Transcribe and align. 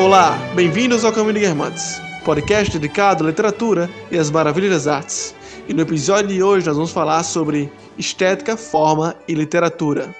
Olá, 0.00 0.34
bem-vindos 0.54 1.04
ao 1.04 1.12
Caminho 1.12 1.34
de 1.34 1.40
Guermantes, 1.40 2.00
podcast 2.24 2.72
dedicado 2.72 3.22
à 3.22 3.26
literatura 3.26 3.88
e 4.10 4.16
às 4.16 4.30
maravilhas 4.30 4.70
das 4.70 4.86
artes. 4.86 5.34
E 5.68 5.74
no 5.74 5.82
episódio 5.82 6.28
de 6.28 6.42
hoje 6.42 6.66
nós 6.66 6.74
vamos 6.74 6.90
falar 6.90 7.22
sobre 7.22 7.70
estética, 7.98 8.56
forma 8.56 9.14
e 9.28 9.34
literatura. 9.34 10.14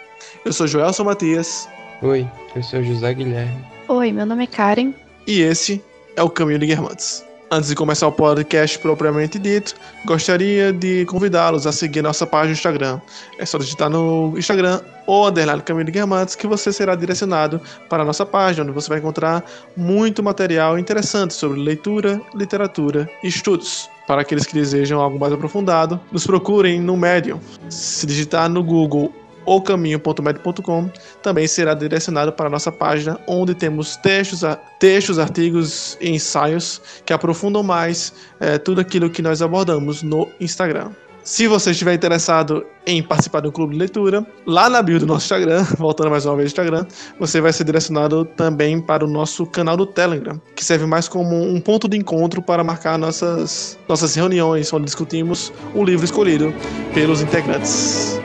Eu 0.44 0.52
sou 0.52 0.66
Joelson 0.66 1.04
Matias. 1.04 1.66
Oi, 2.02 2.28
eu 2.54 2.62
sou 2.62 2.82
José 2.82 3.14
Guilherme. 3.14 3.64
Oi, 3.88 4.12
meu 4.12 4.26
nome 4.26 4.44
é 4.44 4.46
Karen. 4.46 4.92
E 5.26 5.40
esse 5.40 5.82
é 6.14 6.22
o 6.22 6.28
Caminho 6.28 6.58
de 6.58 6.66
Guermantes. 6.66 7.24
Antes 7.52 7.68
de 7.68 7.74
começar 7.74 8.06
o 8.06 8.12
podcast 8.12 8.78
propriamente 8.78 9.36
dito, 9.36 9.74
gostaria 10.04 10.72
de 10.72 11.04
convidá-los 11.06 11.66
a 11.66 11.72
seguir 11.72 12.00
nossa 12.00 12.24
página 12.24 12.50
no 12.50 12.52
Instagram. 12.52 13.00
É 13.40 13.44
só 13.44 13.58
digitar 13.58 13.90
no 13.90 14.34
Instagram 14.36 14.80
ou 15.04 15.26
underline 15.26 15.60
Caminho 15.60 15.86
de 15.86 15.90
Guermantes 15.90 16.36
que 16.36 16.46
você 16.46 16.72
será 16.72 16.94
direcionado 16.94 17.60
para 17.88 18.04
a 18.04 18.06
nossa 18.06 18.24
página, 18.24 18.62
onde 18.62 18.72
você 18.72 18.88
vai 18.88 18.98
encontrar 18.98 19.44
muito 19.76 20.22
material 20.22 20.78
interessante 20.78 21.34
sobre 21.34 21.58
leitura, 21.58 22.22
literatura 22.36 23.10
e 23.20 23.26
estudos. 23.26 23.90
Para 24.06 24.20
aqueles 24.20 24.46
que 24.46 24.54
desejam 24.54 25.00
algo 25.00 25.18
mais 25.18 25.32
aprofundado, 25.32 26.00
nos 26.12 26.24
procurem 26.24 26.80
no 26.80 26.96
Medium. 26.96 27.40
Se 27.68 28.06
digitar 28.06 28.48
no 28.48 28.62
Google 28.62 29.12
ou 29.50 29.60
caminho.med.com 29.60 30.88
também 31.20 31.48
será 31.48 31.74
direcionado 31.74 32.32
para 32.32 32.46
a 32.46 32.50
nossa 32.50 32.70
página, 32.70 33.18
onde 33.26 33.52
temos 33.52 33.96
textos, 33.96 34.42
textos 34.78 35.18
artigos 35.18 35.98
e 36.00 36.08
ensaios 36.08 36.80
que 37.04 37.12
aprofundam 37.12 37.60
mais 37.60 38.12
é, 38.38 38.58
tudo 38.58 38.80
aquilo 38.80 39.10
que 39.10 39.20
nós 39.20 39.42
abordamos 39.42 40.04
no 40.04 40.28
Instagram. 40.40 40.92
Se 41.24 41.48
você 41.48 41.72
estiver 41.72 41.94
interessado 41.94 42.64
em 42.86 43.02
participar 43.02 43.40
do 43.40 43.50
clube 43.50 43.72
de 43.72 43.80
leitura, 43.80 44.24
lá 44.46 44.70
na 44.70 44.80
bio 44.80 45.00
do 45.00 45.06
nosso 45.06 45.24
Instagram, 45.24 45.64
voltando 45.76 46.10
mais 46.10 46.24
uma 46.24 46.36
vez 46.36 46.46
ao 46.46 46.64
Instagram, 46.64 46.86
você 47.18 47.40
vai 47.40 47.52
ser 47.52 47.64
direcionado 47.64 48.24
também 48.24 48.80
para 48.80 49.04
o 49.04 49.08
nosso 49.08 49.44
canal 49.46 49.76
do 49.76 49.84
Telegram, 49.84 50.40
que 50.54 50.64
serve 50.64 50.86
mais 50.86 51.08
como 51.08 51.42
um 51.42 51.60
ponto 51.60 51.88
de 51.88 51.96
encontro 51.96 52.40
para 52.40 52.62
marcar 52.62 52.96
nossas, 52.96 53.76
nossas 53.88 54.14
reuniões, 54.14 54.72
onde 54.72 54.84
discutimos 54.84 55.52
o 55.74 55.84
livro 55.84 56.04
escolhido 56.04 56.54
pelos 56.94 57.20
integrantes. 57.20 58.20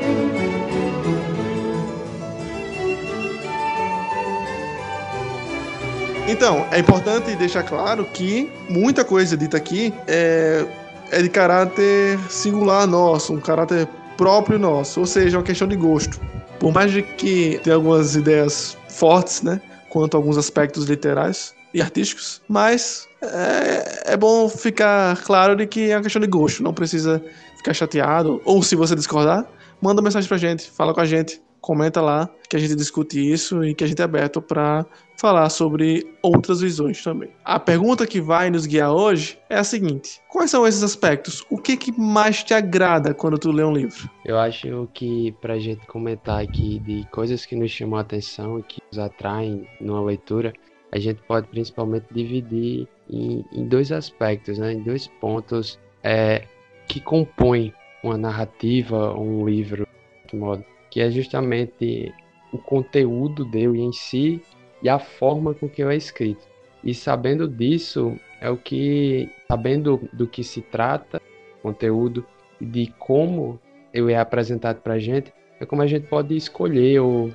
Então, 6.27 6.65
é 6.71 6.79
importante 6.79 7.35
deixar 7.35 7.61
claro 7.61 8.03
que 8.03 8.51
muita 8.67 9.05
coisa 9.05 9.37
dita 9.37 9.57
aqui 9.57 9.93
é, 10.07 10.65
é 11.11 11.21
de 11.21 11.29
caráter 11.29 12.19
singular 12.29 12.87
nosso, 12.87 13.31
um 13.31 13.39
caráter 13.39 13.87
próprio 14.17 14.57
nosso, 14.57 15.01
ou 15.01 15.05
seja, 15.05 15.37
uma 15.37 15.43
questão 15.43 15.67
de 15.67 15.75
gosto. 15.75 16.19
Por 16.59 16.73
mais 16.73 16.91
de 16.91 17.03
que 17.03 17.59
tenha 17.63 17.75
algumas 17.75 18.15
ideias 18.15 18.75
fortes, 18.89 19.43
né, 19.43 19.61
quanto 19.87 20.15
a 20.15 20.17
alguns 20.17 20.35
aspectos 20.35 20.85
literais 20.85 21.53
e 21.75 21.81
artísticos, 21.81 22.41
mas 22.47 23.07
é, 23.21 24.13
é 24.13 24.17
bom 24.17 24.49
ficar 24.49 25.21
claro 25.23 25.55
de 25.55 25.67
que 25.67 25.91
é 25.91 25.95
uma 25.95 26.01
questão 26.01 26.21
de 26.21 26.27
gosto, 26.27 26.63
não 26.63 26.73
precisa 26.73 27.23
ficar 27.57 27.73
chateado, 27.73 28.41
ou 28.45 28.63
se 28.63 28.75
você 28.75 28.95
discordar, 28.95 29.45
manda 29.79 30.01
mensagem 30.01 30.27
pra 30.27 30.37
gente, 30.37 30.71
fala 30.71 30.91
com 30.91 31.01
a 31.01 31.05
gente, 31.05 31.39
comenta 31.65 31.99
lá 31.99 32.29
que 32.47 32.55
a 32.55 32.59
gente 32.59 32.75
discute 32.75 33.19
isso 33.19 33.63
e 33.63 33.73
que 33.73 33.83
a 33.83 33.87
gente 33.87 33.99
é 33.99 34.05
aberto 34.05 34.39
para 34.39 34.85
falar 35.19 35.49
sobre 35.49 36.05
outras 36.21 36.61
visões 36.61 37.03
também. 37.03 37.29
A 37.43 37.59
pergunta 37.59 38.05
que 38.05 38.21
vai 38.21 38.51
nos 38.51 38.67
guiar 38.67 38.93
hoje 38.93 39.39
é 39.49 39.55
a 39.57 39.63
seguinte: 39.63 40.21
quais 40.29 40.51
são 40.51 40.67
esses 40.67 40.83
aspectos? 40.83 41.43
O 41.49 41.57
que, 41.57 41.75
que 41.75 41.91
mais 41.99 42.43
te 42.43 42.53
agrada 42.53 43.15
quando 43.15 43.39
tu 43.39 43.51
lê 43.51 43.63
um 43.63 43.73
livro? 43.73 44.07
Eu 44.23 44.37
acho 44.37 44.87
que 44.93 45.31
pra 45.41 45.57
gente 45.57 45.87
comentar 45.87 46.43
aqui 46.43 46.77
de 46.79 47.03
coisas 47.09 47.47
que 47.47 47.55
nos 47.55 47.71
chamam 47.71 47.97
a 47.97 48.01
atenção 48.01 48.59
e 48.59 48.63
que 48.63 48.79
nos 48.91 48.99
atraem 48.99 49.67
numa 49.81 50.03
leitura, 50.03 50.53
a 50.91 50.99
gente 50.99 51.19
pode 51.23 51.47
principalmente 51.47 52.05
dividir 52.11 52.87
em, 53.09 53.43
em 53.51 53.67
dois 53.67 53.91
aspectos, 53.91 54.59
né? 54.59 54.73
em 54.73 54.83
dois 54.83 55.07
pontos 55.19 55.79
é, 56.03 56.43
que 56.87 56.99
compõem 56.99 57.73
uma 58.03 58.19
narrativa 58.19 59.19
um 59.19 59.43
livro, 59.47 59.87
de 60.29 60.35
modo 60.35 60.63
que 60.89 61.01
é 61.01 61.09
justamente 61.09 62.13
o 62.51 62.57
conteúdo 62.57 63.43
dele 63.45 63.81
em 63.81 63.91
si 63.91 64.41
e 64.81 64.89
a 64.89 64.99
forma 64.99 65.53
com 65.53 65.67
que 65.67 65.81
é 65.81 65.95
escrito. 65.95 66.47
E 66.83 66.93
sabendo 66.93 67.47
disso, 67.47 68.17
é 68.39 68.49
o 68.49 68.57
que, 68.57 69.29
sabendo 69.47 70.07
do 70.13 70.27
que 70.27 70.43
se 70.43 70.61
trata, 70.61 71.21
conteúdo, 71.61 72.25
e 72.61 72.65
de 72.65 72.93
como 72.99 73.59
ele 73.93 74.13
é 74.13 74.19
apresentado 74.19 74.81
para 74.81 74.93
a 74.93 74.99
gente, 74.99 75.33
é 75.59 75.65
como 75.65 75.81
a 75.81 75.87
gente 75.87 76.07
pode 76.07 76.35
escolher 76.35 76.99
ou 76.99 77.33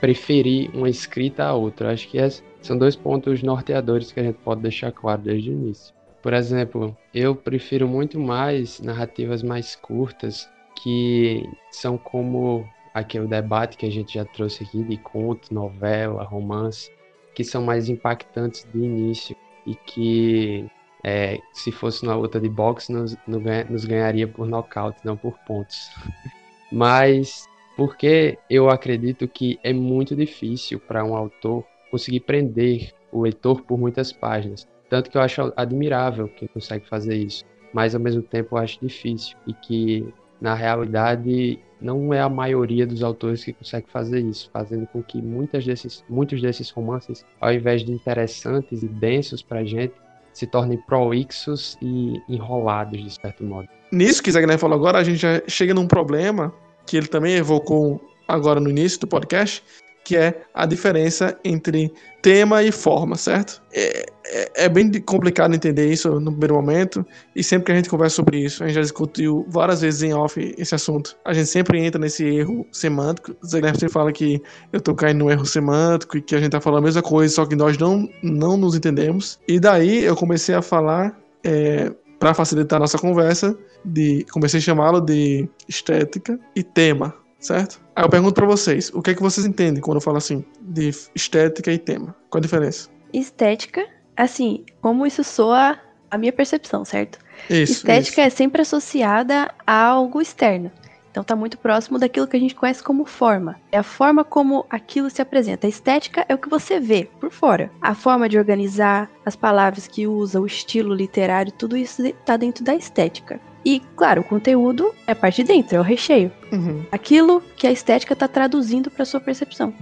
preferir 0.00 0.70
uma 0.74 0.88
escrita 0.88 1.44
a 1.44 1.54
outra. 1.54 1.92
Acho 1.92 2.08
que 2.08 2.18
esses 2.18 2.44
são 2.60 2.78
dois 2.78 2.94
pontos 2.94 3.42
norteadores 3.42 4.12
que 4.12 4.20
a 4.20 4.22
gente 4.22 4.38
pode 4.38 4.62
deixar 4.62 4.92
claro 4.92 5.22
desde 5.22 5.50
o 5.50 5.52
início. 5.52 5.94
Por 6.22 6.32
exemplo, 6.32 6.96
eu 7.12 7.34
prefiro 7.34 7.88
muito 7.88 8.20
mais 8.20 8.80
narrativas 8.80 9.42
mais 9.42 9.74
curtas, 9.74 10.48
que 10.82 11.44
são 11.70 11.98
como 11.98 12.64
aquele 12.94 13.26
debate 13.26 13.76
que 13.76 13.86
a 13.86 13.90
gente 13.90 14.14
já 14.14 14.24
trouxe 14.24 14.64
aqui 14.64 14.82
de 14.82 14.96
conto, 14.98 15.52
novela, 15.52 16.24
romance, 16.24 16.90
que 17.34 17.42
são 17.42 17.62
mais 17.62 17.88
impactantes 17.88 18.66
de 18.72 18.78
início 18.78 19.36
e 19.66 19.74
que 19.74 20.66
é, 21.04 21.40
se 21.52 21.72
fosse 21.72 22.02
uma 22.02 22.14
luta 22.14 22.38
de 22.40 22.48
boxe 22.48 22.92
nos, 22.92 23.16
nos 23.26 23.84
ganharia 23.84 24.28
por 24.28 24.46
nocaute, 24.46 25.00
não 25.04 25.16
por 25.16 25.38
pontos. 25.46 25.90
Mas 26.70 27.48
porque 27.76 28.38
eu 28.48 28.68
acredito 28.68 29.26
que 29.26 29.58
é 29.62 29.72
muito 29.72 30.14
difícil 30.14 30.78
para 30.78 31.04
um 31.04 31.14
autor 31.14 31.64
conseguir 31.90 32.20
prender 32.20 32.92
o 33.10 33.22
leitor 33.22 33.62
por 33.62 33.78
muitas 33.78 34.12
páginas. 34.12 34.68
Tanto 34.88 35.10
que 35.10 35.16
eu 35.16 35.22
acho 35.22 35.52
admirável 35.56 36.28
quem 36.28 36.48
consegue 36.48 36.86
fazer 36.86 37.16
isso, 37.16 37.44
mas 37.72 37.94
ao 37.94 38.00
mesmo 38.00 38.22
tempo 38.22 38.56
eu 38.56 38.58
acho 38.58 38.78
difícil 38.80 39.36
e 39.46 39.54
que 39.54 40.12
na 40.40 40.54
realidade 40.54 41.58
não 41.82 42.14
é 42.14 42.20
a 42.20 42.28
maioria 42.28 42.86
dos 42.86 43.02
autores 43.02 43.44
que 43.44 43.52
consegue 43.52 43.86
fazer 43.90 44.20
isso, 44.20 44.48
fazendo 44.52 44.86
com 44.86 45.02
que 45.02 45.20
muitas 45.20 45.64
desses, 45.64 46.04
muitos 46.08 46.40
desses 46.40 46.70
romances, 46.70 47.24
ao 47.40 47.52
invés 47.52 47.84
de 47.84 47.92
interessantes 47.92 48.82
e 48.82 48.88
densos 48.88 49.42
para 49.42 49.64
gente, 49.64 49.94
se 50.32 50.46
tornem 50.46 50.78
prolixos 50.78 51.76
e 51.82 52.20
enrolados, 52.28 53.02
de 53.02 53.10
certo 53.10 53.44
modo. 53.44 53.68
Nisso 53.90 54.22
que 54.22 54.30
Zagner 54.30 54.58
falou 54.58 54.78
agora, 54.78 54.98
a 54.98 55.04
gente 55.04 55.18
já 55.18 55.42
chega 55.46 55.74
num 55.74 55.86
problema 55.86 56.54
que 56.86 56.96
ele 56.96 57.06
também 57.06 57.34
evocou 57.34 58.00
agora 58.26 58.58
no 58.58 58.70
início 58.70 59.00
do 59.00 59.06
podcast, 59.06 59.62
que 60.04 60.16
é 60.16 60.42
a 60.52 60.66
diferença 60.66 61.38
entre 61.44 61.92
tema 62.20 62.62
e 62.62 62.70
forma, 62.70 63.16
certo? 63.16 63.60
É, 63.72 64.06
é, 64.26 64.64
é, 64.64 64.68
bem 64.68 64.90
complicado 65.00 65.54
entender 65.54 65.90
isso 65.92 66.20
no 66.20 66.30
primeiro 66.30 66.54
momento, 66.54 67.04
e 67.34 67.42
sempre 67.42 67.66
que 67.66 67.72
a 67.72 67.74
gente 67.74 67.88
conversa 67.88 68.16
sobre 68.16 68.38
isso, 68.38 68.62
a 68.62 68.66
gente 68.66 68.76
já 68.76 68.82
discutiu 68.82 69.44
várias 69.48 69.80
vezes 69.80 70.02
em 70.02 70.14
off 70.14 70.54
esse 70.56 70.74
assunto. 70.74 71.16
A 71.24 71.32
gente 71.32 71.48
sempre 71.48 71.84
entra 71.84 72.00
nesse 72.00 72.24
erro 72.24 72.66
semântico. 72.72 73.34
Zegner 73.44 73.74
sempre 73.74 73.92
fala 73.92 74.12
que 74.12 74.40
eu 74.72 74.80
tô 74.80 74.94
caindo 74.94 75.18
no 75.24 75.30
erro 75.30 75.44
semântico 75.44 76.16
e 76.16 76.22
que 76.22 76.34
a 76.34 76.38
gente 76.38 76.52
tá 76.52 76.60
falando 76.60 76.84
a 76.84 76.86
mesma 76.86 77.02
coisa, 77.02 77.34
só 77.34 77.46
que 77.46 77.56
nós 77.56 77.76
não, 77.76 78.08
não 78.22 78.56
nos 78.56 78.74
entendemos. 78.74 79.38
E 79.48 79.58
daí 79.58 80.04
eu 80.04 80.16
comecei 80.16 80.54
a 80.54 80.62
falar. 80.62 81.16
É, 81.44 81.92
para 82.22 82.34
facilitar 82.34 82.76
a 82.76 82.80
nossa 82.80 82.96
conversa, 82.98 83.58
de 83.84 84.24
comecei 84.30 84.58
a 84.58 84.62
chamá-lo 84.62 85.00
de 85.00 85.48
estética 85.68 86.38
e 86.54 86.62
tema, 86.62 87.12
certo? 87.42 87.80
Aí 87.94 88.04
eu 88.04 88.08
pergunto 88.08 88.34
para 88.34 88.46
vocês, 88.46 88.90
o 88.94 89.02
que 89.02 89.10
é 89.10 89.14
que 89.14 89.20
vocês 89.20 89.44
entendem 89.44 89.82
quando 89.82 89.96
eu 89.96 90.00
falo 90.00 90.16
assim 90.16 90.44
de 90.60 90.90
estética 91.14 91.70
e 91.72 91.78
tema? 91.78 92.14
Qual 92.30 92.38
a 92.38 92.42
diferença? 92.42 92.88
Estética, 93.12 93.86
assim, 94.16 94.64
como 94.80 95.06
isso 95.06 95.22
soa 95.22 95.78
a 96.10 96.16
minha 96.16 96.32
percepção, 96.32 96.84
certo? 96.84 97.18
Isso, 97.50 97.72
estética 97.72 98.20
isso. 98.22 98.28
é 98.28 98.30
sempre 98.30 98.62
associada 98.62 99.52
a 99.66 99.84
algo 99.84 100.20
externo. 100.20 100.70
Então 101.10 101.20
está 101.20 101.36
muito 101.36 101.58
próximo 101.58 101.98
daquilo 101.98 102.26
que 102.26 102.36
a 102.36 102.40
gente 102.40 102.54
conhece 102.54 102.82
como 102.82 103.04
forma. 103.04 103.60
É 103.70 103.76
a 103.76 103.82
forma 103.82 104.24
como 104.24 104.64
aquilo 104.70 105.10
se 105.10 105.20
apresenta. 105.20 105.66
A 105.66 105.70
estética 105.70 106.24
é 106.26 106.34
o 106.34 106.38
que 106.38 106.48
você 106.48 106.80
vê 106.80 107.06
por 107.20 107.30
fora. 107.30 107.70
A 107.82 107.94
forma 107.94 108.30
de 108.30 108.38
organizar, 108.38 109.10
as 109.24 109.36
palavras 109.36 109.86
que 109.86 110.06
usa, 110.06 110.40
o 110.40 110.46
estilo 110.46 110.94
literário, 110.94 111.52
tudo 111.52 111.76
isso 111.76 112.02
está 112.06 112.38
dentro 112.38 112.64
da 112.64 112.74
estética. 112.74 113.38
E, 113.64 113.80
claro, 113.96 114.22
o 114.22 114.24
conteúdo 114.24 114.92
é 115.06 115.12
a 115.12 115.16
parte 115.16 115.42
de 115.42 115.48
dentro, 115.48 115.76
é 115.76 115.80
o 115.80 115.82
recheio. 115.82 116.32
Uhum. 116.50 116.84
Aquilo 116.90 117.42
que 117.56 117.66
a 117.66 117.72
estética 117.72 118.12
está 118.12 118.26
traduzindo 118.26 118.90
para 118.90 119.04
sua 119.04 119.20
percepção. 119.20 119.72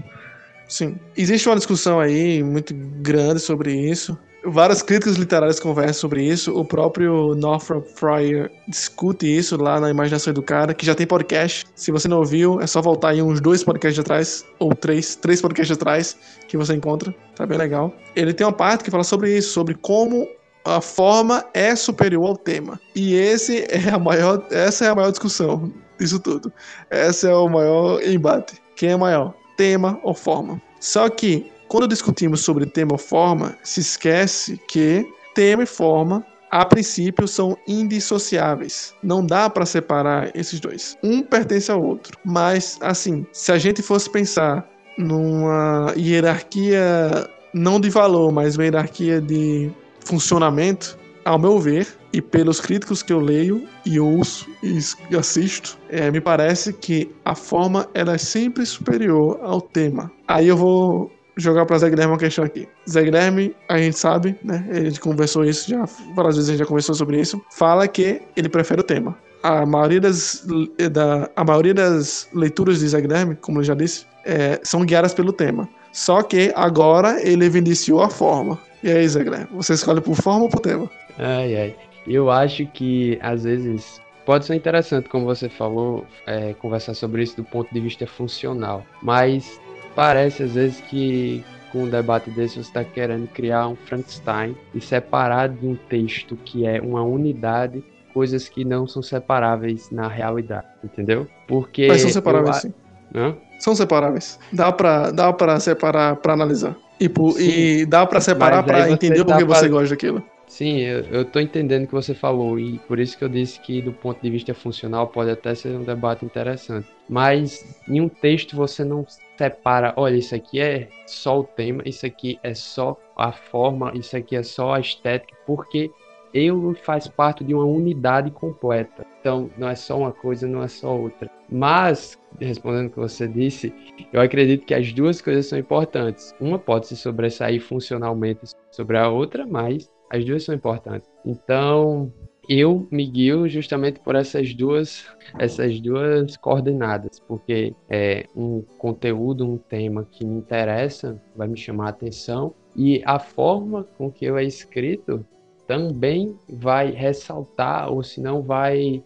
Sim. 0.68 0.96
Existe 1.16 1.48
uma 1.48 1.56
discussão 1.56 1.98
aí 1.98 2.42
muito 2.42 2.72
grande 2.74 3.40
sobre 3.40 3.74
isso. 3.74 4.16
Várias 4.44 4.80
críticas 4.80 5.16
literárias 5.16 5.60
conversam 5.60 5.94
sobre 5.94 6.24
isso. 6.24 6.56
O 6.56 6.64
próprio 6.64 7.34
Northrop 7.34 7.86
Fryer 7.94 8.50
discute 8.66 9.26
isso 9.26 9.60
lá 9.60 9.78
na 9.78 9.90
Imaginação 9.90 10.32
do 10.32 10.42
Cara, 10.42 10.72
que 10.72 10.86
já 10.86 10.94
tem 10.94 11.06
podcast. 11.06 11.66
Se 11.74 11.92
você 11.92 12.08
não 12.08 12.18
ouviu, 12.18 12.58
é 12.60 12.66
só 12.66 12.80
voltar 12.80 13.10
aí 13.10 13.20
uns 13.20 13.40
dois 13.40 13.62
podcasts 13.62 13.98
atrás, 13.98 14.44
ou 14.58 14.74
três, 14.74 15.14
três 15.14 15.42
podcasts 15.42 15.76
atrás, 15.76 16.16
que 16.48 16.56
você 16.56 16.74
encontra. 16.74 17.14
Tá 17.34 17.44
bem 17.44 17.58
legal. 17.58 17.92
Ele 18.16 18.32
tem 18.32 18.46
uma 18.46 18.52
parte 18.52 18.82
que 18.82 18.90
fala 18.90 19.04
sobre 19.04 19.36
isso, 19.36 19.52
sobre 19.52 19.74
como 19.74 20.26
a 20.64 20.80
forma 20.80 21.44
é 21.54 21.74
superior 21.74 22.28
ao 22.28 22.36
tema. 22.36 22.80
E 22.94 23.14
esse 23.14 23.66
é 23.70 23.90
a 23.90 23.98
maior, 23.98 24.46
essa 24.50 24.86
é 24.86 24.88
a 24.88 24.94
maior 24.94 25.10
discussão 25.10 25.72
disso 25.98 26.18
tudo. 26.18 26.52
Esse 26.90 27.28
é 27.28 27.34
o 27.34 27.48
maior 27.48 28.02
embate. 28.02 28.60
Quem 28.76 28.90
é 28.90 28.96
maior? 28.96 29.34
Tema 29.56 29.98
ou 30.02 30.14
forma? 30.14 30.60
Só 30.80 31.08
que 31.08 31.50
quando 31.68 31.86
discutimos 31.86 32.40
sobre 32.40 32.66
tema 32.66 32.92
ou 32.92 32.98
forma, 32.98 33.56
se 33.62 33.80
esquece 33.80 34.58
que 34.68 35.06
tema 35.34 35.62
e 35.62 35.66
forma 35.66 36.24
a 36.50 36.64
princípio 36.64 37.28
são 37.28 37.56
indissociáveis. 37.68 38.92
Não 39.02 39.24
dá 39.24 39.48
para 39.48 39.64
separar 39.64 40.34
esses 40.34 40.58
dois. 40.58 40.98
Um 41.02 41.22
pertence 41.22 41.70
ao 41.70 41.80
outro. 41.80 42.18
Mas 42.24 42.76
assim, 42.80 43.24
se 43.32 43.52
a 43.52 43.58
gente 43.58 43.82
fosse 43.82 44.10
pensar 44.10 44.68
numa 44.98 45.94
hierarquia 45.96 47.28
não 47.54 47.80
de 47.80 47.88
valor, 47.88 48.32
mas 48.32 48.56
uma 48.56 48.64
hierarquia 48.64 49.20
de 49.20 49.70
funcionamento, 50.04 50.98
ao 51.24 51.38
meu 51.38 51.58
ver, 51.58 51.86
e 52.12 52.20
pelos 52.20 52.60
críticos 52.60 53.02
que 53.02 53.12
eu 53.12 53.20
leio 53.20 53.68
e 53.84 54.00
ouço 54.00 54.48
e 54.62 55.16
assisto, 55.16 55.78
é, 55.88 56.10
me 56.10 56.20
parece 56.20 56.72
que 56.72 57.10
a 57.24 57.34
forma 57.34 57.88
ela 57.94 58.14
é 58.14 58.18
sempre 58.18 58.66
superior 58.66 59.38
ao 59.42 59.60
tema. 59.60 60.10
Aí 60.26 60.48
eu 60.48 60.56
vou 60.56 61.10
jogar 61.36 61.66
para 61.66 61.78
Zé 61.78 61.88
Guilherme 61.88 62.12
uma 62.12 62.18
questão 62.18 62.44
aqui. 62.44 62.68
Zé 62.88 63.02
Guilherme, 63.02 63.54
a 63.68 63.78
gente 63.78 63.98
sabe, 63.98 64.36
né? 64.42 64.66
Gente 64.72 65.00
conversou 65.00 65.44
isso 65.44 65.68
já, 65.70 65.84
várias 66.14 66.36
vezes 66.36 66.50
a 66.50 66.52
gente 66.52 66.60
já 66.60 66.66
conversou 66.66 66.94
sobre 66.94 67.20
isso. 67.20 67.40
Fala 67.52 67.86
que 67.86 68.20
ele 68.36 68.48
prefere 68.48 68.80
o 68.80 68.84
tema. 68.84 69.16
A 69.42 69.64
maioria 69.64 70.00
das, 70.00 70.46
da, 70.92 71.30
a 71.34 71.44
maioria 71.44 71.72
das 71.72 72.28
leituras 72.34 72.80
de 72.80 72.88
Zé 72.88 73.00
Guilherme, 73.00 73.36
como 73.36 73.60
eu 73.60 73.64
já 73.64 73.74
disse, 73.74 74.04
é, 74.24 74.60
são 74.62 74.84
guiadas 74.84 75.14
pelo 75.14 75.32
tema. 75.32 75.68
Só 75.92 76.22
que 76.22 76.52
agora 76.54 77.20
ele 77.26 77.44
evidenciou 77.44 78.02
a 78.02 78.10
forma. 78.10 78.58
E 78.82 78.90
aí, 78.90 79.06
Zé 79.08 79.22
Guilherme, 79.22 79.48
você 79.50 79.74
escolhe 79.74 80.00
por 80.00 80.16
forma 80.16 80.44
ou 80.44 80.48
por 80.48 80.60
tema? 80.60 80.88
Ai, 81.18 81.56
ai. 81.56 81.76
Eu 82.06 82.30
acho 82.30 82.66
que 82.66 83.18
às 83.20 83.44
vezes 83.44 84.00
pode 84.24 84.46
ser 84.46 84.54
interessante, 84.54 85.08
como 85.08 85.26
você 85.26 85.48
falou, 85.48 86.06
é, 86.26 86.54
conversar 86.54 86.94
sobre 86.94 87.22
isso 87.22 87.36
do 87.36 87.44
ponto 87.44 87.72
de 87.72 87.80
vista 87.80 88.06
funcional. 88.06 88.84
Mas 89.02 89.60
parece 89.94 90.44
às 90.44 90.52
vezes 90.52 90.80
que 90.82 91.44
com 91.70 91.84
um 91.84 91.88
debate 91.88 92.30
desse 92.30 92.54
você 92.54 92.60
está 92.60 92.84
querendo 92.84 93.28
criar 93.28 93.68
um 93.68 93.76
Frankenstein 93.76 94.56
e 94.74 94.80
separar 94.80 95.48
de 95.48 95.66
um 95.66 95.76
texto 95.76 96.36
que 96.36 96.66
é 96.66 96.80
uma 96.80 97.02
unidade 97.02 97.84
coisas 98.12 98.48
que 98.48 98.64
não 98.64 98.88
são 98.88 99.02
separáveis 99.02 99.90
na 99.90 100.08
realidade, 100.08 100.66
entendeu? 100.82 101.28
Porque 101.46 101.86
Mas 101.86 102.00
são 102.00 102.10
separáveis 102.10 102.56
eu... 102.56 102.62
sim. 102.62 102.74
Hã? 103.14 103.36
São 103.58 103.74
separáveis. 103.74 104.38
Dá 104.52 104.72
para 104.72 105.10
dá 105.10 105.32
para 105.32 105.60
separar 105.60 106.16
para 106.16 106.32
analisar. 106.32 106.76
E, 107.00 107.08
por, 107.08 107.40
e 107.40 107.86
dá 107.86 108.06
para 108.06 108.20
separar 108.20 108.62
para 108.62 108.90
entender 108.90 109.24
por 109.24 109.36
que 109.38 109.44
você 109.44 109.68
gosta 109.68 109.88
daquilo. 109.88 110.22
Sim, 110.46 110.80
eu, 110.80 111.04
eu 111.04 111.24
tô 111.24 111.38
entendendo 111.38 111.84
o 111.84 111.86
que 111.86 111.94
você 111.94 112.12
falou 112.12 112.58
e 112.58 112.78
por 112.80 112.98
isso 112.98 113.16
que 113.16 113.22
eu 113.22 113.28
disse 113.28 113.60
que 113.60 113.80
do 113.80 113.92
ponto 113.92 114.20
de 114.20 114.28
vista 114.28 114.52
funcional 114.52 115.06
pode 115.06 115.30
até 115.30 115.54
ser 115.54 115.68
um 115.76 115.84
debate 115.84 116.24
interessante. 116.24 116.88
Mas 117.08 117.64
em 117.88 118.00
um 118.00 118.08
texto 118.08 118.56
você 118.56 118.84
não 118.84 119.06
separa, 119.38 119.94
olha, 119.96 120.16
isso 120.16 120.34
aqui 120.34 120.60
é 120.60 120.88
só 121.06 121.38
o 121.38 121.44
tema, 121.44 121.82
isso 121.86 122.04
aqui 122.04 122.38
é 122.42 122.52
só 122.52 122.98
a 123.16 123.30
forma, 123.30 123.92
isso 123.94 124.16
aqui 124.16 124.34
é 124.34 124.42
só 124.42 124.74
a 124.74 124.80
estética, 124.80 125.36
porque 125.46 125.88
eu 126.34 126.76
faz 126.82 127.06
parte 127.06 127.44
de 127.44 127.54
uma 127.54 127.64
unidade 127.64 128.32
completa. 128.32 129.06
Então, 129.20 129.50
não 129.58 129.68
é 129.68 129.74
só 129.74 129.98
uma 129.98 130.12
coisa, 130.12 130.48
não 130.48 130.62
é 130.62 130.68
só 130.68 130.96
outra. 130.96 131.30
Mas, 131.50 132.18
respondendo 132.40 132.86
o 132.86 132.90
que 132.90 132.98
você 132.98 133.28
disse, 133.28 133.72
eu 134.12 134.20
acredito 134.20 134.64
que 134.64 134.74
as 134.74 134.92
duas 134.92 135.20
coisas 135.20 135.46
são 135.46 135.58
importantes. 135.58 136.34
Uma 136.40 136.58
pode 136.58 136.86
se 136.86 136.96
sobressair 136.96 137.60
funcionalmente 137.60 138.40
sobre 138.70 138.96
a 138.96 139.08
outra, 139.10 139.46
mas 139.46 139.90
as 140.10 140.24
duas 140.24 140.44
são 140.44 140.54
importantes. 140.54 141.06
Então, 141.24 142.10
eu 142.48 142.88
me 142.90 143.06
guio 143.06 143.48
justamente 143.48 144.00
por 144.00 144.16
essas 144.16 144.54
duas, 144.54 145.06
essas 145.38 145.78
duas 145.80 146.36
coordenadas, 146.38 147.20
porque 147.20 147.74
é 147.88 148.26
um 148.34 148.62
conteúdo, 148.78 149.46
um 149.46 149.58
tema 149.58 150.04
que 150.10 150.24
me 150.24 150.38
interessa, 150.38 151.20
vai 151.36 151.46
me 151.46 151.56
chamar 151.56 151.86
a 151.86 151.90
atenção, 151.90 152.54
e 152.74 153.02
a 153.04 153.18
forma 153.18 153.84
com 153.98 154.10
que 154.10 154.24
eu 154.24 154.38
é 154.38 154.44
escrito 154.44 155.24
também 155.66 156.36
vai 156.48 156.90
ressaltar, 156.90 157.92
ou 157.92 158.02
se 158.02 158.20
não 158.20 158.42
vai 158.42 159.04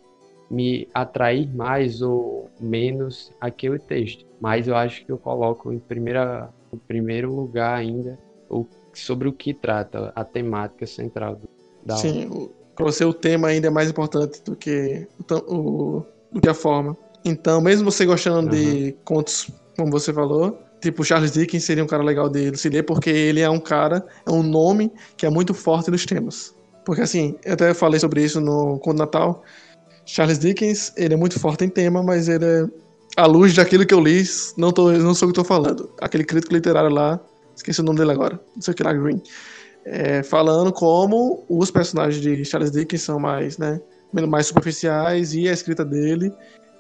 me 0.51 0.89
atrair 0.95 1.49
mais 1.55 2.03
ou 2.03 2.51
menos 2.61 3.33
aquele 3.41 3.79
texto. 3.79 4.25
Mas 4.41 4.69
eu 4.69 4.77
acho 4.77 5.05
que 5.05 5.11
eu 5.11 5.19
coloco 5.19 5.73
em, 5.73 5.79
primeira, 5.79 6.51
em 6.73 6.79
primeiro 6.79 7.35
lugar 7.35 7.77
ainda 7.77 8.19
o 8.49 8.67
sobre 8.93 9.29
o 9.29 9.33
que 9.33 9.53
trata 9.53 10.13
a 10.15 10.25
temática 10.25 10.87
central 10.87 11.35
do, 11.35 11.49
da 11.85 11.97
Sim, 11.97 12.49
para 12.75 12.85
você 12.85 13.05
o 13.05 13.13
tema 13.13 13.49
ainda 13.49 13.69
é 13.69 13.71
mais 13.71 13.91
importante 13.91 14.43
do 14.45 14.57
que, 14.57 15.07
o, 15.49 16.03
do 16.33 16.41
que 16.41 16.49
a 16.49 16.55
forma. 16.55 16.97
Então, 17.25 17.61
mesmo 17.61 17.91
você 17.91 18.05
gostando 18.05 18.55
uhum. 18.55 18.63
de 18.63 18.97
contos, 19.05 19.51
como 19.77 19.91
você 19.91 20.13
falou, 20.13 20.59
tipo 20.81 21.05
Charles 21.05 21.33
Dickens 21.33 21.65
seria 21.65 21.83
um 21.83 21.87
cara 21.87 22.03
legal 22.03 22.29
de 22.29 22.57
se 22.57 22.69
ler, 22.69 22.83
porque 22.83 23.11
ele 23.11 23.41
é 23.41 23.49
um 23.49 23.61
cara, 23.61 24.05
é 24.27 24.31
um 24.31 24.43
nome 24.43 24.93
que 25.17 25.25
é 25.25 25.31
muito 25.31 25.55
forte 25.55 25.91
nos 25.91 26.05
temas. 26.05 26.55
Porque 26.85 27.01
assim, 27.01 27.37
eu 27.45 27.55
até 27.55 27.73
falei 27.73 27.99
sobre 27.99 28.23
isso 28.23 28.41
no 28.41 28.79
Conto 28.81 28.99
Natal. 28.99 29.43
Charles 30.07 30.39
Dickens, 30.39 30.93
ele 30.97 31.15
é 31.15 31.17
muito 31.17 31.39
forte 31.39 31.65
em 31.65 31.69
tema, 31.69 32.03
mas 32.03 32.29
ele 32.29 32.45
é, 32.45 32.67
à 33.17 33.27
luz 33.27 33.55
daquilo 33.55 33.87
que 33.87 33.95
eu 33.95 34.01
li, 34.01 34.23
não, 34.57 34.73
tô, 34.73 34.93
não 34.93 35.15
sou 35.15 35.29
o 35.29 35.33
que 35.33 35.41
estou 35.41 35.45
falando. 35.45 35.91
Aquele 36.01 36.25
crítico 36.25 36.55
literário 36.55 36.91
lá 36.91 37.21
esqueci 37.55 37.81
o 37.81 37.85
nome 37.85 37.99
dele 37.99 38.13
agora, 38.13 38.41
não 38.55 38.63
sei 38.63 38.73
o 38.73 38.77
que 38.77 38.83
lá, 38.83 38.93
Green, 38.93 39.23
é, 39.85 40.23
falando 40.23 40.73
como 40.73 41.45
os 41.49 41.71
personagens 41.71 42.21
de 42.21 42.45
Charles 42.45 42.73
Dickens 42.73 43.03
são 43.03 43.19
mais, 43.19 43.59
né, 43.59 43.81
mais 44.13 44.47
superficiais 44.47 45.35
e 45.35 45.49
a 45.49 45.53
escrita 45.53 45.85
dele 45.85 46.33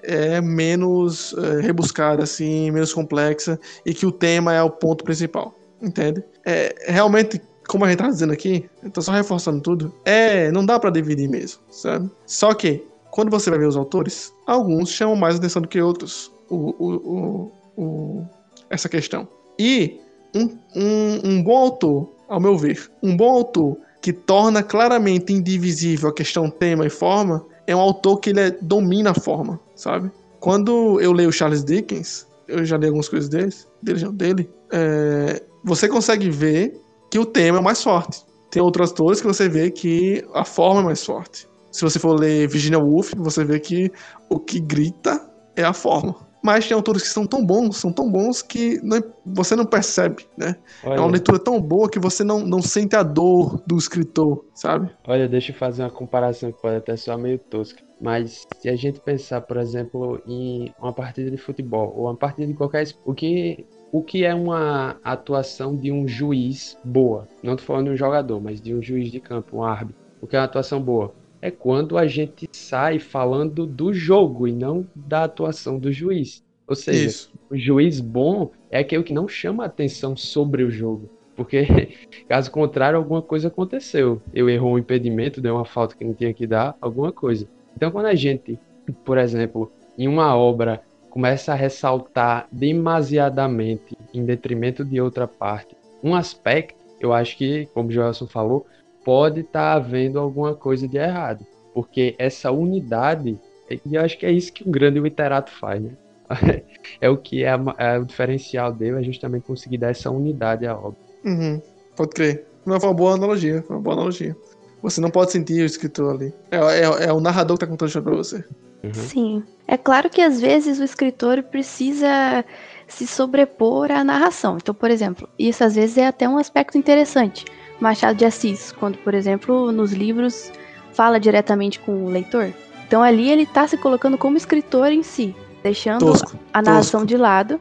é 0.03 0.41
menos 0.41 1.35
é, 1.39 1.61
rebuscada, 1.61 2.23
assim, 2.23 2.71
menos 2.71 2.93
complexa 2.93 3.59
e 3.87 3.95
que 3.95 4.07
o 4.07 4.13
tema 4.13 4.53
é 4.53 4.63
o 4.63 4.71
ponto 4.71 5.03
principal, 5.05 5.55
entende? 5.81 6.23
É, 6.45 6.75
realmente, 6.87 7.41
como 7.67 7.85
a 7.85 7.89
gente 7.89 7.99
tá 7.99 8.09
dizendo 8.09 8.33
aqui, 8.33 8.69
eu 8.83 8.91
tô 8.91 9.01
só 9.01 9.13
reforçando 9.13 9.61
tudo, 9.61 9.95
é, 10.05 10.51
não 10.53 10.65
dá 10.65 10.79
para 10.79 10.91
dividir 10.91 11.29
mesmo, 11.29 11.61
sabe? 11.71 12.11
Só 12.27 12.53
que, 12.53 12.85
quando 13.15 13.31
você 13.31 13.49
vai 13.49 13.61
ver 13.61 13.69
os 13.69 13.77
autores, 13.77 14.35
alguns 14.45 14.91
chamam 14.91 15.15
mais 15.15 15.37
atenção 15.37 15.63
do 15.63 15.69
que 15.69 15.81
outros 15.81 16.33
o, 16.51 16.75
o, 16.85 17.53
o, 17.77 18.27
essa 18.69 18.89
questão. 18.89 19.29
E 19.57 20.01
um, 20.35 20.59
um, 20.75 21.21
um 21.23 21.43
bom 21.45 21.57
autor, 21.57 22.11
ao 22.29 22.41
meu 22.41 22.59
ver, 22.59 22.91
um 23.01 23.17
bom 23.17 23.31
autor 23.31 23.77
que 24.03 24.13
torna 24.13 24.65
claramente 24.65 25.33
indivisível 25.33 26.09
a 26.09 26.13
questão 26.13 26.51
tema 26.51 26.87
e 26.87 26.91
forma, 26.91 27.47
é 27.69 27.77
um 27.77 27.79
autor 27.79 28.19
que 28.19 28.31
ele 28.31 28.41
é, 28.41 28.51
domina 28.51 29.13
a 29.13 29.15
forma, 29.15 29.61
sabe? 29.77 30.11
Quando 30.41 31.01
eu 31.01 31.13
leio 31.13 31.31
Charles 31.31 31.63
Dickens, 31.63 32.27
eu 32.49 32.65
já 32.65 32.77
li 32.77 32.87
algumas 32.87 33.09
coisas 33.09 33.29
dele, 33.29 33.55
dele, 33.81 34.11
dele 34.11 34.51
é, 34.73 35.41
você 35.63 35.87
consegue 35.87 36.29
ver 36.31 36.77
que 37.13 37.19
o 37.21 37.25
tema 37.25 37.59
é 37.59 37.63
mais 37.63 37.81
forte. 37.81 38.25
Tem 38.51 38.61
outros 38.61 38.91
autores 38.91 39.21
que 39.21 39.27
você 39.29 39.49
vê 39.49 39.71
que 39.71 40.27
a 40.35 40.45
forma 40.45 40.81
é 40.81 40.85
mais 40.87 41.05
forte. 41.05 41.47
Se 41.75 41.83
você 41.83 41.99
for 41.99 42.19
ler 42.19 42.47
Virginia 42.47 42.79
Woolf, 42.79 43.15
você 43.17 43.45
vê 43.45 43.59
que 43.59 43.91
o 44.31 44.39
que 44.39 44.61
grita 44.61 45.21
é 45.57 45.65
a 45.65 45.73
forma 45.73 46.15
mas 46.45 46.69
tem 46.69 46.75
autores 46.75 47.03
que 47.03 47.09
são 47.09 47.27
tão 47.27 47.43
bons, 47.43 47.79
são 47.79 47.91
tão 47.91 48.13
bons 48.13 48.43
que 48.43 48.79
não, 48.83 49.03
você 49.25 49.57
não 49.57 49.65
percebe, 49.65 50.27
né? 50.37 50.57
Olha. 50.85 50.97
É 50.97 51.01
uma 51.01 51.11
leitura 51.11 51.39
tão 51.39 51.59
boa 51.59 51.89
que 51.89 51.99
você 51.99 52.23
não, 52.23 52.41
não 52.41 52.61
sente 52.61 52.95
a 52.95 53.03
dor 53.03 53.63
do 53.67 53.79
escritor, 53.79 54.45
sabe? 54.53 54.91
Olha, 55.09 55.27
deixa 55.27 55.53
eu 55.53 55.57
fazer 55.57 55.83
uma 55.83 55.91
comparação 55.91 56.53
que 56.53 56.61
pode 56.61 56.77
até 56.77 56.95
soar 56.99 57.17
meio 57.17 57.39
tosca, 57.39 57.83
mas 57.99 58.47
se 58.61 58.69
a 58.69 58.77
gente 58.77 59.01
pensar, 59.01 59.41
por 59.41 59.57
exemplo, 59.57 60.21
em 60.27 60.71
uma 60.79 60.93
partida 60.93 61.31
de 61.31 61.39
futebol 61.39 61.95
ou 61.97 62.05
uma 62.05 62.15
partida 62.15 62.47
de 62.47 62.53
qualquer 62.53 62.89
o 63.07 63.15
que 63.15 63.67
o 63.91 64.03
que 64.03 64.23
é 64.23 64.35
uma 64.35 64.97
atuação 65.03 65.75
de 65.75 65.91
um 65.91 66.07
juiz 66.07 66.77
boa? 66.85 67.27
Não 67.43 67.57
tô 67.57 67.63
falando 67.63 67.87
de 67.87 67.93
um 67.93 67.97
jogador, 67.97 68.39
mas 68.39 68.61
de 68.61 68.75
um 68.75 68.83
juiz 68.83 69.11
de 69.11 69.19
campo, 69.19 69.57
um 69.57 69.63
árbitro. 69.63 70.03
O 70.21 70.27
que 70.27 70.37
é 70.37 70.39
uma 70.41 70.45
atuação 70.45 70.83
boa? 70.83 71.15
É 71.45 71.51
quando 71.51 71.99
a 71.99 72.07
gente 72.07 72.49
sai 72.53 72.99
falando 72.99 73.67
do 73.67 73.93
jogo 73.93 74.49
e 74.49 74.53
não 74.53 74.87
da 74.97 75.25
atuação 75.25 75.79
do 75.79 75.93
juiz. 75.93 76.43
Ou 76.67 76.75
seja, 76.75 77.05
Isso. 77.05 77.33
o 77.51 77.59
juiz 77.59 78.01
bom 78.01 78.51
é 78.71 78.79
aquele 78.79 79.03
que 79.03 79.13
não 79.13 79.29
chama 79.29 79.67
atenção 79.67 80.17
sobre 80.17 80.63
o 80.63 80.71
jogo. 80.71 81.11
Porque, 81.37 81.67
caso 82.27 82.51
contrário, 82.51 82.97
alguma 82.97 83.21
coisa 83.21 83.49
aconteceu. 83.49 84.23
Eu 84.33 84.49
errou 84.49 84.73
um 84.73 84.79
impedimento, 84.79 85.43
deu 85.43 85.57
uma 85.57 85.67
falta 85.67 85.95
que 85.95 86.03
não 86.03 86.15
tinha 86.15 86.33
que 86.33 86.47
dar, 86.47 86.79
alguma 86.81 87.13
coisa. 87.13 87.47
Então, 87.77 87.91
quando 87.91 88.07
a 88.07 88.15
gente, 88.15 88.59
por 89.05 89.19
exemplo, 89.19 89.71
em 89.99 90.09
uma 90.09 90.35
obra 90.35 90.81
começa 91.11 91.53
a 91.53 91.55
ressaltar 91.55 92.49
demasiadamente 92.51 93.99
em 94.15 94.25
detrimento 94.25 94.83
de 94.83 94.99
outra 94.99 95.29
parte 95.29 95.77
um 96.03 96.15
aspecto, 96.15 96.75
eu 96.99 97.13
acho 97.13 97.37
que, 97.37 97.67
como 97.75 97.91
o 97.91 97.93
Joelson 97.93 98.27
falou, 98.27 98.67
pode 99.05 99.41
estar 99.41 99.61
tá 99.61 99.73
havendo 99.75 100.19
alguma 100.19 100.55
coisa 100.55 100.89
de 100.89 100.97
errado. 100.97 101.47
Porque 101.73 102.15
essa 102.19 102.51
unidade, 102.51 103.39
e 103.71 103.95
eu 103.95 104.03
acho 104.03 104.17
que 104.17 104.27
é 104.27 104.31
isso 104.31 104.53
que 104.53 104.67
um 104.67 104.71
grande 104.71 104.99
literato 105.01 105.51
faz, 105.51 105.83
né? 105.83 105.91
é 107.01 107.09
o 107.09 107.17
que 107.17 107.45
é, 107.45 107.51
é, 107.79 107.99
o 107.99 108.05
diferencial 108.05 108.73
dele, 108.73 109.01
é 109.01 109.03
justamente 109.03 109.45
conseguir 109.45 109.79
dar 109.79 109.91
essa 109.91 110.11
unidade 110.11 110.67
à 110.67 110.77
obra. 110.77 110.99
Uhum, 111.25 111.61
pode 111.97 112.11
crer. 112.11 112.47
Não 112.65 112.81
foi 112.81 112.89
uma 112.89 112.95
boa 112.95 113.15
analogia, 113.15 113.63
foi 113.67 113.77
uma 113.77 113.83
boa 113.83 113.95
analogia. 113.95 114.35
Você 114.83 115.01
não 115.01 115.11
pode 115.11 115.33
sentir 115.33 115.63
o 115.63 115.67
escritor 115.67 116.15
ali. 116.15 116.33
É, 116.51 116.57
é, 116.57 117.09
é 117.09 117.13
o 117.13 117.21
narrador 117.21 117.57
que 117.57 117.65
está 117.65 117.71
contando 117.71 117.87
a 117.87 117.89
história 117.89 118.09
pra 118.09 118.17
você. 118.17 118.45
Uhum. 118.83 118.93
Sim. 118.93 119.43
É 119.67 119.79
claro 119.79 120.11
que 120.11 120.21
às 120.21 120.41
vezes 120.41 120.79
o 120.79 120.85
escritor 120.85 121.43
precisa 121.43 122.45
se 122.87 123.07
sobrepor 123.07 123.91
à 123.91 124.05
narração. 124.05 124.59
Então, 124.59 124.75
por 124.75 124.91
exemplo, 124.91 125.29
isso 125.39 125.65
às 125.65 125.75
vezes 125.75 125.97
é 125.97 126.07
até 126.07 126.29
um 126.29 126.37
aspecto 126.37 126.77
interessante. 126.77 127.45
Machado 127.81 128.17
de 128.17 128.25
Assis, 128.25 128.73
quando, 128.73 128.99
por 128.99 129.15
exemplo, 129.15 129.71
nos 129.73 129.93
livros 129.93 130.51
fala 130.93 131.19
diretamente 131.19 131.79
com 131.81 132.05
o 132.05 132.09
leitor. 132.09 132.53
Então 132.87 133.03
ali 133.03 133.31
ele 133.31 133.43
está 133.43 133.67
se 133.67 133.77
colocando 133.77 134.17
como 134.17 134.37
escritor 134.37 134.93
em 134.93 135.03
si, 135.03 135.35
deixando 135.63 136.07
Tosco, 136.07 136.39
a 136.53 136.63
narração 136.63 137.01
tosco. 137.01 137.07
de 137.07 137.17
lado, 137.17 137.61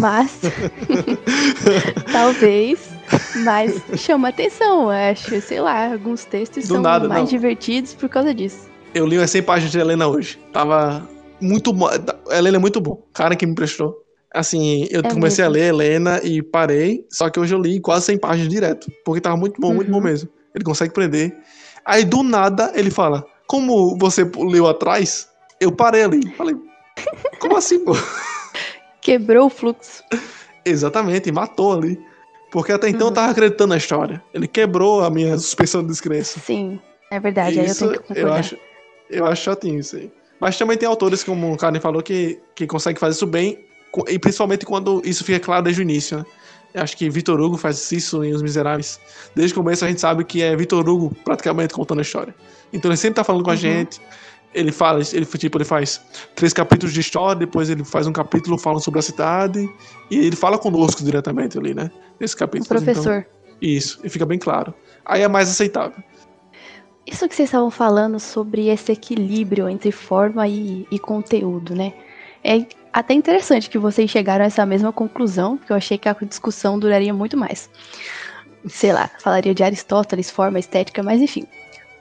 mas 0.00 0.40
talvez, 2.10 2.90
mas 3.44 3.80
chama 3.96 4.28
atenção, 4.28 4.84
eu 4.92 5.12
acho, 5.12 5.40
sei 5.40 5.60
lá, 5.60 5.92
alguns 5.92 6.24
textos 6.24 6.66
Do 6.66 6.74
são 6.74 6.82
nada, 6.82 7.08
mais 7.08 7.20
não. 7.20 7.28
divertidos 7.28 7.94
por 7.94 8.08
causa 8.08 8.34
disso. 8.34 8.68
Eu 8.94 9.06
li 9.06 9.18
umas 9.18 9.30
100 9.30 9.42
páginas 9.42 9.70
de 9.70 9.78
Helena 9.78 10.08
hoje. 10.08 10.38
Tava 10.52 11.06
muito 11.40 11.72
bom. 11.72 11.88
Helena 12.30 12.56
é 12.56 12.60
muito 12.60 12.80
bom. 12.80 13.02
Cara 13.12 13.36
que 13.36 13.44
me 13.44 13.52
emprestou. 13.52 14.02
Assim, 14.32 14.86
eu 14.90 15.00
É 15.00 15.02
comecei 15.02 15.44
a 15.44 15.48
mesmo. 15.50 15.62
ler 15.62 15.68
Helena 15.68 16.20
e 16.22 16.42
parei. 16.42 17.06
Só 17.10 17.30
que 17.30 17.40
hoje 17.40 17.54
eu 17.54 17.60
li 17.60 17.80
quase 17.80 18.06
100 18.06 18.18
páginas 18.18 18.48
direto. 18.48 18.90
Porque 19.04 19.20
tava 19.20 19.36
muito 19.36 19.60
bom, 19.60 19.72
muito 19.74 19.90
bom 19.90 19.98
Uhum. 19.98 20.04
mesmo. 20.04 20.28
Ele 20.54 20.64
consegue 20.64 20.92
prender. 20.92 21.34
Aí 21.84 22.04
do 22.04 22.22
nada 22.22 22.70
ele 22.74 22.90
fala: 22.90 23.24
Como 23.46 23.96
você 23.98 24.30
leu 24.36 24.66
atrás, 24.66 25.28
eu 25.60 25.72
parei 25.72 26.02
ali. 26.04 26.28
Falei: 26.36 26.54
Como 27.38 27.56
assim, 27.56 27.82
pô? 27.84 27.92
Quebrou 29.00 29.46
o 29.46 29.50
fluxo. 29.50 30.02
Exatamente, 30.64 31.32
matou 31.32 31.72
ali. 31.78 31.98
Porque 32.50 32.72
até 32.72 32.88
então 32.88 33.02
eu 33.02 33.06
Uhum. 33.08 33.14
tava 33.14 33.30
acreditando 33.30 33.70
na 33.70 33.76
história. 33.76 34.22
Ele 34.34 34.46
quebrou 34.48 35.02
a 35.04 35.10
minha 35.10 35.36
suspensão 35.38 35.82
de 35.82 35.88
descrença. 35.88 36.38
Sim, 36.40 36.80
é 37.10 37.20
verdade, 37.20 37.58
aí 37.60 37.66
eu 37.66 37.72
Isso 37.72 37.88
tenho 37.88 38.02
que 38.02 38.18
eu 38.18 38.32
acho, 38.32 38.56
eu 39.10 39.26
acho 39.26 39.42
chatinho 39.44 39.78
isso 39.80 39.96
aí. 39.96 40.10
Mas 40.40 40.56
também 40.56 40.76
tem 40.78 40.88
autores, 40.88 41.22
como 41.24 41.52
o 41.52 41.56
Karen 41.56 41.80
falou, 41.80 42.02
que, 42.02 42.40
que 42.54 42.66
conseguem 42.66 42.98
fazer 42.98 43.16
isso 43.16 43.26
bem, 43.26 43.58
e 44.08 44.18
principalmente 44.18 44.64
quando 44.66 45.02
isso 45.04 45.24
fica 45.24 45.40
claro 45.40 45.64
desde 45.64 45.80
o 45.80 45.84
início, 45.84 46.18
né? 46.18 46.24
Acho 46.74 46.96
que 46.96 47.08
Vitor 47.08 47.40
Hugo 47.40 47.56
faz 47.56 47.90
isso 47.90 48.22
em 48.22 48.32
Os 48.32 48.42
Miseráveis. 48.42 49.00
Desde 49.34 49.52
o 49.52 49.56
começo 49.56 49.84
a 49.84 49.88
gente 49.88 50.00
sabe 50.00 50.22
que 50.22 50.42
é 50.42 50.54
Vitor 50.54 50.86
Hugo 50.88 51.14
praticamente 51.24 51.72
contando 51.74 51.98
a 52.00 52.02
história. 52.02 52.34
Então 52.72 52.90
ele 52.90 52.96
sempre 52.98 53.16
tá 53.16 53.24
falando 53.24 53.42
com 53.42 53.50
a 53.50 53.54
Uhum. 53.54 53.58
gente. 53.58 54.00
Ele 54.54 54.70
fala, 54.72 55.00
ele 55.12 55.26
tipo, 55.26 55.58
ele 55.58 55.64
faz 55.64 56.00
três 56.34 56.52
capítulos 56.52 56.92
de 56.94 57.00
história, 57.00 57.36
depois 57.36 57.68
ele 57.68 57.84
faz 57.84 58.06
um 58.06 58.12
capítulo 58.12 58.56
falando 58.58 58.80
sobre 58.82 58.98
a 58.98 59.02
cidade, 59.02 59.68
e 60.10 60.18
ele 60.18 60.36
fala 60.36 60.58
conosco 60.58 61.02
diretamente 61.02 61.58
ali, 61.58 61.74
né? 61.74 61.90
Nesse 62.18 62.34
O 62.34 62.38
capítulo. 62.38 62.68
professor. 62.68 63.26
Então, 63.26 63.38
isso, 63.60 64.00
e 64.04 64.08
fica 64.08 64.24
bem 64.24 64.38
claro. 64.38 64.72
Aí 65.04 65.22
é 65.22 65.28
mais 65.28 65.50
aceitável. 65.50 66.02
Isso 67.06 67.26
que 67.28 67.34
vocês 67.34 67.48
estavam 67.48 67.70
falando 67.70 68.20
sobre 68.20 68.68
esse 68.68 68.92
equilíbrio 68.92 69.68
entre 69.68 69.90
forma 69.90 70.46
e, 70.46 70.86
e 70.90 70.98
conteúdo, 70.98 71.74
né? 71.74 71.92
É 72.44 72.64
até 72.92 73.14
interessante 73.14 73.70
que 73.70 73.78
vocês 73.78 74.10
chegaram 74.10 74.44
a 74.44 74.46
essa 74.46 74.64
mesma 74.64 74.92
conclusão, 74.92 75.56
porque 75.56 75.72
eu 75.72 75.76
achei 75.76 75.98
que 75.98 76.08
a 76.08 76.16
discussão 76.22 76.78
duraria 76.78 77.12
muito 77.12 77.36
mais. 77.36 77.68
Sei 78.66 78.92
lá, 78.92 79.10
falaria 79.20 79.54
de 79.54 79.62
Aristóteles, 79.62 80.30
forma, 80.30 80.58
estética, 80.58 81.02
mas 81.02 81.20
enfim. 81.20 81.46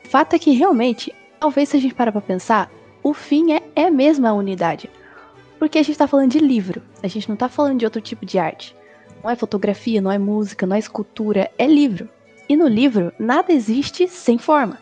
Fato 0.04 0.36
é 0.36 0.40
que 0.40 0.52
realmente, 0.52 1.14
talvez 1.40 1.70
se 1.70 1.78
a 1.78 1.80
gente 1.80 1.94
parar 1.94 2.12
pra 2.12 2.22
pensar, 2.22 2.72
o 3.04 3.14
fim 3.14 3.54
é, 3.54 3.62
é 3.76 3.90
mesmo 3.90 4.28
a 4.28 4.34
unidade. 4.34 4.90
Porque 5.60 5.78
a 5.78 5.84
gente 5.84 5.98
tá 5.98 6.08
falando 6.08 6.32
de 6.32 6.40
livro, 6.40 6.82
a 7.02 7.08
gente 7.08 7.30
não 7.30 7.36
tá 7.36 7.50
falando 7.50 7.80
de 7.80 7.86
outro 7.86 8.02
tipo 8.02 8.26
de 8.26 8.38
arte. 8.38 8.76
Não 9.24 9.30
é 9.30 9.36
fotografia, 9.36 10.02
não 10.02 10.12
é 10.12 10.18
música, 10.18 10.66
não 10.66 10.76
é 10.76 10.80
escultura, 10.80 11.50
é 11.58 11.66
livro. 11.68 12.10
E 12.48 12.56
no 12.56 12.68
livro, 12.68 13.12
nada 13.20 13.52
existe 13.52 14.08
sem 14.08 14.38
forma. 14.38 14.80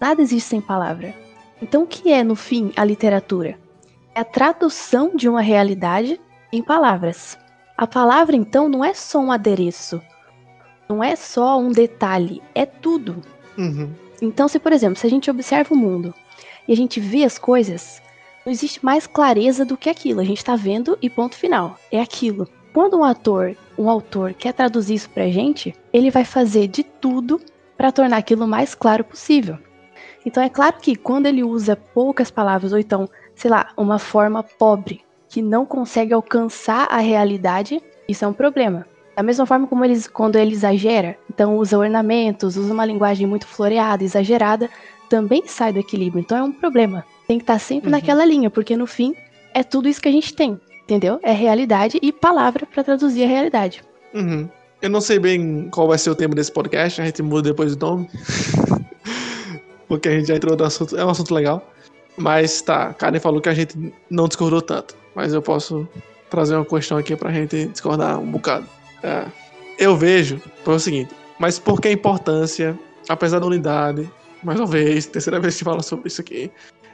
Nada 0.00 0.22
existe 0.22 0.48
sem 0.48 0.60
palavra. 0.60 1.14
Então, 1.60 1.82
o 1.82 1.86
que 1.86 2.12
é, 2.12 2.22
no 2.22 2.34
fim, 2.34 2.72
a 2.76 2.84
literatura? 2.84 3.58
É 4.14 4.20
a 4.20 4.24
tradução 4.24 5.16
de 5.16 5.28
uma 5.28 5.40
realidade 5.40 6.20
em 6.52 6.62
palavras. 6.62 7.38
A 7.76 7.86
palavra, 7.86 8.36
então, 8.36 8.68
não 8.68 8.84
é 8.84 8.92
só 8.92 9.18
um 9.18 9.32
adereço. 9.32 10.02
Não 10.88 11.02
é 11.02 11.16
só 11.16 11.58
um 11.58 11.70
detalhe. 11.70 12.42
É 12.54 12.66
tudo. 12.66 13.22
Uhum. 13.56 13.90
Então, 14.20 14.46
se, 14.48 14.58
por 14.58 14.72
exemplo, 14.72 14.96
se 14.96 15.06
a 15.06 15.10
gente 15.10 15.30
observa 15.30 15.74
o 15.74 15.78
mundo 15.78 16.14
e 16.68 16.72
a 16.72 16.76
gente 16.76 17.00
vê 17.00 17.24
as 17.24 17.38
coisas, 17.38 18.02
não 18.44 18.52
existe 18.52 18.84
mais 18.84 19.06
clareza 19.06 19.64
do 19.64 19.76
que 19.76 19.88
aquilo. 19.88 20.20
A 20.20 20.24
gente 20.24 20.44
tá 20.44 20.56
vendo 20.56 20.98
e 21.00 21.08
ponto 21.08 21.34
final. 21.34 21.78
É 21.90 22.00
aquilo. 22.00 22.46
Quando 22.72 22.98
um 22.98 23.04
ator, 23.04 23.56
um 23.78 23.88
autor 23.88 24.34
quer 24.34 24.52
traduzir 24.52 24.94
isso 24.94 25.10
pra 25.10 25.30
gente, 25.30 25.74
ele 25.92 26.10
vai 26.10 26.24
fazer 26.24 26.68
de 26.68 26.82
tudo 26.82 27.40
para 27.76 27.92
tornar 27.92 28.18
aquilo 28.18 28.44
o 28.44 28.48
mais 28.48 28.74
claro 28.74 29.04
possível. 29.04 29.58
Então 30.24 30.42
é 30.42 30.48
claro 30.48 30.76
que 30.80 30.94
quando 30.94 31.26
ele 31.26 31.42
usa 31.42 31.76
poucas 31.76 32.30
palavras 32.30 32.72
ou 32.72 32.78
então, 32.78 33.08
sei 33.42 33.50
lá, 33.50 33.70
uma 33.76 33.98
forma 33.98 34.40
pobre 34.44 35.00
que 35.28 35.42
não 35.42 35.66
consegue 35.66 36.14
alcançar 36.14 36.86
a 36.88 36.98
realidade, 36.98 37.82
isso 38.08 38.24
é 38.24 38.28
um 38.28 38.32
problema. 38.32 38.86
Da 39.16 39.22
mesma 39.24 39.44
forma 39.44 39.66
como 39.66 39.84
eles, 39.84 40.06
quando 40.06 40.36
ele 40.36 40.52
exagera, 40.52 41.18
então 41.28 41.56
usa 41.56 41.76
ornamentos, 41.76 42.56
usa 42.56 42.72
uma 42.72 42.84
linguagem 42.86 43.26
muito 43.26 43.44
floreada, 43.48 44.04
exagerada, 44.04 44.70
também 45.10 45.42
sai 45.46 45.72
do 45.72 45.80
equilíbrio. 45.80 46.20
Então 46.20 46.38
é 46.38 46.42
um 46.44 46.52
problema. 46.52 47.04
Tem 47.26 47.36
que 47.36 47.42
estar 47.42 47.58
sempre 47.58 47.88
Uhum. 47.88 47.90
naquela 47.96 48.24
linha, 48.24 48.48
porque 48.48 48.76
no 48.76 48.86
fim 48.86 49.12
é 49.52 49.64
tudo 49.64 49.88
isso 49.88 50.00
que 50.00 50.08
a 50.08 50.12
gente 50.12 50.32
tem, 50.34 50.60
entendeu? 50.84 51.18
É 51.20 51.32
realidade 51.32 51.98
e 52.00 52.12
palavra 52.12 52.64
para 52.64 52.84
traduzir 52.84 53.24
a 53.24 53.28
realidade. 53.28 53.82
Uhum. 54.14 54.48
Eu 54.80 54.88
não 54.88 55.00
sei 55.00 55.18
bem 55.18 55.68
qual 55.68 55.88
vai 55.88 55.98
ser 55.98 56.10
o 56.10 56.14
tema 56.14 56.36
desse 56.36 56.52
podcast, 56.52 57.00
a 57.00 57.04
gente 57.04 57.20
muda 57.22 57.50
depois 57.50 57.74
do 57.74 57.84
nome. 57.86 58.08
Porque 59.88 60.08
a 60.08 60.12
gente 60.12 60.28
já 60.28 60.36
entrou 60.36 60.56
no 60.56 60.64
assunto, 60.64 60.96
é 60.96 61.04
um 61.04 61.10
assunto 61.10 61.34
legal. 61.34 61.66
Mas 62.16 62.60
tá, 62.60 62.92
Karen 62.94 63.18
falou 63.18 63.40
que 63.40 63.48
a 63.48 63.54
gente 63.54 63.94
não 64.10 64.28
discordou 64.28 64.60
tanto. 64.60 64.96
Mas 65.14 65.32
eu 65.32 65.42
posso 65.42 65.88
trazer 66.30 66.56
uma 66.56 66.64
questão 66.64 66.98
aqui 66.98 67.14
pra 67.16 67.32
gente 67.32 67.66
discordar 67.66 68.18
um 68.18 68.30
bocado. 68.30 68.66
É, 69.02 69.26
eu 69.78 69.96
vejo, 69.96 70.40
foi 70.64 70.74
o 70.74 70.78
seguinte, 70.78 71.14
mas 71.38 71.58
por 71.58 71.80
que 71.80 71.88
a 71.88 71.92
importância, 71.92 72.78
apesar 73.08 73.38
da 73.38 73.46
unidade, 73.46 74.10
mais 74.42 74.58
uma 74.58 74.66
vez, 74.66 75.06
terceira 75.06 75.40
vez 75.40 75.56
que 75.56 75.64
fala 75.64 75.82
sobre 75.82 76.08
isso 76.08 76.20
aqui, 76.20 76.50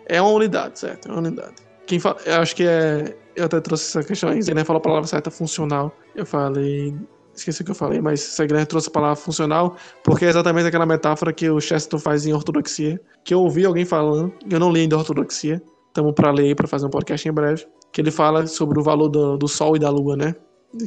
é 0.06 0.20
uma 0.20 0.30
unidade, 0.30 0.78
certo? 0.78 1.08
É 1.08 1.12
uma 1.12 1.20
unidade. 1.20 1.54
Quem 1.86 1.98
fala, 1.98 2.18
eu 2.24 2.36
acho 2.36 2.56
que 2.56 2.64
é. 2.66 3.14
Eu 3.36 3.44
até 3.44 3.60
trouxe 3.60 3.84
essa 3.86 4.06
questão 4.06 4.30
aí, 4.30 4.40
né? 4.52 4.64
Falou 4.64 4.80
a 4.80 4.82
palavra 4.82 5.06
certa, 5.06 5.30
funcional. 5.30 5.94
Eu 6.14 6.26
falei. 6.26 6.94
Esqueci 7.38 7.62
o 7.62 7.64
que 7.64 7.70
eu 7.70 7.74
falei, 7.74 8.00
mas 8.00 8.20
Segre 8.20 8.66
trouxe 8.66 8.88
a 8.88 8.90
palavra 8.90 9.16
funcional, 9.16 9.76
porque 10.02 10.24
é 10.24 10.28
exatamente 10.28 10.66
aquela 10.66 10.84
metáfora 10.84 11.32
que 11.32 11.48
o 11.48 11.60
Chesterton 11.60 11.98
faz 11.98 12.26
em 12.26 12.32
Ortodoxia, 12.32 13.00
que 13.24 13.32
eu 13.32 13.40
ouvi 13.40 13.64
alguém 13.64 13.84
falando, 13.84 14.32
eu 14.50 14.58
não 14.58 14.72
li 14.72 14.80
ainda 14.80 14.98
Ortodoxia, 14.98 15.62
estamos 15.86 16.12
para 16.14 16.32
ler 16.32 16.56
para 16.56 16.66
fazer 16.66 16.86
um 16.86 16.90
podcast 16.90 17.28
em 17.28 17.32
breve, 17.32 17.64
que 17.92 18.00
ele 18.00 18.10
fala 18.10 18.46
sobre 18.46 18.80
o 18.80 18.82
valor 18.82 19.08
do, 19.08 19.36
do 19.36 19.46
Sol 19.46 19.76
e 19.76 19.78
da 19.78 19.88
Lua, 19.88 20.16
né? 20.16 20.34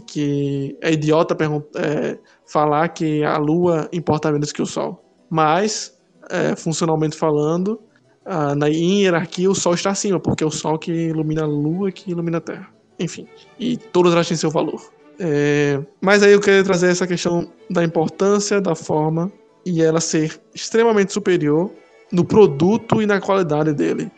Que 0.05 0.77
é 0.81 0.91
idiota 0.91 1.35
é, 1.75 2.19
falar 2.45 2.89
que 2.89 3.23
a 3.23 3.37
Lua 3.37 3.87
importa 3.93 4.31
menos 4.31 4.51
que 4.51 4.61
o 4.61 4.65
Sol. 4.65 5.03
Mas, 5.29 5.97
é, 6.29 6.55
funcionalmente 6.55 7.17
falando, 7.17 7.79
ah, 8.25 8.53
na, 8.55 8.69
em 8.69 9.03
hierarquia 9.03 9.49
o 9.49 9.55
Sol 9.55 9.73
está 9.73 9.91
acima, 9.91 10.19
porque 10.19 10.43
é 10.43 10.47
o 10.47 10.51
Sol 10.51 10.77
que 10.77 10.91
ilumina 10.91 11.43
a 11.43 11.47
Lua 11.47 11.91
que 11.91 12.11
ilumina 12.11 12.39
a 12.39 12.41
Terra. 12.41 12.67
Enfim, 12.99 13.25
e 13.57 13.77
todos 13.77 14.13
elas 14.13 14.27
têm 14.27 14.35
seu 14.35 14.51
valor. 14.51 14.81
É, 15.23 15.79
mas 16.01 16.23
aí 16.23 16.31
eu 16.31 16.39
queria 16.41 16.63
trazer 16.63 16.87
essa 16.87 17.05
questão 17.05 17.47
da 17.69 17.83
importância 17.83 18.59
da 18.59 18.73
forma 18.73 19.31
e 19.63 19.83
ela 19.83 20.01
ser 20.01 20.41
extremamente 20.51 21.13
superior 21.13 21.69
no 22.11 22.25
produto 22.25 22.99
e 23.03 23.05
na 23.05 23.21
qualidade 23.21 23.71
dele. 23.71 24.11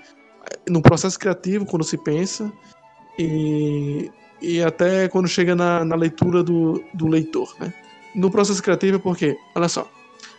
No 0.69 0.81
processo 0.81 1.19
criativo, 1.19 1.65
quando 1.65 1.83
se 1.83 1.97
pensa, 1.97 2.49
e, 3.19 4.09
e 4.41 4.63
até 4.63 5.09
quando 5.09 5.27
chega 5.27 5.53
na, 5.53 5.83
na 5.83 5.95
leitura 5.95 6.41
do, 6.41 6.81
do 6.93 7.07
leitor. 7.09 7.53
Né? 7.59 7.73
No 8.15 8.31
processo 8.31 8.63
criativo, 8.63 8.97
porque, 8.97 9.37
olha 9.55 9.67
só, 9.67 9.85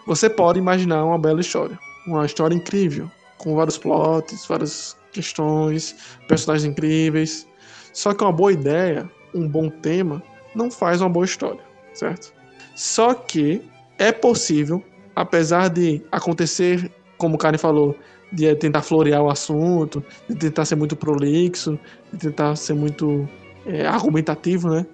você 0.07 0.31
pode 0.31 0.59
imaginar 0.59 1.05
uma 1.05 1.19
bela 1.19 1.43
história, 1.43 1.79
uma 2.07 2.25
história 2.25 2.55
incrível, 2.55 3.11
com 3.37 3.55
vários 3.55 3.77
plots, 3.77 4.47
várias 4.47 4.97
questões, 5.13 5.95
personagens 6.27 6.71
incríveis. 6.71 7.47
Só 7.93 8.15
que 8.15 8.25
uma 8.25 8.33
boa 8.33 8.51
ideia, 8.51 9.07
um 9.35 9.47
bom 9.47 9.69
tema, 9.69 10.23
não 10.55 10.71
faz 10.71 11.01
uma 11.01 11.11
boa 11.11 11.25
história, 11.25 11.61
certo? 11.93 12.33
Só 12.75 13.15
que 13.15 13.63
é 13.99 14.13
possível, 14.13 14.83
apesar 15.15 15.69
de 15.69 16.03
acontecer, 16.11 16.91
como 17.17 17.37
o 17.37 17.39
Karen 17.39 17.59
falou, 17.59 17.97
de 18.33 18.55
tentar 18.57 18.83
florear 18.83 19.23
o 19.23 19.31
assunto, 19.31 20.03
de 20.29 20.35
tentar 20.35 20.65
ser 20.65 20.75
muito 20.75 20.97
prolixo, 20.97 21.79
de 22.13 22.19
tentar 22.19 22.57
ser 22.57 22.75
muito 22.75 23.29
é, 23.65 23.87
argumentativo, 23.87 24.69
né? 24.69 24.87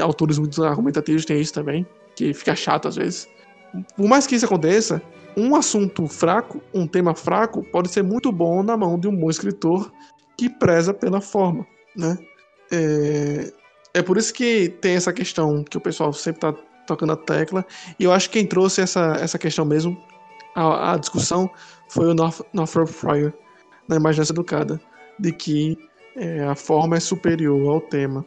Autores 0.00 0.38
muito 0.38 0.62
argumentativos 0.62 1.24
têm 1.24 1.40
isso 1.40 1.54
também, 1.54 1.86
que 2.14 2.32
fica 2.34 2.54
chato 2.54 2.88
às 2.88 2.96
vezes. 2.96 3.28
Por 3.96 4.06
mais 4.06 4.26
que 4.26 4.34
isso 4.34 4.44
aconteça, 4.44 5.00
um 5.36 5.56
assunto 5.56 6.06
fraco, 6.06 6.62
um 6.74 6.86
tema 6.86 7.14
fraco, 7.14 7.64
pode 7.72 7.88
ser 7.88 8.02
muito 8.02 8.30
bom 8.30 8.62
na 8.62 8.76
mão 8.76 8.98
de 8.98 9.08
um 9.08 9.16
bom 9.16 9.30
escritor 9.30 9.90
que 10.36 10.50
preza 10.50 10.92
pela 10.92 11.20
forma, 11.20 11.66
né? 11.96 12.16
É, 12.70 13.52
é 13.94 14.02
por 14.02 14.16
isso 14.16 14.32
que 14.32 14.68
tem 14.80 14.94
essa 14.94 15.12
questão 15.12 15.62
que 15.64 15.76
o 15.76 15.80
pessoal 15.80 16.12
sempre 16.12 16.40
tá 16.40 16.52
tocando 16.86 17.12
a 17.12 17.16
tecla, 17.16 17.64
e 17.98 18.04
eu 18.04 18.12
acho 18.12 18.28
que 18.28 18.38
quem 18.38 18.46
trouxe 18.46 18.80
essa, 18.80 19.16
essa 19.20 19.38
questão 19.38 19.64
mesmo, 19.64 19.96
a 20.54 20.96
discussão, 20.98 21.50
foi 21.88 22.06
o 22.06 22.14
North, 22.14 22.40
Northrop 22.52 22.88
Fryer, 22.88 23.32
na 23.88 23.96
Imaginação 23.96 24.34
Educada, 24.34 24.80
de 25.18 25.32
que 25.32 25.78
é, 26.16 26.44
a 26.44 26.54
forma 26.54 26.96
é 26.96 27.00
superior 27.00 27.68
ao 27.68 27.80
tema. 27.80 28.24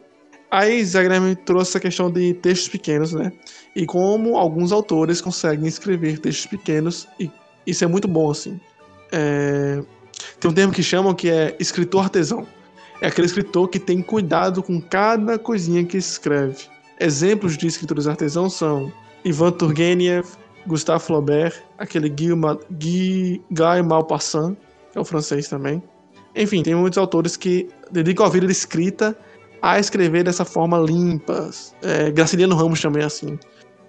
Aí 0.50 0.84
Zagremer 0.84 1.36
trouxe 1.44 1.72
essa 1.72 1.80
questão 1.80 2.10
de 2.10 2.34
textos 2.34 2.68
pequenos, 2.68 3.12
né? 3.12 3.32
E 3.74 3.84
como 3.84 4.36
alguns 4.36 4.72
autores 4.72 5.20
conseguem 5.20 5.66
escrever 5.66 6.18
textos 6.18 6.46
pequenos, 6.46 7.08
e 7.18 7.30
isso 7.66 7.84
é 7.84 7.86
muito 7.86 8.06
bom, 8.06 8.30
assim. 8.30 8.60
É... 9.12 9.82
Tem 10.40 10.50
um 10.50 10.54
termo 10.54 10.72
que 10.72 10.82
chamam 10.82 11.14
que 11.14 11.28
é 11.28 11.56
escritor 11.58 12.04
artesão. 12.04 12.46
É 13.00 13.08
aquele 13.08 13.26
escritor 13.26 13.68
que 13.68 13.78
tem 13.78 14.00
cuidado 14.00 14.62
com 14.62 14.80
cada 14.80 15.38
coisinha 15.38 15.84
que 15.84 15.98
escreve. 15.98 16.64
Exemplos 16.98 17.56
de 17.56 17.66
escritores 17.66 18.06
artesãos 18.06 18.54
são 18.54 18.90
Ivan 19.24 19.52
Turgenev, 19.52 20.26
Gustave 20.66 21.02
Flaubert, 21.02 21.62
aquele 21.78 22.08
Guy, 22.08 22.30
Guy, 23.50 23.82
Maupassant, 23.84 24.56
que 24.90 24.98
é 24.98 25.00
o 25.00 25.04
francês 25.04 25.48
também. 25.48 25.82
Enfim, 26.34 26.62
tem 26.62 26.74
muitos 26.74 26.98
autores 26.98 27.36
que 27.36 27.68
dedicam 27.90 28.26
a 28.26 28.28
vida 28.28 28.46
de 28.46 28.52
escrita 28.52 29.16
a 29.60 29.78
escrever 29.78 30.24
dessa 30.24 30.44
forma 30.44 30.78
limpa. 30.78 31.50
É, 31.82 32.10
Graciliano 32.10 32.54
Ramos 32.54 32.80
também 32.80 33.02
é 33.02 33.06
assim. 33.06 33.38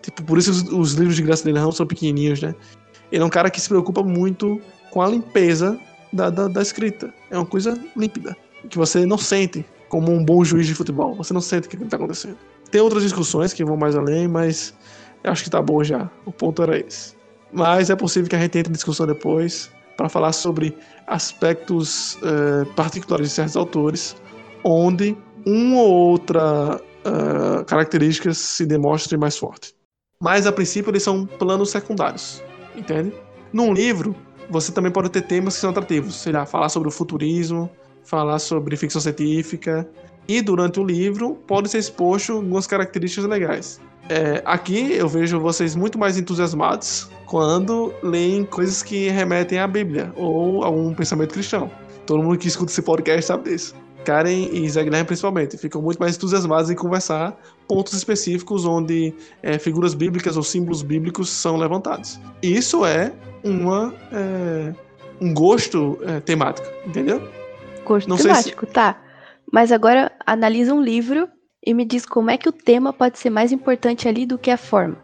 Tipo, 0.01 0.23
por 0.23 0.37
isso 0.37 0.51
os, 0.51 0.63
os 0.71 0.93
livros 0.93 1.15
de 1.15 1.23
Graciliano 1.23 1.59
Ramos 1.59 1.77
são 1.77 1.85
pequenininhos, 1.85 2.41
né? 2.41 2.53
Ele 3.11 3.23
é 3.23 3.25
um 3.25 3.29
cara 3.29 3.49
que 3.49 3.59
se 3.59 3.69
preocupa 3.69 4.03
muito 4.03 4.61
com 4.91 5.01
a 5.01 5.07
limpeza 5.07 5.79
da, 6.11 6.29
da, 6.29 6.47
da 6.47 6.61
escrita. 6.61 7.13
É 7.29 7.37
uma 7.37 7.45
coisa 7.45 7.77
límpida, 7.95 8.35
que 8.69 8.77
você 8.77 9.05
não 9.05 9.17
sente 9.17 9.65
como 9.89 10.11
um 10.11 10.23
bom 10.23 10.43
juiz 10.43 10.67
de 10.67 10.75
futebol. 10.75 11.15
Você 11.15 11.33
não 11.33 11.41
sente 11.41 11.67
o 11.67 11.69
que 11.69 11.77
está 11.81 11.97
acontecendo. 11.97 12.37
Tem 12.69 12.81
outras 12.81 13.03
discussões 13.03 13.53
que 13.53 13.63
vão 13.63 13.77
mais 13.77 13.95
além, 13.95 14.27
mas 14.27 14.73
eu 15.23 15.31
acho 15.31 15.43
que 15.43 15.49
tá 15.49 15.61
bom 15.61 15.83
já. 15.83 16.09
O 16.25 16.31
ponto 16.31 16.61
era 16.61 16.77
esse. 16.77 17.15
Mas 17.51 17.89
é 17.89 17.95
possível 17.95 18.29
que 18.29 18.35
a 18.35 18.39
gente 18.39 18.57
entre 18.57 18.71
em 18.71 18.73
discussão 18.73 19.07
depois 19.07 19.71
para 19.95 20.09
falar 20.09 20.33
sobre 20.33 20.77
aspectos 21.07 22.17
é, 22.21 22.65
particulares 22.75 23.29
de 23.29 23.33
certos 23.33 23.55
autores, 23.55 24.15
onde 24.63 25.17
uma 25.45 25.77
ou 25.77 25.91
outra 26.11 26.75
uh, 26.75 27.65
característica 27.65 28.33
se 28.33 28.65
demonstre 28.65 29.17
mais 29.17 29.37
forte. 29.37 29.73
Mas 30.21 30.45
a 30.45 30.51
princípio 30.51 30.91
eles 30.91 31.03
são 31.03 31.25
planos 31.25 31.71
secundários, 31.71 32.43
entende? 32.75 33.13
Num 33.53 33.73
livro, 33.73 34.13
você 34.49 34.71
também 34.71 34.91
pode 34.91 35.09
ter 35.09 35.21
temas 35.21 35.55
que 35.55 35.61
são 35.61 35.69
atrativos, 35.69 36.15
sei 36.15 36.33
lá, 36.33 36.45
falar 36.45 36.69
sobre 36.69 36.89
o 36.89 36.91
futurismo, 36.91 37.69
falar 38.07 38.39
sobre 38.39 38.75
ficção 38.77 39.01
científica, 39.01 39.87
e 40.27 40.41
durante 40.41 40.79
o 40.79 40.83
livro 40.83 41.35
pode 41.45 41.69
ser 41.69 41.77
exposto 41.77 42.33
algumas 42.33 42.65
características 42.65 43.29
legais. 43.29 43.81
É, 44.09 44.41
aqui 44.45 44.93
eu 44.93 45.07
vejo 45.07 45.39
vocês 45.39 45.75
muito 45.75 45.99
mais 45.99 46.17
entusiasmados 46.17 47.09
quando 47.25 47.93
leem 48.01 48.45
coisas 48.45 48.81
que 48.81 49.09
remetem 49.09 49.59
à 49.59 49.67
Bíblia 49.67 50.13
ou 50.15 50.63
a 50.63 50.69
um 50.69 50.93
pensamento 50.93 51.33
cristão. 51.33 51.69
Todo 52.05 52.23
mundo 52.23 52.37
que 52.37 52.47
escuta 52.47 52.71
esse 52.71 52.81
podcast 52.81 53.25
sabe 53.25 53.49
disso. 53.49 53.75
Karen 54.05 54.47
e 54.53 54.69
Zé 54.69 54.85
Guilherme 54.85 55.05
principalmente 55.05 55.57
ficam 55.57 55.81
muito 55.81 55.99
mais 55.99 56.15
entusiasmados 56.15 56.71
em 56.71 56.75
conversar 56.75 57.37
pontos 57.67 57.91
específicos 57.91 58.65
onde 58.65 59.13
é, 59.43 59.59
figuras 59.59 59.93
bíblicas 59.93 60.37
ou 60.37 60.43
símbolos 60.43 60.81
bíblicos 60.81 61.29
são 61.29 61.57
levantados. 61.57 62.17
Isso 62.41 62.85
é 62.85 63.11
uma 63.43 63.93
é, 64.13 64.73
um 65.19 65.33
gosto 65.33 65.99
é, 66.03 66.21
temático, 66.21 66.65
entendeu? 66.85 67.21
Gosto 67.87 68.09
Não 68.09 68.17
temático, 68.17 68.65
se... 68.65 68.73
tá. 68.73 69.01
Mas 69.51 69.71
agora 69.71 70.11
analisa 70.25 70.73
um 70.73 70.81
livro 70.81 71.29
e 71.65 71.73
me 71.73 71.85
diz 71.85 72.05
como 72.05 72.29
é 72.29 72.37
que 72.37 72.49
o 72.49 72.51
tema 72.51 72.91
pode 72.91 73.17
ser 73.17 73.29
mais 73.29 73.53
importante 73.53 74.09
ali 74.09 74.25
do 74.25 74.37
que 74.37 74.51
a 74.51 74.57
forma. 74.57 74.97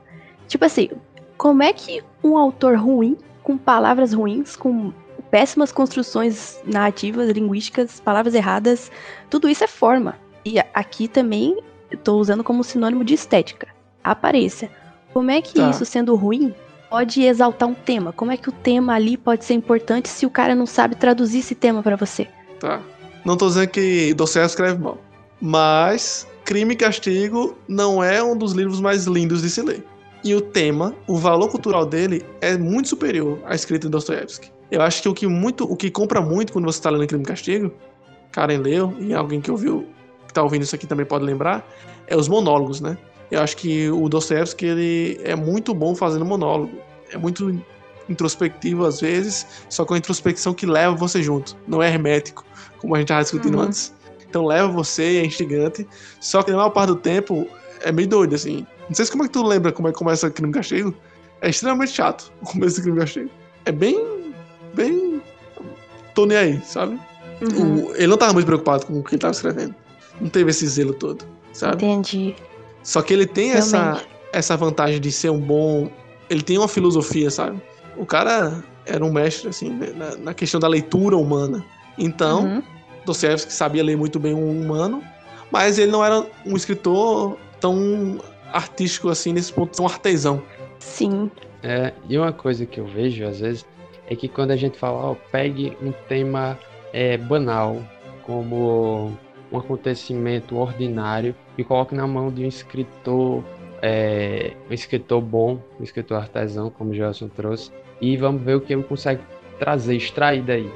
Tipo 0.47 0.65
assim, 0.65 0.89
como 1.37 1.63
é 1.63 1.71
que 1.71 2.03
um 2.21 2.37
autor 2.37 2.77
ruim, 2.77 3.17
com 3.41 3.57
palavras 3.57 4.11
ruins, 4.11 4.57
com 4.57 4.91
péssimas 5.31 5.71
construções 5.71 6.61
narrativas, 6.65 7.29
linguísticas, 7.29 8.01
palavras 8.01 8.35
erradas, 8.35 8.91
tudo 9.29 9.47
isso 9.47 9.63
é 9.63 9.67
forma. 9.67 10.15
E 10.45 10.59
aqui 10.59 11.07
também 11.07 11.57
estou 11.89 12.19
usando 12.19 12.43
como 12.43 12.63
sinônimo 12.63 13.03
de 13.03 13.13
estética. 13.13 13.67
Aparência. 14.03 14.69
Como 15.13 15.31
é 15.31 15.41
que 15.41 15.55
tá. 15.55 15.69
isso, 15.69 15.85
sendo 15.85 16.15
ruim, 16.15 16.53
pode 16.89 17.23
exaltar 17.23 17.69
um 17.69 17.73
tema? 17.73 18.11
Como 18.11 18.31
é 18.31 18.37
que 18.37 18.49
o 18.49 18.51
tema 18.51 18.93
ali 18.93 19.15
pode 19.15 19.45
ser 19.45 19.53
importante 19.53 20.09
se 20.09 20.25
o 20.25 20.29
cara 20.29 20.53
não 20.53 20.65
sabe 20.65 20.95
traduzir 20.95 21.39
esse 21.39 21.55
tema 21.55 21.81
para 21.81 21.95
você? 21.95 22.27
Tá. 22.59 22.81
Não 23.25 23.37
tô 23.37 23.47
dizendo 23.47 23.67
que 23.67 24.13
Dostoiévski 24.13 24.61
escreve 24.61 24.81
mal, 24.81 24.97
mas 25.41 26.27
Crime 26.45 26.73
e 26.73 26.77
Castigo 26.77 27.57
não 27.67 28.03
é 28.03 28.21
um 28.21 28.37
dos 28.37 28.53
livros 28.53 28.79
mais 28.79 29.05
lindos 29.05 29.41
de 29.41 29.49
se 29.49 29.61
ler. 29.61 29.85
E 30.23 30.33
o 30.35 30.41
tema, 30.41 30.95
o 31.07 31.17
valor 31.17 31.49
cultural 31.49 31.85
dele 31.85 32.25
é 32.39 32.57
muito 32.57 32.89
superior 32.89 33.39
à 33.45 33.55
escrita 33.55 33.87
de 33.87 33.91
Dostoiévski. 33.91 34.51
Eu 34.71 34.81
acho 34.81 35.01
que 35.01 35.09
o 35.09 35.13
que 35.13 35.27
muito, 35.27 35.65
o 35.65 35.75
que 35.75 35.91
compra 35.91 36.21
muito 36.21 36.53
quando 36.53 36.65
você 36.65 36.79
está 36.79 36.89
lendo 36.89 37.07
Crime 37.07 37.23
e 37.23 37.27
Castigo, 37.27 37.71
Karen 38.31 38.57
leu, 38.57 38.93
e 38.99 39.13
alguém 39.13 39.39
que 39.39 39.51
ouviu, 39.51 39.85
que 40.25 40.31
está 40.31 40.41
ouvindo 40.41 40.63
isso 40.63 40.75
aqui 40.75 40.87
também 40.87 41.05
pode 41.05 41.23
lembrar, 41.23 41.67
é 42.07 42.15
os 42.15 42.27
monólogos, 42.27 42.81
né? 42.81 42.97
Eu 43.29 43.41
acho 43.41 43.57
que 43.57 43.89
o 43.89 44.07
Dostoevsky 44.09 44.65
ele 44.65 45.21
é 45.23 45.35
muito 45.35 45.73
bom 45.73 45.95
fazendo 45.95 46.25
monólogo. 46.25 46.77
É 47.11 47.17
muito 47.17 47.63
introspectivo 48.09 48.85
às 48.85 48.99
vezes, 49.01 49.45
só 49.69 49.85
com 49.85 49.93
a 49.93 49.97
introspecção 49.97 50.53
que 50.53 50.65
leva 50.65 50.95
você 50.95 51.21
junto. 51.21 51.55
Não 51.67 51.81
é 51.81 51.89
hermético, 51.89 52.45
como 52.79 52.95
a 52.95 52.99
gente 52.99 53.07
estava 53.07 53.23
discutindo 53.23 53.57
uhum. 53.57 53.63
antes. 53.63 53.93
Então 54.27 54.45
leva 54.45 54.67
você, 54.67 55.17
é 55.17 55.25
instigante. 55.25 55.87
Só 56.19 56.41
que 56.41 56.51
na 56.51 56.57
maior 56.57 56.69
parte 56.69 56.87
do 56.87 56.95
tempo 56.95 57.47
é 57.81 57.91
meio 57.91 58.07
doido, 58.07 58.35
assim. 58.35 58.65
Não 58.87 58.95
sei 58.95 59.05
se 59.05 59.11
como 59.11 59.23
é 59.23 59.27
que 59.27 59.33
tu 59.33 59.43
lembra 59.43 59.71
como 59.71 59.87
é 59.87 59.91
que 59.91 59.97
começa 59.97 60.29
Crime 60.29 60.51
e 60.51 60.53
Castigo. 60.53 60.93
É 61.41 61.49
extremamente 61.49 61.91
chato 61.91 62.31
o 62.41 62.45
começo 62.45 62.77
do 62.77 62.83
Crime 62.83 62.99
Castigo. 62.99 63.29
É 63.65 63.71
bem 63.71 64.23
bem. 64.73 65.21
tô 66.13 66.25
nem 66.25 66.37
aí, 66.37 66.61
sabe? 66.65 66.99
Uhum. 67.41 67.85
O, 67.85 67.95
ele 67.95 68.07
não 68.07 68.17
tava 68.17 68.33
muito 68.33 68.45
preocupado 68.45 68.85
com 68.85 68.99
o 68.99 69.03
que 69.03 69.15
ele 69.15 69.21
tava 69.21 69.31
escrevendo. 69.31 69.75
Não 70.19 70.29
teve 70.29 70.51
esse 70.51 70.67
zelo 70.67 70.93
todo, 70.93 71.25
sabe? 71.51 71.85
Entendi. 71.85 72.35
Só 72.83 73.01
que 73.01 73.13
ele 73.13 73.25
tem 73.25 73.51
essa, 73.51 74.01
essa 74.31 74.55
vantagem 74.57 74.99
de 74.99 75.11
ser 75.11 75.29
um 75.29 75.39
bom. 75.39 75.89
Ele 76.29 76.41
tem 76.41 76.57
uma 76.57 76.67
filosofia, 76.67 77.29
sabe? 77.29 77.61
O 77.97 78.05
cara 78.05 78.63
era 78.85 79.03
um 79.03 79.11
mestre, 79.11 79.49
assim, 79.49 79.69
né, 79.69 79.93
na, 79.95 80.15
na 80.17 80.33
questão 80.33 80.59
da 80.59 80.67
leitura 80.67 81.17
humana. 81.17 81.63
Então, 81.97 82.45
uhum. 82.45 82.63
Dostoevsky 83.05 83.51
sabia 83.51 83.83
ler 83.83 83.97
muito 83.97 84.19
bem 84.19 84.33
o 84.33 84.49
humano, 84.49 85.03
mas 85.51 85.77
ele 85.77 85.91
não 85.91 86.03
era 86.03 86.25
um 86.45 86.55
escritor 86.55 87.37
tão 87.59 88.19
artístico 88.51 89.09
assim, 89.09 89.33
nesse 89.33 89.51
ponto, 89.51 89.75
tão 89.75 89.85
artesão. 89.85 90.41
Sim. 90.79 91.29
É, 91.61 91.93
e 92.09 92.17
uma 92.17 92.33
coisa 92.33 92.65
que 92.65 92.79
eu 92.79 92.85
vejo, 92.85 93.25
às 93.25 93.39
vezes, 93.39 93.65
é 94.07 94.15
que 94.15 94.27
quando 94.27 94.51
a 94.51 94.55
gente 94.55 94.77
fala, 94.77 95.11
ó, 95.11 95.15
pegue 95.31 95.77
um 95.81 95.91
tema 96.07 96.59
é, 96.91 97.17
banal, 97.17 97.81
como 98.23 99.17
um 99.51 99.57
acontecimento 99.57 100.57
ordinário, 100.57 101.35
e 101.57 101.63
coloque 101.63 101.95
na 101.95 102.07
mão 102.07 102.31
de 102.31 102.43
um 102.43 102.47
escritor, 102.47 103.43
é, 103.81 104.53
um 104.69 104.73
escritor 104.73 105.21
bom, 105.21 105.59
um 105.79 105.83
escritor 105.83 106.17
artesão, 106.17 106.69
como 106.69 106.91
o 106.91 106.93
Gelson 106.93 107.29
trouxe, 107.29 107.71
e 108.03 108.17
vamos 108.17 108.41
ver 108.41 108.55
o 108.55 108.61
que 108.61 108.73
ele 108.73 108.83
consegue 108.83 109.21
trazer, 109.57 109.95
extrair 109.95 110.43
daí. 110.43 110.69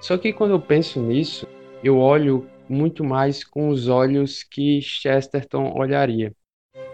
Só 0.00 0.18
que 0.18 0.34
quando 0.34 0.50
eu 0.50 0.60
penso 0.60 1.00
nisso, 1.00 1.46
eu 1.82 1.98
olho 1.98 2.46
muito 2.68 3.02
mais 3.02 3.42
com 3.42 3.70
os 3.70 3.88
olhos 3.88 4.42
que 4.42 4.82
Chesterton 4.82 5.72
olharia. 5.74 6.30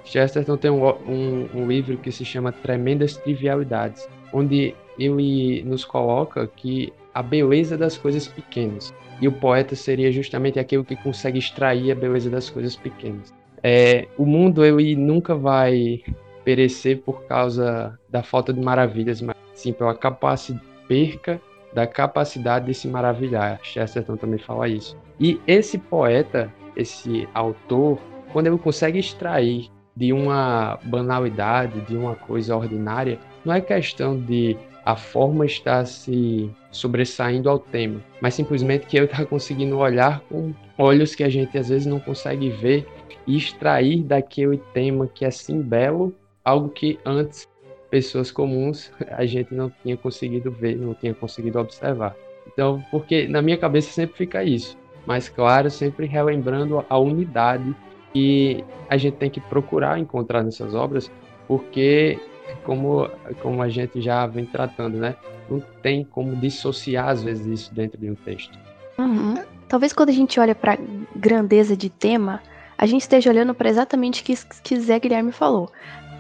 Chesterton 0.05 0.57
tem 0.57 0.71
um, 0.71 0.87
um, 0.87 1.49
um 1.55 1.67
livro 1.67 1.97
que 1.99 2.13
se 2.13 2.25
chama 2.25 2.53
Tremendas 2.53 3.17
Trivialidades, 3.17 4.09
onde 4.33 4.77
ele 4.97 5.63
nos 5.65 5.85
coloca 5.85 6.47
que 6.47 6.93
a 7.13 7.21
beleza 7.23 7.77
das 7.77 7.99
coisas 7.99 8.29
pequenas. 8.29 8.95
E 9.21 9.27
o 9.27 9.33
poeta 9.33 9.75
seria 9.75 10.13
justamente 10.13 10.61
aquele 10.61 10.85
que 10.85 10.95
consegue 10.95 11.39
extrair 11.39 11.91
a 11.91 11.97
beleza 11.97 12.31
das 12.31 12.49
coisas 12.49 12.77
pequenas. 12.77 13.35
É, 13.61 14.07
o 14.17 14.25
mundo 14.25 14.65
ele 14.65 14.95
nunca 14.95 15.35
vai 15.35 16.01
perecer 16.45 17.03
por 17.03 17.25
causa 17.25 17.99
da 18.09 18.23
falta 18.23 18.53
de 18.53 18.61
maravilhas, 18.61 19.21
mas 19.21 19.40
sim 19.61 19.73
pela 19.73 19.95
capacidade 19.95 20.71
perca 20.91 21.41
da 21.73 21.87
capacidade 21.87 22.67
de 22.67 22.75
se 22.75 22.89
maravilhar. 22.89 23.61
Chesterton 23.63 24.17
também 24.17 24.41
fala 24.41 24.69
isso. 24.69 24.97
E 25.21 25.41
esse 25.47 25.79
poeta, 25.79 26.53
esse 26.75 27.29
autor, 27.33 27.97
quando 28.33 28.49
ele 28.49 28.59
consegue 28.59 28.99
extrair 28.99 29.71
de 29.95 30.13
uma 30.13 30.81
banalidade, 30.83 31.81
de 31.83 31.97
uma 31.97 32.17
coisa 32.17 32.57
ordinária, 32.57 33.21
não 33.45 33.55
é 33.55 33.61
questão 33.61 34.19
de 34.19 34.57
a 34.85 34.97
forma 34.97 35.47
está 35.47 35.85
se 35.85 36.51
sobressaindo 36.73 37.49
ao 37.49 37.59
tema, 37.59 38.01
mas 38.21 38.35
simplesmente 38.35 38.87
que 38.87 38.99
eu 38.99 39.05
está 39.05 39.25
conseguindo 39.25 39.79
olhar 39.79 40.21
com 40.23 40.53
olhos 40.77 41.15
que 41.15 41.23
a 41.23 41.29
gente 41.29 41.57
às 41.57 41.69
vezes 41.69 41.87
não 41.87 42.01
consegue 42.01 42.51
ver 42.51 42.85
e 43.27 43.37
extrair 43.37 44.03
daquele 44.03 44.57
tema 44.73 45.07
que 45.07 45.25
é 45.25 45.29
assim 45.29 45.61
belo 45.61 46.13
algo 46.45 46.71
que 46.71 46.99
antes 47.05 47.47
pessoas 47.91 48.31
comuns 48.31 48.93
a 49.11 49.27
gente 49.27 49.55
não 49.55 49.71
tinha 49.83 49.97
conseguido 49.97 50.51
ver, 50.51 50.77
não 50.77 50.95
tinha 50.95 51.15
conseguido 51.15 51.59
observar. 51.59 52.15
Então, 52.47 52.83
porque 52.91 53.27
na 53.29 53.43
minha 53.43 53.59
cabeça 53.59 53.91
sempre 53.91 54.17
fica 54.17 54.43
isso, 54.43 54.77
mas 55.07 55.29
claro, 55.29 55.71
sempre 55.71 56.07
relembrando 56.07 56.85
a 56.89 56.99
unidade 56.99 57.75
que 58.13 58.65
a 58.89 58.97
gente 58.97 59.17
tem 59.17 59.31
que 59.31 59.41
procurar 59.41 59.99
encontrar 59.99 60.43
nessas 60.43 60.75
obras, 60.75 61.11
porque 61.47 62.19
como, 62.65 63.09
como 63.41 63.63
a 63.63 63.69
gente 63.69 64.01
já 64.01 64.27
vem 64.27 64.45
tratando, 64.45 64.99
né? 64.99 65.17
Não 65.49 65.61
tem 65.83 66.05
como 66.05 66.37
dissociar, 66.37 67.09
às 67.09 67.23
vezes, 67.23 67.47
isso 67.47 67.75
dentro 67.75 67.99
de 67.99 68.11
um 68.11 68.15
texto. 68.15 68.57
Uhum. 68.99 69.35
Talvez 69.69 69.93
quando 69.93 70.11
a 70.11 70.13
gente 70.13 70.39
olha 70.39 70.55
para 70.55 70.79
grandeza 71.15 71.77
de 71.77 71.89
tema, 71.89 72.41
a 72.77 72.87
gente 72.87 73.03
esteja 73.03 73.31
olhando 73.31 73.55
para 73.55 73.69
exatamente 73.69 74.23
o 74.23 74.25
que, 74.25 74.35
que 74.63 74.81
Zé 74.81 74.99
Guilherme 74.99 75.33
falou, 75.33 75.71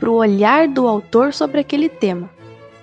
para 0.01 0.11
o 0.11 0.15
olhar 0.15 0.67
do 0.67 0.89
autor 0.89 1.35
sobre 1.35 1.61
aquele 1.61 1.89
tema. 1.89 2.29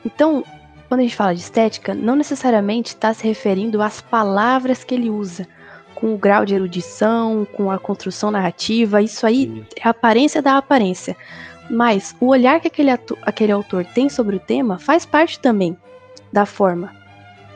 Então, 0.05 0.45
quando 0.87 1.01
a 1.01 1.03
gente 1.03 1.15
fala 1.15 1.33
de 1.33 1.41
estética, 1.41 1.93
não 1.93 2.15
necessariamente 2.15 2.89
está 2.89 3.13
se 3.13 3.27
referindo 3.27 3.81
às 3.81 3.99
palavras 3.99 4.83
que 4.83 4.93
ele 4.93 5.09
usa, 5.09 5.47
com 5.95 6.13
o 6.13 6.17
grau 6.17 6.45
de 6.45 6.53
erudição, 6.53 7.45
com 7.53 7.71
a 7.71 7.79
construção 7.79 8.29
narrativa, 8.29 9.01
isso 9.01 9.25
aí 9.25 9.65
é 9.75 9.87
a 9.87 9.89
aparência 9.89 10.43
da 10.43 10.55
aparência. 10.55 11.17
Mas 11.71 12.15
o 12.21 12.27
olhar 12.27 12.61
que 12.61 12.67
aquele, 12.67 12.91
aquele 13.23 13.51
autor 13.51 13.83
tem 13.83 14.07
sobre 14.07 14.35
o 14.35 14.39
tema 14.39 14.77
faz 14.77 15.05
parte 15.05 15.39
também 15.39 15.75
da 16.31 16.45
forma. 16.45 16.95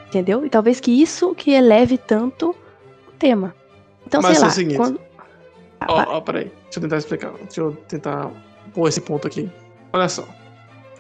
Entendeu? 0.08 0.43
E 0.45 0.50
talvez 0.50 0.80
que 0.80 0.91
isso 0.91 1.36
que 1.36 1.52
eleve 1.52 1.97
tanto 1.97 2.56
o 3.08 3.12
tema. 3.17 3.56
Então, 4.06 4.21
Mas 4.21 4.38
sei 4.38 4.38
é 4.38 4.41
lá. 4.41 4.47
o 4.47 4.52
seguinte. 4.52 4.76
Quando... 4.76 5.00
Ó, 5.88 6.17
ó, 6.17 6.21
peraí. 6.21 6.52
Deixa 6.63 6.80
eu 6.80 6.82
tentar 6.82 6.97
explicar. 6.97 7.32
Deixa 7.34 7.62
eu 7.62 7.71
tentar 7.88 8.32
pôr 8.74 8.88
esse 8.88 9.02
ponto 9.02 9.28
aqui. 9.28 9.50
Olha 9.94 10.10
só. 10.10 10.28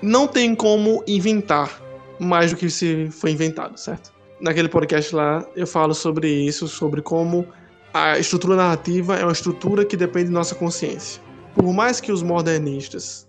Não 0.01 0.27
tem 0.27 0.55
como 0.55 1.03
inventar 1.07 1.81
mais 2.19 2.51
do 2.51 2.57
que 2.57 2.69
se 2.69 3.09
foi 3.11 3.31
inventado, 3.31 3.77
certo? 3.77 4.11
Naquele 4.39 4.67
podcast 4.67 5.15
lá, 5.15 5.45
eu 5.55 5.67
falo 5.67 5.93
sobre 5.93 6.27
isso, 6.27 6.67
sobre 6.67 7.01
como 7.01 7.47
a 7.93 8.17
estrutura 8.17 8.55
narrativa 8.55 9.17
é 9.17 9.23
uma 9.23 9.31
estrutura 9.31 9.85
que 9.85 9.97
depende 9.97 10.27
da 10.27 10.33
nossa 10.33 10.55
consciência. 10.55 11.21
Por 11.53 11.73
mais 11.73 11.99
que 11.99 12.11
os 12.11 12.23
modernistas, 12.23 13.27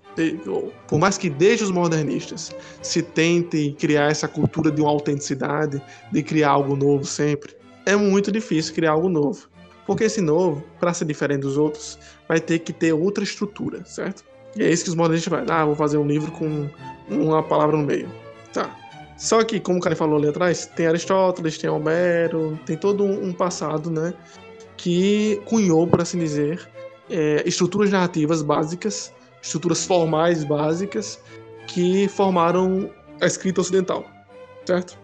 por 0.87 0.99
mais 0.99 1.19
que 1.19 1.29
desde 1.29 1.65
os 1.65 1.71
modernistas 1.71 2.55
se 2.81 3.03
tente 3.03 3.75
criar 3.79 4.11
essa 4.11 4.29
cultura 4.29 4.71
de 4.71 4.81
uma 4.81 4.91
autenticidade, 4.91 5.83
de 6.11 6.23
criar 6.23 6.51
algo 6.51 6.77
novo 6.77 7.05
sempre, 7.05 7.55
é 7.85 7.97
muito 7.97 8.31
difícil 8.31 8.75
criar 8.75 8.93
algo 8.93 9.09
novo. 9.09 9.49
Porque 9.87 10.05
esse 10.05 10.21
novo, 10.21 10.63
para 10.79 10.95
ser 10.95 11.05
diferente 11.05 11.41
dos 11.41 11.59
outros, 11.59 11.99
vai 12.29 12.41
ter 12.41 12.61
que 12.61 12.73
ter 12.73 12.93
outra 12.93 13.25
estrutura, 13.25 13.85
certo? 13.85 14.25
E 14.57 14.63
é 14.63 14.71
isso 14.71 14.85
que 14.85 14.91
os 14.91 14.97
modernistas 14.97 15.33
fazem. 15.33 15.55
Ah, 15.55 15.65
vou 15.65 15.75
fazer 15.75 15.99
um 15.99 16.07
livro 16.07 16.31
com 16.33 16.69
uma 17.09 17.43
palavra 17.43 17.77
no 17.77 17.85
meio. 17.85 18.09
Tá. 18.53 18.77
Só 19.17 19.45
que, 19.45 19.61
como 19.61 19.79
o 19.79 19.81
cara 19.81 19.95
falou 19.95 20.19
ali 20.19 20.29
atrás, 20.29 20.67
tem 20.67 20.87
Aristóteles, 20.87 21.57
tem 21.57 21.71
Homero, 21.71 22.59
tem 22.67 22.77
todo 22.77 23.05
um 23.05 23.33
passado, 23.33 23.91
né? 23.91 24.13
Que 24.77 25.41
cunhou, 25.45 25.87
por 25.87 26.01
assim 26.01 26.19
dizer, 26.19 26.69
é, 27.09 27.43
estruturas 27.47 27.91
narrativas 27.91 28.43
básicas, 28.43 29.13
estruturas 29.41 29.87
formais 29.87 30.43
básicas, 30.45 31.21
que 31.69 32.09
formaram 32.09 32.91
a 33.21 33.27
escrita 33.27 33.61
ocidental, 33.61 34.05
certo? 34.65 34.99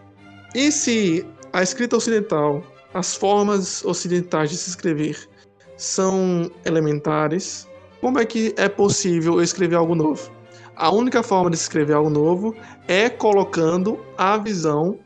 E 0.54 0.72
se 0.72 1.24
a 1.52 1.62
escrita 1.62 1.96
ocidental, 1.96 2.62
as 2.94 3.14
formas 3.14 3.84
ocidentais 3.84 4.50
de 4.50 4.56
se 4.56 4.70
escrever 4.70 5.28
são 5.76 6.50
elementares, 6.64 7.67
como 8.00 8.18
é 8.18 8.24
que 8.24 8.54
é 8.56 8.68
possível 8.68 9.42
escrever 9.42 9.76
algo 9.76 9.94
novo? 9.94 10.30
A 10.76 10.90
única 10.90 11.22
forma 11.22 11.50
de 11.50 11.56
escrever 11.56 11.94
algo 11.94 12.08
novo 12.08 12.54
é 12.86 13.10
colocando 13.10 13.98
a 14.16 14.36
visão 14.36 14.98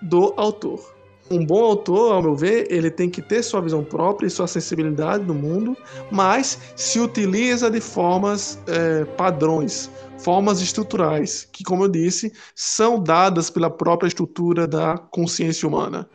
do 0.00 0.32
autor. 0.36 0.94
Um 1.28 1.44
bom 1.44 1.64
autor, 1.64 2.12
ao 2.12 2.22
meu 2.22 2.36
ver, 2.36 2.68
ele 2.70 2.88
tem 2.88 3.10
que 3.10 3.20
ter 3.20 3.42
sua 3.42 3.60
visão 3.60 3.82
própria 3.82 4.28
e 4.28 4.30
sua 4.30 4.46
sensibilidade 4.46 5.24
no 5.24 5.34
mundo, 5.34 5.76
mas 6.08 6.56
se 6.76 7.00
utiliza 7.00 7.68
de 7.68 7.80
formas 7.80 8.60
é, 8.68 9.04
padrões, 9.04 9.90
formas 10.18 10.60
estruturais, 10.60 11.48
que, 11.50 11.64
como 11.64 11.82
eu 11.82 11.88
disse, 11.88 12.32
são 12.54 13.02
dadas 13.02 13.50
pela 13.50 13.68
própria 13.68 14.06
estrutura 14.06 14.68
da 14.68 14.96
consciência 14.96 15.66
humana. 15.66 16.08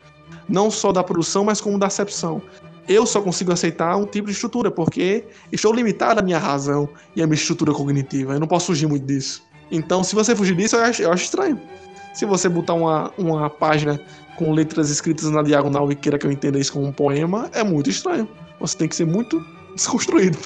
Não 0.48 0.70
só 0.70 0.90
da 0.92 1.04
produção, 1.04 1.44
mas 1.44 1.60
como 1.60 1.78
da 1.78 1.88
acepção. 1.88 2.40
Eu 2.88 3.06
só 3.06 3.20
consigo 3.22 3.52
aceitar 3.52 3.96
um 3.96 4.06
tipo 4.06 4.26
de 4.26 4.32
estrutura, 4.32 4.70
porque 4.70 5.24
estou 5.52 5.72
limitado 5.72 6.20
à 6.20 6.22
minha 6.22 6.38
razão 6.38 6.88
e 7.14 7.22
à 7.22 7.26
minha 7.26 7.36
estrutura 7.36 7.72
cognitiva. 7.72 8.34
Eu 8.34 8.40
não 8.40 8.46
posso 8.46 8.66
fugir 8.66 8.86
muito 8.86 9.06
disso. 9.06 9.42
Então, 9.70 10.02
se 10.02 10.14
você 10.14 10.34
fugir 10.34 10.56
disso, 10.56 10.76
eu 10.76 10.82
acho, 10.82 11.02
eu 11.02 11.12
acho 11.12 11.24
estranho. 11.24 11.60
Se 12.12 12.26
você 12.26 12.48
botar 12.48 12.74
uma, 12.74 13.12
uma 13.16 13.48
página 13.48 14.00
com 14.36 14.52
letras 14.52 14.90
escritas 14.90 15.30
na 15.30 15.42
diagonal 15.42 15.90
e 15.90 15.94
queira 15.94 16.18
que 16.18 16.26
eu 16.26 16.32
entenda 16.32 16.58
isso 16.58 16.72
como 16.72 16.86
um 16.86 16.92
poema, 16.92 17.48
é 17.54 17.62
muito 17.62 17.88
estranho. 17.88 18.28
Você 18.60 18.76
tem 18.76 18.88
que 18.88 18.96
ser 18.96 19.06
muito 19.06 19.42
desconstruído 19.74 20.36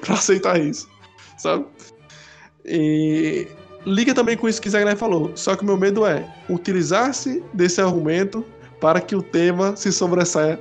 para 0.00 0.14
aceitar 0.14 0.60
isso, 0.60 0.88
sabe? 1.36 1.66
E 2.64 3.46
liga 3.86 4.14
também 4.14 4.36
com 4.36 4.48
isso 4.48 4.60
que 4.60 4.70
Zagner 4.70 4.96
falou. 4.96 5.32
Só 5.34 5.54
que 5.54 5.62
o 5.62 5.66
meu 5.66 5.76
medo 5.76 6.06
é 6.06 6.26
utilizar-se 6.48 7.42
desse 7.52 7.80
argumento 7.80 8.44
para 8.80 9.00
que 9.00 9.14
o 9.14 9.22
tema 9.22 9.76
se 9.76 9.92
sobressaia 9.92 10.58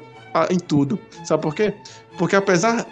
em 0.50 0.58
tudo. 0.60 1.00
Sabe 1.26 1.44
por 1.44 1.56
quê? 1.56 1.74
Porque 2.18 2.36
apesar 2.36 2.86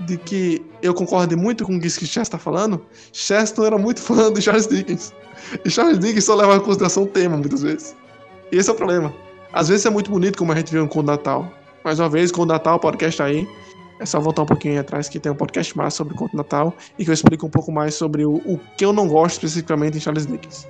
de 0.00 0.16
que 0.18 0.64
eu 0.82 0.92
concordo 0.92 1.36
muito 1.36 1.64
com 1.64 1.76
o 1.76 1.80
que 1.80 1.88
Chester 1.88 2.22
está 2.22 2.38
falando, 2.38 2.84
Chester 3.12 3.64
era 3.64 3.78
muito 3.78 4.00
fã 4.02 4.32
de 4.32 4.42
Charles 4.42 4.66
Dickens. 4.66 5.12
E 5.64 5.70
Charles 5.70 5.98
Dickens 5.98 6.24
só 6.24 6.34
leva 6.34 6.56
em 6.56 6.60
consideração 6.60 7.04
o 7.04 7.06
tema, 7.06 7.36
muitas 7.36 7.62
vezes. 7.62 7.96
E 8.52 8.56
esse 8.56 8.68
é 8.68 8.72
o 8.72 8.76
problema. 8.76 9.14
Às 9.52 9.68
vezes 9.68 9.86
é 9.86 9.90
muito 9.90 10.10
bonito, 10.10 10.38
como 10.38 10.52
a 10.52 10.56
gente 10.56 10.70
viu 10.72 10.82
no 10.82 10.88
Conto 10.88 11.06
Natal. 11.06 11.50
Mais 11.84 11.98
uma 11.98 12.08
vez, 12.08 12.30
Conto 12.30 12.48
Natal, 12.48 12.78
podcast 12.78 13.22
aí. 13.22 13.48
É 13.98 14.04
só 14.04 14.20
voltar 14.20 14.42
um 14.42 14.46
pouquinho 14.46 14.78
atrás 14.78 15.08
que 15.08 15.18
tem 15.18 15.32
um 15.32 15.34
podcast 15.34 15.74
mais 15.76 15.94
sobre 15.94 16.14
Conto 16.14 16.36
Natal 16.36 16.74
e 16.98 17.04
que 17.04 17.10
eu 17.10 17.14
explico 17.14 17.46
um 17.46 17.50
pouco 17.50 17.72
mais 17.72 17.94
sobre 17.94 18.26
o, 18.26 18.34
o 18.44 18.60
que 18.76 18.84
eu 18.84 18.92
não 18.92 19.08
gosto 19.08 19.36
especificamente 19.36 19.96
em 19.96 20.00
Charles 20.00 20.26
Dickens. 20.26 20.68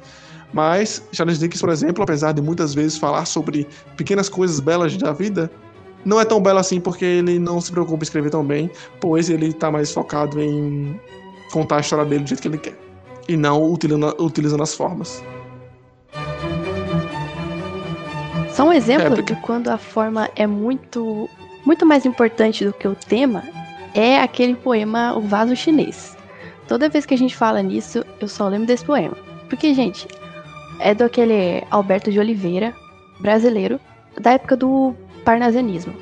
Mas 0.52 1.02
Charles 1.12 1.40
Dickens, 1.40 1.60
por 1.60 1.70
exemplo, 1.70 2.04
apesar 2.04 2.32
de 2.32 2.40
muitas 2.40 2.72
vezes 2.72 2.96
falar 2.96 3.24
sobre 3.24 3.66
pequenas 3.96 4.28
coisas 4.28 4.60
belas 4.60 4.96
da 4.96 5.12
vida, 5.12 5.50
não 6.06 6.20
é 6.20 6.24
tão 6.24 6.40
belo 6.40 6.60
assim 6.60 6.80
porque 6.80 7.04
ele 7.04 7.36
não 7.36 7.60
se 7.60 7.72
preocupa 7.72 8.04
em 8.04 8.04
escrever 8.04 8.30
tão 8.30 8.44
bem, 8.44 8.70
pois 9.00 9.28
ele 9.28 9.48
está 9.48 9.72
mais 9.72 9.92
focado 9.92 10.40
em 10.40 10.98
contar 11.52 11.78
a 11.78 11.80
história 11.80 12.04
dele 12.04 12.22
do 12.22 12.28
jeito 12.28 12.40
que 12.40 12.48
ele 12.48 12.58
quer 12.58 12.78
e 13.28 13.36
não 13.36 13.72
utilizando, 13.72 14.16
utilizando 14.22 14.62
as 14.62 14.72
formas. 14.72 15.22
Só 18.50 18.68
um 18.68 18.72
exemplo 18.72 19.16
porque... 19.16 19.34
de 19.34 19.40
quando 19.40 19.68
a 19.68 19.76
forma 19.76 20.30
é 20.36 20.46
muito, 20.46 21.28
muito 21.64 21.84
mais 21.84 22.06
importante 22.06 22.64
do 22.64 22.72
que 22.72 22.86
o 22.86 22.94
tema 22.94 23.42
é 23.92 24.18
aquele 24.20 24.54
poema 24.54 25.12
O 25.16 25.20
Vaso 25.20 25.56
Chinês. 25.56 26.16
Toda 26.68 26.88
vez 26.88 27.04
que 27.04 27.14
a 27.14 27.18
gente 27.18 27.36
fala 27.36 27.60
nisso, 27.62 28.04
eu 28.20 28.28
só 28.28 28.48
lembro 28.48 28.66
desse 28.66 28.84
poema. 28.84 29.16
Porque, 29.48 29.74
gente, 29.74 30.06
é 30.78 30.94
do 30.94 31.04
aquele 31.04 31.64
Alberto 31.70 32.12
de 32.12 32.18
Oliveira, 32.18 32.74
brasileiro, 33.20 33.80
da 34.20 34.32
época 34.32 34.56
do 34.56 34.94
parnasianismo. 35.26 35.92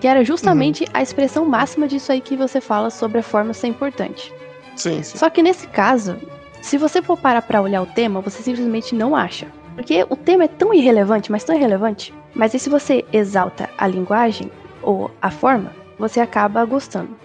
Que 0.00 0.06
era 0.06 0.24
justamente 0.24 0.84
uhum. 0.84 0.90
a 0.94 1.02
expressão 1.02 1.44
máxima 1.44 1.88
disso 1.88 2.12
aí 2.12 2.20
que 2.20 2.36
você 2.36 2.60
fala 2.60 2.88
sobre 2.88 3.18
a 3.18 3.22
forma 3.22 3.52
ser 3.52 3.66
importante. 3.66 4.32
Sim, 4.76 5.02
sim. 5.02 5.18
Só 5.18 5.28
que 5.28 5.42
nesse 5.42 5.66
caso, 5.66 6.16
se 6.62 6.78
você 6.78 7.02
for 7.02 7.18
parar 7.18 7.42
pra 7.42 7.60
olhar 7.60 7.82
o 7.82 7.86
tema, 7.86 8.20
você 8.20 8.40
simplesmente 8.40 8.94
não 8.94 9.16
acha. 9.16 9.48
Porque 9.74 10.06
o 10.08 10.16
tema 10.16 10.44
é 10.44 10.48
tão 10.48 10.72
irrelevante, 10.72 11.30
mas 11.32 11.42
tão 11.42 11.56
irrelevante. 11.56 12.14
Mas 12.34 12.54
e 12.54 12.58
se 12.58 12.70
você 12.70 13.04
exalta 13.12 13.68
a 13.76 13.86
linguagem 13.88 14.50
ou 14.82 15.10
a 15.20 15.30
forma, 15.30 15.72
você 15.98 16.20
acaba 16.20 16.64
gostando. 16.64 17.16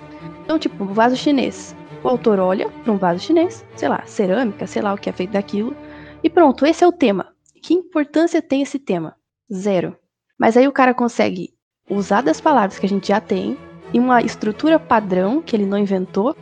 Então, 0.43 0.57
tipo, 0.57 0.83
um 0.83 0.93
vaso 0.93 1.15
chinês. 1.15 1.75
O 2.03 2.09
autor 2.09 2.39
olha 2.39 2.67
para 2.83 2.91
um 2.91 2.97
vaso 2.97 3.19
chinês, 3.19 3.63
sei 3.75 3.87
lá, 3.87 4.03
cerâmica, 4.05 4.67
sei 4.67 4.81
lá 4.81 4.93
o 4.93 4.97
que 4.97 5.09
é 5.09 5.13
feito 5.13 5.31
daquilo, 5.31 5.75
e 6.23 6.29
pronto, 6.29 6.65
esse 6.65 6.83
é 6.83 6.87
o 6.87 6.91
tema. 6.91 7.27
Que 7.61 7.73
importância 7.73 8.41
tem 8.41 8.61
esse 8.61 8.77
tema? 8.77 9.15
Zero. 9.51 9.95
Mas 10.43 10.57
aí 10.57 10.67
o 10.67 10.73
cara 10.73 10.93
consegue 10.93 11.53
usar 11.89 12.19
das 12.19 12.41
palavras 12.41 12.77
que 12.77 12.85
a 12.85 12.89
gente 12.89 13.07
já 13.07 13.21
tem, 13.21 13.57
em 13.93 13.99
uma 14.01 14.21
estrutura 14.21 14.77
padrão 14.77 15.41
que 15.41 15.55
ele 15.55 15.65
não 15.65 15.77
inventou, 15.77 16.35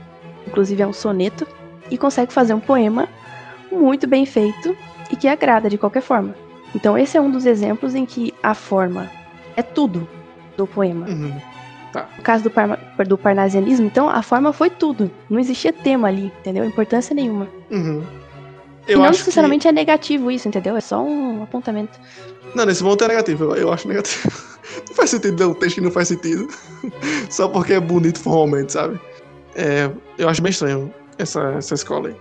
inclusive 0.48 0.82
é 0.82 0.88
um 0.88 0.92
soneto, 0.92 1.46
e 1.92 2.00
consegue 2.00 2.34
fazer 2.34 2.56
um 2.56 2.60
poema 2.60 3.08
muito 3.72 4.08
bem 4.08 4.26
feito 4.26 4.76
e 5.12 5.16
que 5.16 5.28
agrada 5.28 5.70
de 5.70 5.78
qualquer 5.78 6.02
forma. 6.02 6.34
Então 6.74 6.98
esse 6.98 7.16
é 7.16 7.22
um 7.22 7.30
dos 7.30 7.46
exemplos 7.46 7.94
em 7.94 8.04
que 8.04 8.34
a 8.42 8.56
forma 8.56 9.08
é 9.56 9.62
tudo 9.62 10.10
do 10.58 10.66
poema. 10.66 11.08
Uhum. 11.08 11.40
Tá. 11.94 12.10
No 12.18 12.24
caso 12.24 12.46
do, 12.46 12.50
par 12.50 12.80
do 13.08 13.20
parnasianismo, 13.20 13.86
então 13.86 14.10
a 14.10 14.24
forma 14.24 14.52
foi 14.52 14.72
tudo. 14.72 15.12
Não 15.30 15.40
existia 15.40 15.72
tema 15.72 16.08
ali, 16.08 16.34
entendeu? 16.40 16.66
Importância 16.66 17.14
nenhuma. 17.14 17.48
Uhum. 17.70 18.04
Eu 18.88 18.98
e 18.98 19.02
não 19.04 19.12
necessariamente 19.12 19.62
que... 19.62 19.68
é 19.68 19.72
negativo 19.72 20.32
isso, 20.32 20.48
entendeu? 20.48 20.76
É 20.76 20.82
só 20.82 21.04
um 21.04 21.44
apontamento. 21.44 22.00
Não, 22.56 22.66
nesse 22.66 22.84
ponto 22.84 23.04
é 23.04 23.08
negativo, 23.08 23.56
eu, 23.56 23.72
acho 23.72 23.88
negativo. 23.88 24.32
não 24.88 24.96
faz 24.96 25.10
sentido 25.10 25.40
ler 25.40 25.46
um 25.52 25.54
texto 25.54 25.76
que 25.76 25.82
não 25.82 25.92
faz 25.92 26.08
sentido. 26.08 26.48
só 27.30 27.48
porque 27.48 27.74
é 27.74 27.80
bonito 27.80 28.20
formalmente, 28.20 28.74
sabe? 28.74 29.00
É, 29.56 29.90
eu 30.18 30.30
acho 30.30 30.42
bem 30.42 30.50
estranho 30.50 30.94
essa, 31.18 31.42
essa 31.54 31.74
escola 31.74 32.10
aí. 32.10 32.16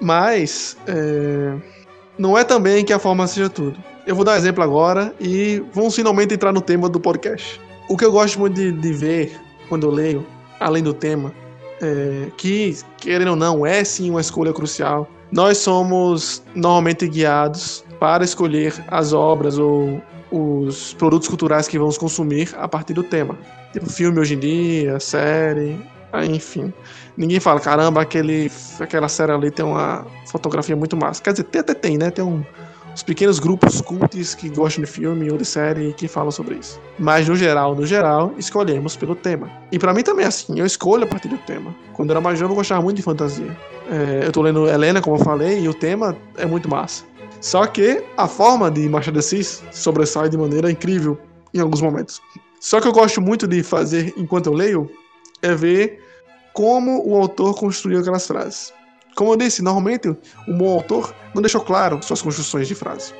Mas. 0.00 0.76
É 0.86 1.80
não 2.20 2.36
é 2.36 2.44
também 2.44 2.84
que 2.84 2.92
a 2.92 2.98
forma 2.98 3.26
seja 3.26 3.48
tudo. 3.48 3.82
Eu 4.06 4.14
vou 4.14 4.26
dar 4.26 4.32
um 4.32 4.36
exemplo 4.36 4.62
agora 4.62 5.14
e 5.18 5.64
vamos 5.72 5.96
finalmente 5.96 6.34
entrar 6.34 6.52
no 6.52 6.60
tema 6.60 6.86
do 6.86 7.00
podcast. 7.00 7.58
O 7.88 7.96
que 7.96 8.04
eu 8.04 8.12
gosto 8.12 8.38
muito 8.38 8.54
de, 8.54 8.70
de 8.70 8.92
ver 8.92 9.40
quando 9.70 9.86
eu 9.86 9.90
leio, 9.90 10.26
além 10.60 10.82
do 10.82 10.92
tema, 10.92 11.32
é 11.80 12.26
que, 12.36 12.76
querendo 12.98 13.30
ou 13.30 13.36
não, 13.36 13.64
é 13.64 13.82
sim 13.82 14.10
uma 14.10 14.20
escolha 14.20 14.52
crucial. 14.52 15.08
Nós 15.32 15.58
somos 15.58 16.42
normalmente 16.54 17.06
guiados 17.06 17.84
para 17.98 18.24
escolher 18.24 18.74
as 18.88 19.12
obras 19.12 19.58
ou 19.58 20.02
os 20.30 20.94
produtos 20.94 21.28
culturais 21.28 21.68
que 21.68 21.78
vamos 21.78 21.98
consumir 21.98 22.54
a 22.56 22.66
partir 22.66 22.94
do 22.94 23.02
tema. 23.02 23.38
Tipo 23.72 23.90
filme 23.90 24.18
hoje 24.18 24.34
em 24.34 24.38
dia, 24.38 24.98
série, 24.98 25.78
Aí, 26.12 26.28
enfim. 26.34 26.72
Ninguém 27.16 27.38
fala, 27.38 27.60
caramba, 27.60 28.02
aquele, 28.02 28.50
aquela 28.78 29.08
série 29.08 29.32
ali 29.32 29.50
tem 29.50 29.64
uma 29.64 30.06
fotografia 30.26 30.74
muito 30.74 30.96
massa. 30.96 31.22
Quer 31.22 31.32
dizer, 31.32 31.46
até 31.58 31.74
tem, 31.74 31.96
né? 31.96 32.10
Tem 32.10 32.24
um, 32.24 32.44
uns 32.92 33.02
pequenos 33.02 33.38
grupos 33.38 33.80
cultos 33.80 34.34
que 34.34 34.48
gostam 34.48 34.84
de 34.84 34.90
filme 34.90 35.30
ou 35.30 35.38
de 35.38 35.44
série 35.44 35.92
que 35.92 36.08
falam 36.08 36.30
sobre 36.30 36.56
isso. 36.56 36.80
Mas 36.98 37.28
no 37.28 37.36
geral, 37.36 37.74
no 37.74 37.86
geral, 37.86 38.34
escolhemos 38.36 38.96
pelo 38.96 39.14
tema. 39.14 39.50
E 39.70 39.78
para 39.78 39.94
mim 39.94 40.02
também 40.02 40.24
é 40.24 40.28
assim, 40.28 40.58
eu 40.58 40.66
escolho 40.66 41.04
a 41.04 41.06
partir 41.06 41.28
do 41.28 41.38
tema. 41.38 41.74
Quando 41.92 42.10
eu 42.10 42.14
era 42.14 42.20
mais 42.20 42.38
jovem, 42.38 42.52
eu 42.52 42.56
gostava 42.56 42.82
muito 42.82 42.96
de 42.96 43.02
fantasia. 43.02 43.56
É, 43.90 44.26
eu 44.26 44.32
tô 44.32 44.42
lendo 44.42 44.68
Helena, 44.68 45.00
como 45.00 45.16
eu 45.16 45.20
falei, 45.20 45.60
e 45.60 45.68
o 45.68 45.74
tema 45.74 46.16
é 46.36 46.46
muito 46.46 46.68
massa. 46.68 47.04
Só 47.40 47.66
que 47.66 48.02
a 48.16 48.28
forma 48.28 48.70
de 48.70 48.88
Machado 48.88 49.14
de 49.14 49.20
Assis 49.20 49.62
sobressai 49.72 50.28
de 50.28 50.36
maneira 50.36 50.70
incrível 50.70 51.18
em 51.54 51.60
alguns 51.60 51.80
momentos. 51.80 52.20
Só 52.60 52.80
que 52.80 52.86
eu 52.86 52.92
gosto 52.92 53.20
muito 53.20 53.46
de 53.48 53.62
fazer 53.62 54.12
enquanto 54.16 54.46
eu 54.46 54.52
leio 54.52 54.90
é 55.40 55.54
ver 55.54 56.04
como 56.52 57.02
o 57.08 57.16
autor 57.16 57.54
construiu 57.54 58.00
aquelas 58.00 58.26
frases. 58.26 58.72
Como 59.16 59.32
eu 59.32 59.36
disse, 59.36 59.62
normalmente 59.62 60.08
um 60.48 60.56
bom 60.56 60.72
autor 60.72 61.14
não 61.34 61.42
deixou 61.42 61.60
claro 61.60 62.02
suas 62.02 62.22
construções 62.22 62.68
de 62.68 62.74
frase. 62.74 63.12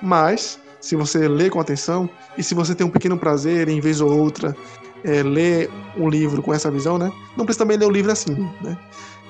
Mas, 0.00 0.58
se 0.80 0.96
você 0.96 1.28
lê 1.28 1.48
com 1.48 1.60
atenção 1.60 2.08
e 2.36 2.42
se 2.42 2.54
você 2.54 2.74
tem 2.74 2.86
um 2.86 2.90
pequeno 2.90 3.16
prazer 3.16 3.68
em 3.68 3.80
vez 3.80 4.00
ou 4.00 4.12
outra 4.12 4.56
é, 5.04 5.22
ler 5.22 5.70
um 5.96 6.08
livro 6.08 6.42
com 6.42 6.52
essa 6.52 6.70
visão, 6.70 6.98
né? 6.98 7.12
Não 7.36 7.44
precisa 7.44 7.64
também 7.64 7.76
ler 7.76 7.86
o 7.86 7.90
livro 7.90 8.10
assim, 8.10 8.34
né? 8.62 8.78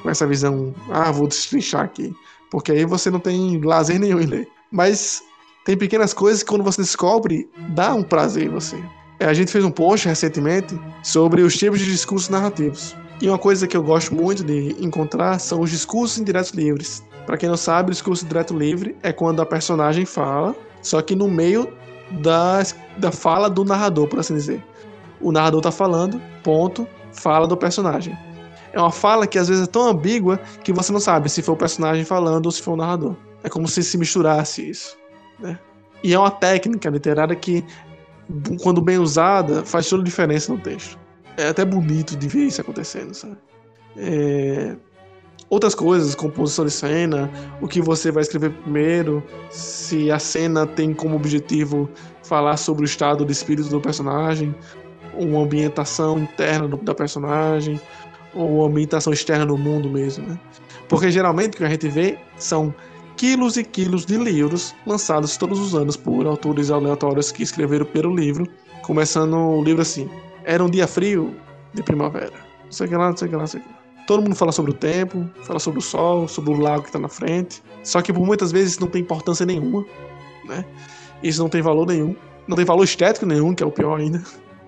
Com 0.02 0.10
essa 0.10 0.26
visão, 0.26 0.74
ah, 0.90 1.10
vou 1.10 1.28
destrinchar 1.28 1.82
aqui. 1.82 2.14
Porque 2.50 2.72
aí 2.72 2.84
você 2.84 3.10
não 3.10 3.20
tem 3.20 3.60
lazer 3.60 3.98
nenhum 3.98 4.20
em 4.20 4.26
ler. 4.26 4.48
Mas 4.70 5.22
tem 5.64 5.76
pequenas 5.76 6.12
coisas 6.12 6.42
que 6.42 6.48
quando 6.48 6.64
você 6.64 6.82
descobre, 6.82 7.48
dá 7.70 7.94
um 7.94 8.02
prazer 8.02 8.44
em 8.44 8.48
você. 8.48 8.82
É, 9.20 9.26
a 9.26 9.34
gente 9.34 9.52
fez 9.52 9.64
um 9.64 9.70
post 9.70 10.08
recentemente 10.08 10.78
sobre 11.02 11.42
os 11.42 11.56
tipos 11.56 11.78
de 11.78 11.86
discursos 11.86 12.28
narrativos. 12.28 12.96
E 13.22 13.28
uma 13.28 13.38
coisa 13.38 13.68
que 13.68 13.76
eu 13.76 13.84
gosto 13.84 14.12
muito 14.12 14.42
de 14.42 14.74
encontrar 14.84 15.38
são 15.38 15.60
os 15.60 15.70
discursos 15.70 16.18
indiretos 16.18 16.50
livres. 16.50 17.04
Para 17.24 17.36
quem 17.36 17.48
não 17.48 17.56
sabe, 17.56 17.90
o 17.90 17.92
discurso 17.92 18.26
direto 18.26 18.52
livre 18.52 18.96
é 19.00 19.12
quando 19.12 19.40
a 19.40 19.46
personagem 19.46 20.04
fala, 20.04 20.56
só 20.82 21.00
que 21.00 21.14
no 21.14 21.28
meio 21.28 21.72
da, 22.20 22.64
da 22.98 23.12
fala 23.12 23.48
do 23.48 23.64
narrador, 23.64 24.08
por 24.08 24.18
assim 24.18 24.34
dizer. 24.34 24.60
O 25.20 25.30
narrador 25.30 25.60
está 25.60 25.70
falando, 25.70 26.20
ponto, 26.42 26.84
fala 27.12 27.46
do 27.46 27.56
personagem. 27.56 28.18
É 28.72 28.80
uma 28.80 28.90
fala 28.90 29.24
que 29.24 29.38
às 29.38 29.46
vezes 29.46 29.68
é 29.68 29.70
tão 29.70 29.86
ambígua 29.86 30.40
que 30.64 30.72
você 30.72 30.92
não 30.92 30.98
sabe 30.98 31.28
se 31.28 31.42
foi 31.42 31.54
o 31.54 31.56
personagem 31.56 32.04
falando 32.04 32.46
ou 32.46 32.52
se 32.52 32.60
foi 32.60 32.74
o 32.74 32.76
narrador. 32.76 33.14
É 33.44 33.48
como 33.48 33.68
se 33.68 33.84
se 33.84 33.96
misturasse 33.96 34.68
isso. 34.68 34.96
Né? 35.38 35.56
E 36.02 36.12
é 36.12 36.18
uma 36.18 36.32
técnica 36.32 36.90
literária 36.90 37.36
que 37.36 37.64
quando 38.60 38.80
bem 38.80 38.98
usada, 38.98 39.64
faz 39.64 39.88
toda 39.88 40.02
a 40.02 40.04
diferença 40.04 40.52
no 40.52 40.58
texto. 40.58 40.98
É 41.36 41.48
até 41.48 41.64
bonito 41.64 42.16
de 42.16 42.28
ver 42.28 42.44
isso 42.44 42.60
acontecendo, 42.60 43.14
sabe? 43.14 43.36
É... 43.96 44.76
Outras 45.48 45.74
coisas, 45.74 46.14
composição 46.14 46.64
de 46.64 46.70
cena, 46.70 47.30
o 47.60 47.68
que 47.68 47.82
você 47.82 48.10
vai 48.10 48.22
escrever 48.22 48.50
primeiro, 48.50 49.22
se 49.50 50.10
a 50.10 50.18
cena 50.18 50.66
tem 50.66 50.94
como 50.94 51.16
objetivo 51.16 51.90
falar 52.22 52.56
sobre 52.56 52.84
o 52.84 52.86
estado 52.86 53.24
de 53.24 53.32
espírito 53.32 53.68
do 53.68 53.78
personagem, 53.78 54.54
uma 55.14 55.42
ambientação 55.42 56.18
interna 56.18 56.68
da 56.68 56.94
personagem, 56.94 57.78
ou 58.34 58.60
uma 58.60 58.68
ambientação 58.68 59.12
externa 59.12 59.44
do 59.44 59.58
mundo 59.58 59.90
mesmo, 59.90 60.26
né? 60.26 60.40
Porque 60.88 61.10
geralmente 61.10 61.54
o 61.54 61.56
que 61.58 61.64
a 61.64 61.68
gente 61.68 61.88
vê 61.88 62.18
são 62.36 62.74
quilos 63.16 63.56
e 63.56 63.64
quilos 63.64 64.06
de 64.06 64.16
livros 64.16 64.74
lançados 64.86 65.36
todos 65.36 65.58
os 65.60 65.74
anos 65.74 65.96
por 65.96 66.26
autores 66.26 66.70
aleatórios 66.70 67.30
que 67.30 67.42
escreveram 67.42 67.84
pelo 67.86 68.14
livro, 68.14 68.46
começando 68.82 69.36
o 69.36 69.62
livro 69.62 69.82
assim: 69.82 70.08
Era 70.44 70.62
um 70.62 70.70
dia 70.70 70.86
frio 70.86 71.34
de 71.72 71.82
primavera. 71.82 72.32
Não 72.64 72.72
sei 72.72 72.86
o 72.86 72.88
que 72.88 72.96
lá, 72.96 73.08
não 73.10 73.16
sei 73.16 73.26
o 73.26 73.30
que 73.30 73.36
lá, 73.36 73.42
não 73.42 73.46
sei 73.46 73.60
o 73.60 73.62
que 73.62 73.68
lá. 73.68 73.78
Todo 74.06 74.22
mundo 74.22 74.34
fala 74.34 74.50
sobre 74.50 74.72
o 74.72 74.74
tempo, 74.74 75.28
fala 75.42 75.58
sobre 75.58 75.78
o 75.78 75.82
sol, 75.82 76.26
sobre 76.26 76.52
o 76.52 76.58
lago 76.58 76.82
que 76.82 76.88
está 76.88 76.98
na 76.98 77.08
frente. 77.08 77.62
Só 77.82 78.02
que 78.02 78.12
por 78.12 78.24
muitas 78.26 78.50
vezes 78.50 78.78
não 78.78 78.88
tem 78.88 79.02
importância 79.02 79.46
nenhuma, 79.46 79.84
né? 80.44 80.64
Isso 81.22 81.40
não 81.40 81.48
tem 81.48 81.62
valor 81.62 81.86
nenhum, 81.86 82.16
não 82.48 82.56
tem 82.56 82.64
valor 82.64 82.82
estético 82.82 83.26
nenhum, 83.26 83.54
que 83.54 83.62
é 83.62 83.66
o 83.66 83.70
pior 83.70 84.00
ainda. 84.00 84.22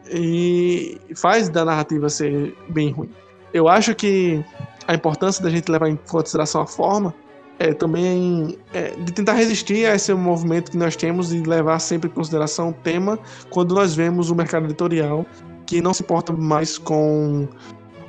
E 0.09 1.01
faz 1.17 1.49
da 1.49 1.65
narrativa 1.65 2.09
ser 2.09 2.57
bem 2.69 2.91
ruim. 2.91 3.11
Eu 3.53 3.69
acho 3.69 3.95
que 3.95 4.45
a 4.87 4.95
importância 4.95 5.43
da 5.43 5.51
gente 5.51 5.71
levar 5.71 5.89
em 5.89 5.97
consideração 5.97 6.61
a 6.61 6.67
forma 6.67 7.15
é, 7.59 7.73
também 7.73 8.59
é, 8.73 8.91
de 8.91 9.13
tentar 9.13 9.35
resistir 9.35 9.87
a 9.87 9.95
esse 9.95 10.13
movimento 10.13 10.71
que 10.71 10.77
nós 10.77 10.97
temos 10.97 11.33
e 11.33 11.41
levar 11.41 11.79
sempre 11.79 12.11
em 12.11 12.13
consideração 12.13 12.71
o 12.71 12.73
tema 12.73 13.19
quando 13.51 13.75
nós 13.75 13.95
vemos 13.95 14.31
o 14.31 14.35
mercado 14.35 14.65
editorial 14.67 15.25
que 15.67 15.81
não 15.81 15.95
se 15.95 16.03
importa 16.03 16.33
mais 16.33 16.79
com 16.79 17.49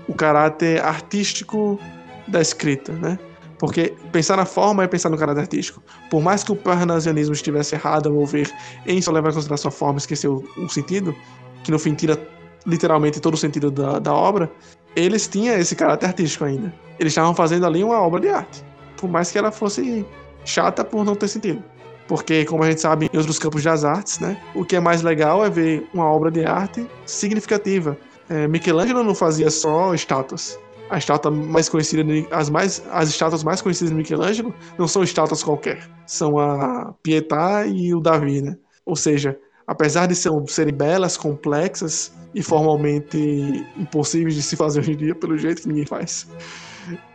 o 0.07 0.13
caráter 0.13 0.83
artístico 0.83 1.79
da 2.27 2.41
escrita, 2.41 2.91
né? 2.93 3.17
Porque 3.57 3.93
pensar 4.11 4.35
na 4.35 4.45
forma 4.45 4.83
é 4.83 4.87
pensar 4.87 5.09
no 5.09 5.17
caráter 5.17 5.41
artístico. 5.41 5.81
Por 6.09 6.21
mais 6.21 6.43
que 6.43 6.51
o 6.51 6.55
parnasianismo 6.55 7.33
estivesse 7.33 7.75
errado 7.75 8.09
ao 8.09 8.25
ver 8.25 8.51
em 8.85 9.01
só 9.01 9.11
levar 9.11 9.29
em 9.29 9.33
consideração 9.33 9.69
a 9.69 9.71
forma 9.71 9.97
e 9.97 9.99
esquecer 9.99 10.27
o, 10.27 10.43
o, 10.57 10.69
sentido, 10.69 11.15
que 11.63 11.71
no 11.71 11.79
fim 11.79 11.93
tira 11.93 12.19
literalmente 12.67 13.19
todo 13.19 13.35
o 13.35 13.37
sentido 13.37 13.71
da, 13.71 13.99
da 13.99 14.13
obra, 14.13 14.51
eles 14.95 15.27
tinham 15.27 15.55
esse 15.57 15.75
caráter 15.75 16.07
artístico 16.07 16.43
ainda. 16.43 16.73
Eles 16.99 17.11
estavam 17.11 17.33
fazendo 17.33 17.65
ali 17.65 17.83
uma 17.83 17.99
obra 18.01 18.19
de 18.19 18.27
arte 18.27 18.63
por 18.97 19.09
mais 19.09 19.31
que 19.31 19.37
ela 19.37 19.51
fosse 19.51 20.05
chata 20.43 20.83
por 20.83 21.05
não 21.05 21.15
ter 21.15 21.27
sentido. 21.27 21.63
Porque, 22.07 22.45
como 22.45 22.63
a 22.63 22.69
gente 22.69 22.81
sabe, 22.81 23.09
em 23.11 23.17
outros 23.17 23.39
campos 23.39 23.63
das 23.63 23.83
artes, 23.83 24.19
né, 24.19 24.39
o 24.53 24.63
que 24.63 24.75
é 24.75 24.79
mais 24.79 25.01
legal 25.01 25.43
é 25.43 25.49
ver 25.49 25.87
uma 25.93 26.05
obra 26.05 26.29
de 26.29 26.45
arte 26.45 26.85
significativa. 27.05 27.97
É, 28.29 28.47
Michelangelo 28.47 29.03
não 29.03 29.15
fazia 29.15 29.49
só 29.49 29.93
estátuas. 29.93 30.59
A 30.89 30.99
estátua 30.99 31.31
mais 31.31 31.67
conhecida, 31.67 32.03
as, 32.29 32.49
mais, 32.49 32.83
as 32.91 33.09
estátuas 33.09 33.43
mais 33.43 33.59
conhecidas 33.59 33.89
de 33.89 33.95
Michelangelo 33.95 34.53
não 34.77 34.87
são 34.87 35.01
estátuas 35.03 35.41
qualquer. 35.41 35.89
São 36.05 36.37
a 36.37 36.93
Pietà 37.01 37.65
e 37.65 37.93
o 37.93 37.99
Davi, 37.99 38.41
né? 38.41 38.55
Ou 38.85 38.95
seja, 38.95 39.35
apesar 39.65 40.05
de 40.05 40.15
serem 40.15 40.73
belas, 40.73 41.17
complexas 41.17 42.13
e 42.35 42.43
formalmente 42.43 43.65
impossíveis 43.77 44.35
de 44.35 44.43
se 44.43 44.55
fazer 44.55 44.81
hoje 44.81 44.91
em 44.91 44.97
dia, 44.97 45.15
pelo 45.15 45.35
jeito 45.37 45.63
que 45.63 45.67
ninguém 45.67 45.87
faz, 45.87 46.27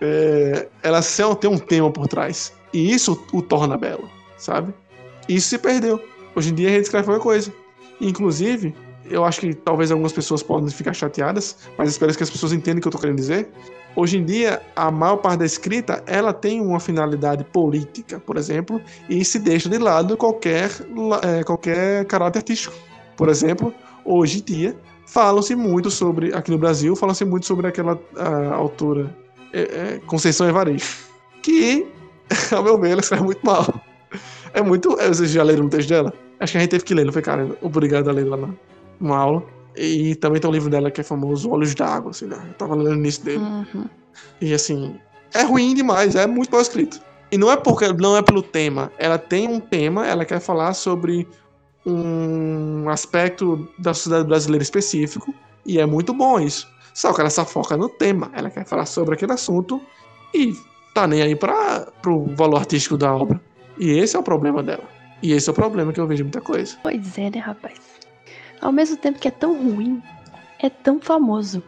é, 0.00 0.66
ela 0.82 1.00
tem 1.38 1.48
um 1.48 1.58
tema 1.58 1.92
por 1.92 2.08
trás. 2.08 2.52
E 2.72 2.92
isso 2.92 3.24
o 3.32 3.42
torna 3.42 3.76
belo, 3.76 4.08
sabe? 4.40 4.74
Isso 5.28 5.48
se 5.48 5.58
perdeu. 5.58 6.02
Hoje 6.34 6.50
em 6.50 6.54
dia 6.54 6.68
a 6.68 6.72
gente 6.72 6.84
escreve 6.84 7.06
qualquer 7.06 7.22
coisa. 7.22 7.52
Inclusive, 8.00 8.74
eu 9.08 9.24
acho 9.24 9.40
que 9.40 9.54
talvez 9.54 9.90
algumas 9.90 10.12
pessoas 10.12 10.42
podem 10.42 10.68
ficar 10.70 10.94
chateadas, 10.94 11.56
mas 11.76 11.90
espero 11.90 12.14
que 12.16 12.22
as 12.22 12.30
pessoas 12.30 12.52
entendam 12.52 12.78
o 12.78 12.80
que 12.80 12.88
eu 12.88 12.90
estou 12.90 13.00
querendo 13.00 13.16
dizer. 13.16 13.48
Hoje 13.96 14.18
em 14.18 14.24
dia, 14.24 14.62
a 14.76 14.90
maior 14.90 15.16
parte 15.16 15.40
da 15.40 15.46
escrita 15.46 16.02
ela 16.06 16.32
tem 16.32 16.60
uma 16.60 16.78
finalidade 16.78 17.42
política, 17.44 18.20
por 18.20 18.36
exemplo, 18.36 18.80
e 19.08 19.24
se 19.24 19.38
deixa 19.38 19.68
de 19.68 19.78
lado 19.78 20.16
qualquer, 20.16 20.70
é, 21.22 21.42
qualquer 21.42 22.04
caráter 22.06 22.38
artístico. 22.38 22.74
Por 23.16 23.28
exemplo, 23.28 23.74
hoje 24.04 24.38
em 24.38 24.42
dia, 24.42 24.76
falam-se 25.06 25.56
muito 25.56 25.90
sobre, 25.90 26.32
aqui 26.32 26.52
no 26.52 26.58
Brasil, 26.58 26.94
falam-se 26.94 27.24
muito 27.24 27.46
sobre 27.46 27.66
aquela 27.66 28.00
autora 28.54 29.14
é, 29.52 29.60
é, 29.60 30.00
Conceição 30.06 30.48
Evaristo, 30.48 30.96
que, 31.42 31.86
ao 32.54 32.62
meu 32.62 32.78
ver, 32.78 32.92
ela 32.92 33.00
escreve 33.00 33.24
muito 33.24 33.44
mal. 33.44 33.66
É 34.54 34.62
muito. 34.62 34.96
Vocês 34.96 35.30
já 35.30 35.42
leram 35.42 35.66
o 35.66 35.68
texto 35.70 35.88
dela? 35.88 36.12
Acho 36.38 36.52
que 36.52 36.58
a 36.58 36.60
gente 36.60 36.70
teve 36.70 36.84
que 36.84 36.94
ler, 36.94 37.04
não 37.04 37.12
foi, 37.12 37.22
cara? 37.22 37.56
Obrigado 37.60 38.08
a 38.08 38.12
ler 38.12 38.24
lá 38.24 38.36
na, 38.36 38.48
numa 38.98 39.18
aula. 39.18 39.42
E 39.76 40.14
também 40.16 40.40
tem 40.40 40.50
um 40.50 40.52
livro 40.52 40.68
dela 40.68 40.90
que 40.90 41.00
é 41.00 41.04
famoso, 41.04 41.50
Olhos 41.50 41.74
d'Água, 41.74 42.10
assim, 42.10 42.26
né? 42.26 42.36
Eu 42.48 42.54
tava 42.54 42.74
lendo 42.74 42.90
o 42.90 42.94
início 42.94 43.24
dele. 43.24 43.38
Uhum. 43.38 43.84
E 44.40 44.52
assim, 44.52 44.98
é 45.32 45.42
ruim 45.42 45.74
demais, 45.74 46.14
é 46.14 46.26
muito 46.26 46.50
mal 46.50 46.60
escrito. 46.60 47.00
E 47.30 47.38
não 47.38 47.50
é 47.50 47.56
porque 47.56 47.92
não 47.92 48.16
é 48.16 48.22
pelo 48.22 48.42
tema. 48.42 48.90
Ela 48.98 49.16
tem 49.16 49.48
um 49.48 49.60
tema, 49.60 50.06
ela 50.06 50.24
quer 50.24 50.40
falar 50.40 50.74
sobre 50.74 51.28
um 51.86 52.88
aspecto 52.88 53.68
da 53.78 53.94
sociedade 53.94 54.28
brasileira 54.28 54.62
específico, 54.62 55.32
e 55.64 55.78
é 55.78 55.86
muito 55.86 56.12
bom 56.12 56.40
isso. 56.40 56.68
Só 56.92 57.12
que 57.12 57.20
ela 57.20 57.30
só 57.30 57.44
foca 57.44 57.76
no 57.76 57.88
tema, 57.88 58.30
ela 58.34 58.50
quer 58.50 58.66
falar 58.66 58.86
sobre 58.86 59.14
aquele 59.14 59.32
assunto 59.32 59.80
e 60.34 60.54
tá 60.92 61.06
nem 61.06 61.22
aí 61.22 61.36
para 61.36 61.86
pro 62.02 62.26
valor 62.34 62.58
artístico 62.58 62.96
da 62.96 63.14
obra. 63.14 63.40
E 63.80 63.98
esse 63.98 64.14
é 64.14 64.18
o 64.18 64.22
problema 64.22 64.62
dela. 64.62 64.84
E 65.22 65.32
esse 65.32 65.48
é 65.48 65.52
o 65.52 65.54
problema 65.54 65.90
que 65.92 65.98
eu 65.98 66.06
vejo 66.06 66.22
muita 66.22 66.40
coisa. 66.40 66.76
Pois 66.82 67.18
é, 67.18 67.30
né, 67.30 67.38
rapaz? 67.38 67.78
Ao 68.60 68.70
mesmo 68.70 68.98
tempo 68.98 69.18
que 69.18 69.26
é 69.26 69.30
tão 69.30 69.54
ruim, 69.54 70.02
é 70.58 70.68
tão 70.68 71.00
famoso. 71.00 71.62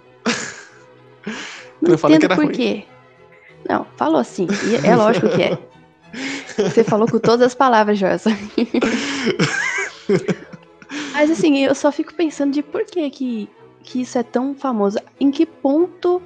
Não 1.81 1.95
eu 1.97 2.11
entendo 2.11 2.29
por 2.35 2.45
ruim. 2.45 2.55
quê. 2.55 2.85
Não, 3.67 3.87
falou 3.97 4.21
assim. 4.21 4.47
é 4.85 4.95
lógico 4.97 5.31
que 5.31 5.43
é. 5.43 5.59
Você 6.69 6.85
falou 6.85 7.09
com 7.11 7.19
todas 7.19 7.47
as 7.47 7.55
palavras, 7.55 7.99
Jossa. 7.99 8.31
Mas 11.15 11.31
assim, 11.31 11.65
eu 11.65 11.75
só 11.75 11.91
fico 11.91 12.13
pensando 12.13 12.53
de 12.53 12.63
por 12.63 12.85
que 12.85 13.09
que 13.09 13.49
que 13.83 14.03
isso 14.03 14.19
é 14.19 14.23
tão 14.23 14.55
famoso? 14.55 14.99
Em 15.19 15.31
que 15.31 15.45
ponto 15.45 16.23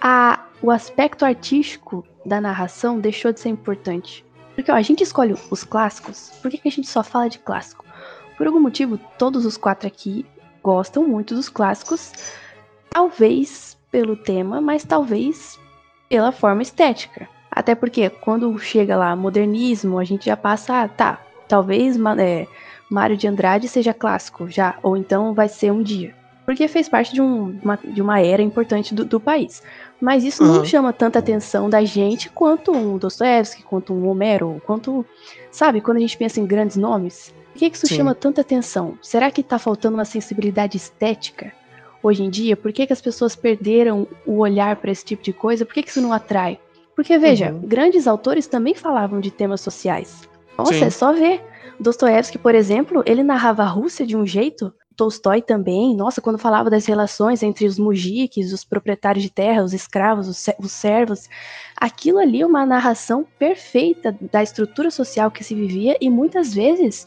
a, 0.00 0.46
o 0.62 0.70
aspecto 0.70 1.24
artístico 1.24 2.04
da 2.24 2.40
narração 2.40 2.98
deixou 2.98 3.32
de 3.32 3.40
ser 3.40 3.50
importante? 3.50 4.24
Porque 4.58 4.72
ó, 4.72 4.74
a 4.74 4.82
gente 4.82 5.04
escolhe 5.04 5.36
os 5.52 5.62
clássicos. 5.62 6.32
Por 6.42 6.50
que, 6.50 6.58
que 6.58 6.66
a 6.66 6.70
gente 6.72 6.88
só 6.88 7.04
fala 7.04 7.28
de 7.28 7.38
clássico? 7.38 7.84
Por 8.36 8.44
algum 8.44 8.58
motivo, 8.58 8.98
todos 9.16 9.46
os 9.46 9.56
quatro 9.56 9.86
aqui 9.86 10.26
gostam 10.60 11.06
muito 11.06 11.32
dos 11.32 11.48
clássicos. 11.48 12.12
Talvez 12.90 13.78
pelo 13.88 14.16
tema, 14.16 14.60
mas 14.60 14.82
talvez 14.82 15.56
pela 16.08 16.32
forma 16.32 16.60
estética. 16.60 17.28
Até 17.48 17.76
porque 17.76 18.10
quando 18.10 18.58
chega 18.58 18.96
lá 18.96 19.14
modernismo, 19.14 19.96
a 19.96 20.02
gente 20.02 20.26
já 20.26 20.36
passa, 20.36 20.82
ah, 20.82 20.88
tá, 20.88 21.20
talvez 21.46 21.96
é, 22.18 22.44
Mário 22.90 23.16
de 23.16 23.28
Andrade 23.28 23.68
seja 23.68 23.94
clássico 23.94 24.48
já, 24.48 24.76
ou 24.82 24.96
então 24.96 25.34
vai 25.34 25.48
ser 25.48 25.70
um 25.70 25.84
dia. 25.84 26.16
Porque 26.44 26.66
fez 26.66 26.88
parte 26.88 27.14
de, 27.14 27.22
um, 27.22 27.60
uma, 27.62 27.76
de 27.76 28.02
uma 28.02 28.20
era 28.20 28.42
importante 28.42 28.92
do, 28.92 29.04
do 29.04 29.20
país. 29.20 29.62
Mas 30.00 30.24
isso 30.24 30.44
uhum. 30.44 30.56
não 30.56 30.64
chama 30.64 30.92
tanta 30.92 31.18
atenção 31.18 31.68
da 31.68 31.84
gente 31.84 32.30
quanto 32.30 32.72
um 32.72 32.96
Dostoevsky, 32.96 33.62
quanto 33.62 33.92
um 33.92 34.08
Homero, 34.08 34.62
quanto. 34.64 35.04
Sabe, 35.50 35.80
quando 35.80 35.96
a 35.96 36.00
gente 36.00 36.16
pensa 36.16 36.40
em 36.40 36.46
grandes 36.46 36.76
nomes. 36.76 37.34
Por 37.52 37.58
que, 37.58 37.70
que 37.70 37.76
isso 37.76 37.88
Sim. 37.88 37.96
chama 37.96 38.14
tanta 38.14 38.40
atenção? 38.40 38.96
Será 39.02 39.30
que 39.30 39.42
tá 39.42 39.58
faltando 39.58 39.96
uma 39.96 40.04
sensibilidade 40.04 40.76
estética 40.76 41.52
hoje 42.00 42.22
em 42.22 42.30
dia? 42.30 42.56
Por 42.56 42.72
que, 42.72 42.86
que 42.86 42.92
as 42.92 43.00
pessoas 43.00 43.34
perderam 43.34 44.06
o 44.24 44.38
olhar 44.38 44.76
para 44.76 44.92
esse 44.92 45.04
tipo 45.04 45.22
de 45.22 45.32
coisa? 45.32 45.66
Por 45.66 45.74
que, 45.74 45.82
que 45.82 45.90
isso 45.90 46.00
não 46.00 46.12
atrai? 46.12 46.60
Porque, 46.94 47.18
veja, 47.18 47.52
uhum. 47.52 47.60
grandes 47.60 48.06
autores 48.06 48.46
também 48.46 48.74
falavam 48.74 49.18
de 49.18 49.30
temas 49.30 49.60
sociais. 49.60 50.28
Nossa, 50.56 50.74
Sim. 50.74 50.84
é 50.84 50.90
só 50.90 51.12
ver. 51.12 51.44
Dostoiévski, 51.80 52.38
por 52.38 52.54
exemplo, 52.54 53.02
ele 53.06 53.22
narrava 53.22 53.62
a 53.62 53.66
Rússia 53.66 54.04
de 54.04 54.16
um 54.16 54.26
jeito, 54.26 54.72
Tolstói 54.98 55.40
também, 55.40 55.94
nossa, 55.94 56.20
quando 56.20 56.40
falava 56.40 56.68
das 56.68 56.84
relações 56.84 57.40
entre 57.44 57.66
os 57.66 57.78
mujiques, 57.78 58.52
os 58.52 58.64
proprietários 58.64 59.22
de 59.22 59.30
terra, 59.30 59.62
os 59.62 59.72
escravos, 59.72 60.26
os, 60.26 60.44
os 60.58 60.72
servos, 60.72 61.28
aquilo 61.76 62.18
ali 62.18 62.40
é 62.42 62.46
uma 62.46 62.66
narração 62.66 63.24
perfeita 63.38 64.18
da 64.32 64.42
estrutura 64.42 64.90
social 64.90 65.30
que 65.30 65.44
se 65.44 65.54
vivia 65.54 65.96
e 66.00 66.10
muitas 66.10 66.52
vezes 66.52 67.06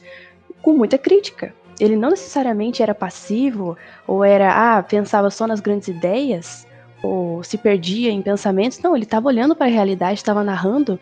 com 0.62 0.72
muita 0.72 0.98
crítica. 0.98 1.54
Ele 1.82 1.98
não 1.98 2.12
necessariamente 2.12 2.82
era 2.82 2.96
passivo 2.96 3.76
ou 4.08 4.24
era, 4.24 4.78
ah, 4.78 4.82
pensava 4.82 5.30
só 5.30 5.46
nas 5.46 5.60
grandes 5.60 5.90
ideias 5.90 6.66
ou 7.04 7.44
se 7.44 7.58
perdia 7.58 8.10
em 8.10 8.22
pensamentos. 8.22 8.80
Não, 8.80 8.96
ele 8.96 9.04
estava 9.04 9.28
olhando 9.28 9.54
para 9.54 9.66
a 9.66 9.70
realidade, 9.70 10.14
estava 10.14 10.46
narrando 10.46 10.98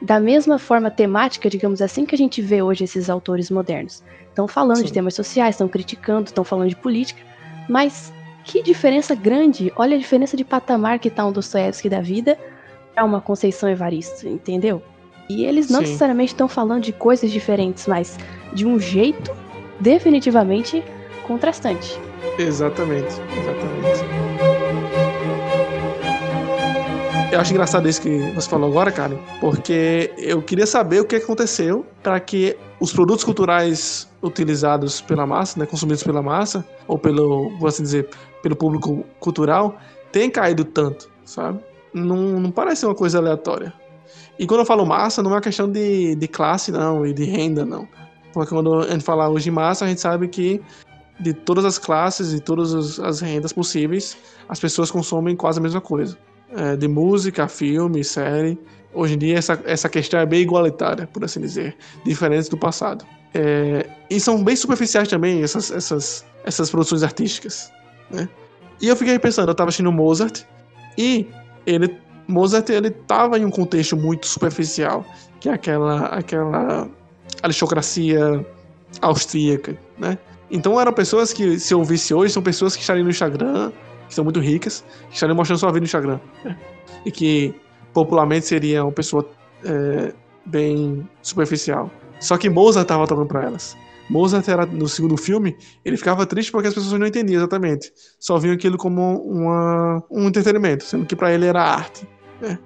da 0.00 0.20
mesma 0.20 0.58
forma 0.58 0.90
temática, 0.90 1.48
digamos 1.48 1.80
assim, 1.80 2.04
que 2.04 2.14
a 2.14 2.18
gente 2.18 2.42
vê 2.42 2.62
hoje 2.62 2.84
esses 2.84 3.08
autores 3.08 3.50
modernos. 3.50 4.02
Estão 4.28 4.46
falando 4.46 4.78
Sim. 4.78 4.84
de 4.84 4.92
temas 4.92 5.14
sociais, 5.14 5.54
estão 5.54 5.68
criticando, 5.68 6.26
estão 6.26 6.44
falando 6.44 6.68
de 6.68 6.76
política, 6.76 7.22
mas 7.68 8.12
que 8.44 8.62
diferença 8.62 9.14
grande! 9.14 9.72
Olha 9.76 9.96
a 9.96 9.98
diferença 9.98 10.36
de 10.36 10.44
patamar 10.44 10.98
que 10.98 11.08
está 11.08 11.24
um 11.26 11.32
Dostoiévski 11.32 11.88
da 11.88 12.00
vida 12.00 12.38
para 12.94 13.04
uma 13.04 13.20
Conceição 13.20 13.68
Evaristo, 13.68 14.28
entendeu? 14.28 14.82
E 15.28 15.44
eles 15.44 15.68
não 15.68 15.80
Sim. 15.80 15.86
necessariamente 15.86 16.32
estão 16.32 16.48
falando 16.48 16.82
de 16.82 16.92
coisas 16.92 17.30
diferentes, 17.30 17.86
mas 17.86 18.18
de 18.52 18.64
um 18.64 18.78
jeito 18.78 19.34
definitivamente 19.80 20.84
contrastante. 21.26 21.98
Exatamente, 22.38 23.14
exatamente. 23.38 24.45
Eu 27.32 27.40
acho 27.40 27.52
engraçado 27.52 27.88
isso 27.88 28.00
que 28.00 28.18
você 28.30 28.48
falou 28.48 28.70
agora, 28.70 28.92
cara, 28.92 29.18
porque 29.40 30.12
eu 30.16 30.40
queria 30.40 30.66
saber 30.66 31.00
o 31.00 31.04
que 31.04 31.16
aconteceu 31.16 31.84
para 32.02 32.20
que 32.20 32.56
os 32.80 32.92
produtos 32.92 33.24
culturais 33.24 34.08
utilizados 34.22 35.00
pela 35.00 35.26
massa, 35.26 35.58
né, 35.58 35.66
consumidos 35.66 36.04
pela 36.04 36.22
massa, 36.22 36.64
ou 36.86 36.96
pelo, 36.98 37.50
vou 37.58 37.68
assim 37.68 37.82
dizer, 37.82 38.08
pelo 38.42 38.54
público 38.54 39.04
cultural, 39.18 39.76
tenham 40.12 40.30
caído 40.30 40.64
tanto, 40.64 41.10
sabe? 41.24 41.58
Não, 41.92 42.38
não 42.38 42.50
parece 42.50 42.86
uma 42.86 42.94
coisa 42.94 43.18
aleatória. 43.18 43.72
E 44.38 44.46
quando 44.46 44.60
eu 44.60 44.66
falo 44.66 44.86
massa, 44.86 45.22
não 45.22 45.32
é 45.32 45.34
uma 45.34 45.40
questão 45.40 45.70
de, 45.70 46.14
de 46.14 46.28
classe, 46.28 46.70
não, 46.70 47.04
e 47.04 47.12
de 47.12 47.24
renda, 47.24 47.66
não. 47.66 47.88
Porque 48.32 48.54
quando 48.54 48.80
a 48.80 48.88
gente 48.88 49.04
fala 49.04 49.28
hoje 49.28 49.44
de 49.44 49.50
massa, 49.50 49.84
a 49.84 49.88
gente 49.88 50.00
sabe 50.00 50.28
que 50.28 50.62
de 51.18 51.34
todas 51.34 51.64
as 51.64 51.76
classes 51.76 52.32
e 52.32 52.40
todas 52.40 53.00
as 53.00 53.20
rendas 53.20 53.52
possíveis, 53.52 54.16
as 54.48 54.60
pessoas 54.60 54.90
consomem 54.90 55.34
quase 55.34 55.58
a 55.58 55.62
mesma 55.62 55.80
coisa 55.80 56.16
é, 56.56 56.76
de 56.76 56.88
música, 56.88 57.46
filme, 57.46 58.02
série. 58.02 58.58
Hoje 58.94 59.14
em 59.14 59.18
dia 59.18 59.38
essa, 59.38 59.60
essa 59.66 59.88
questão 59.88 60.18
é 60.18 60.26
bem 60.26 60.40
igualitária, 60.40 61.06
por 61.06 61.22
assim 61.22 61.40
dizer, 61.40 61.76
diferente 62.04 62.48
do 62.48 62.56
passado. 62.56 63.04
É, 63.34 63.86
e 64.08 64.18
são 64.18 64.42
bem 64.42 64.56
superficiais 64.56 65.08
também 65.08 65.42
essas, 65.42 65.70
essas, 65.70 66.24
essas 66.44 66.70
produções 66.70 67.02
artísticas. 67.02 67.70
Né? 68.10 68.26
E 68.80 68.88
eu 68.88 68.96
fiquei 68.96 69.18
pensando, 69.18 69.48
eu 69.48 69.52
estava 69.52 69.68
assistindo 69.68 69.92
Mozart 69.92 70.44
e 70.96 71.28
ele 71.66 71.94
Mozart 72.28 72.68
ele 72.70 72.88
estava 72.88 73.38
em 73.38 73.44
um 73.44 73.50
contexto 73.50 73.96
muito 73.96 74.26
superficial, 74.26 75.04
que 75.38 75.48
é 75.48 75.52
aquela 75.52 76.06
aquela 76.06 76.88
aristocracia 77.42 78.44
austríaca, 79.00 79.78
né? 79.98 80.18
Então 80.50 80.80
eram 80.80 80.92
pessoas 80.92 81.32
que 81.32 81.58
se 81.58 81.72
eu 81.72 81.78
ouvisse 81.78 82.14
hoje 82.14 82.32
são 82.32 82.42
pessoas 82.42 82.74
que 82.74 82.80
estariam 82.80 83.04
no 83.04 83.10
Instagram 83.10 83.72
que 84.08 84.14
são 84.14 84.24
muito 84.24 84.40
ricas, 84.40 84.84
que 85.08 85.14
estariam 85.14 85.36
mostrando 85.36 85.58
sua 85.58 85.70
vida 85.70 85.80
no 85.80 85.84
Instagram. 85.84 86.20
E 87.04 87.10
que 87.10 87.54
popularmente 87.92 88.46
seria 88.46 88.82
uma 88.82 88.90
pessoa 88.90 89.28
é, 89.64 90.12
bem 90.44 91.08
superficial. 91.22 91.88
Só 92.18 92.36
que 92.36 92.50
Mozart 92.50 92.82
estava 92.82 93.06
tocando 93.06 93.28
para 93.28 93.44
elas. 93.44 93.76
Mozart 94.08 94.48
era 94.48 94.66
no 94.66 94.88
segundo 94.88 95.16
filme, 95.16 95.56
ele 95.84 95.96
ficava 95.96 96.24
triste 96.26 96.52
porque 96.52 96.68
as 96.68 96.74
pessoas 96.74 96.98
não 96.98 97.06
entendiam 97.06 97.38
exatamente. 97.38 97.92
Só 98.18 98.38
viam 98.38 98.54
aquilo 98.54 98.76
como 98.76 99.20
uma, 99.22 100.02
um 100.10 100.26
entretenimento, 100.26 100.84
sendo 100.84 101.06
que 101.06 101.16
para 101.16 101.32
ele 101.32 101.46
era 101.46 101.62
arte. 101.62 102.08
Né? 102.40 102.58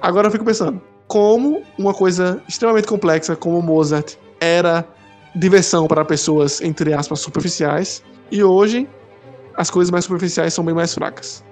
Agora 0.00 0.28
eu 0.28 0.32
fico 0.32 0.44
pensando, 0.44 0.80
como 1.06 1.62
uma 1.78 1.92
coisa 1.92 2.42
extremamente 2.48 2.86
complexa 2.86 3.36
como 3.36 3.60
Mozart 3.60 4.16
era 4.40 4.86
diversão 5.34 5.86
para 5.86 6.04
pessoas, 6.04 6.60
entre 6.60 6.92
aspas, 6.92 7.20
superficiais, 7.20 8.02
e 8.30 8.42
hoje 8.42 8.88
as 9.56 9.70
coisas 9.70 9.90
mais 9.90 10.04
superficiais 10.04 10.54
são 10.54 10.64
bem 10.64 10.74
mais 10.74 10.94
fracas. 10.94 11.44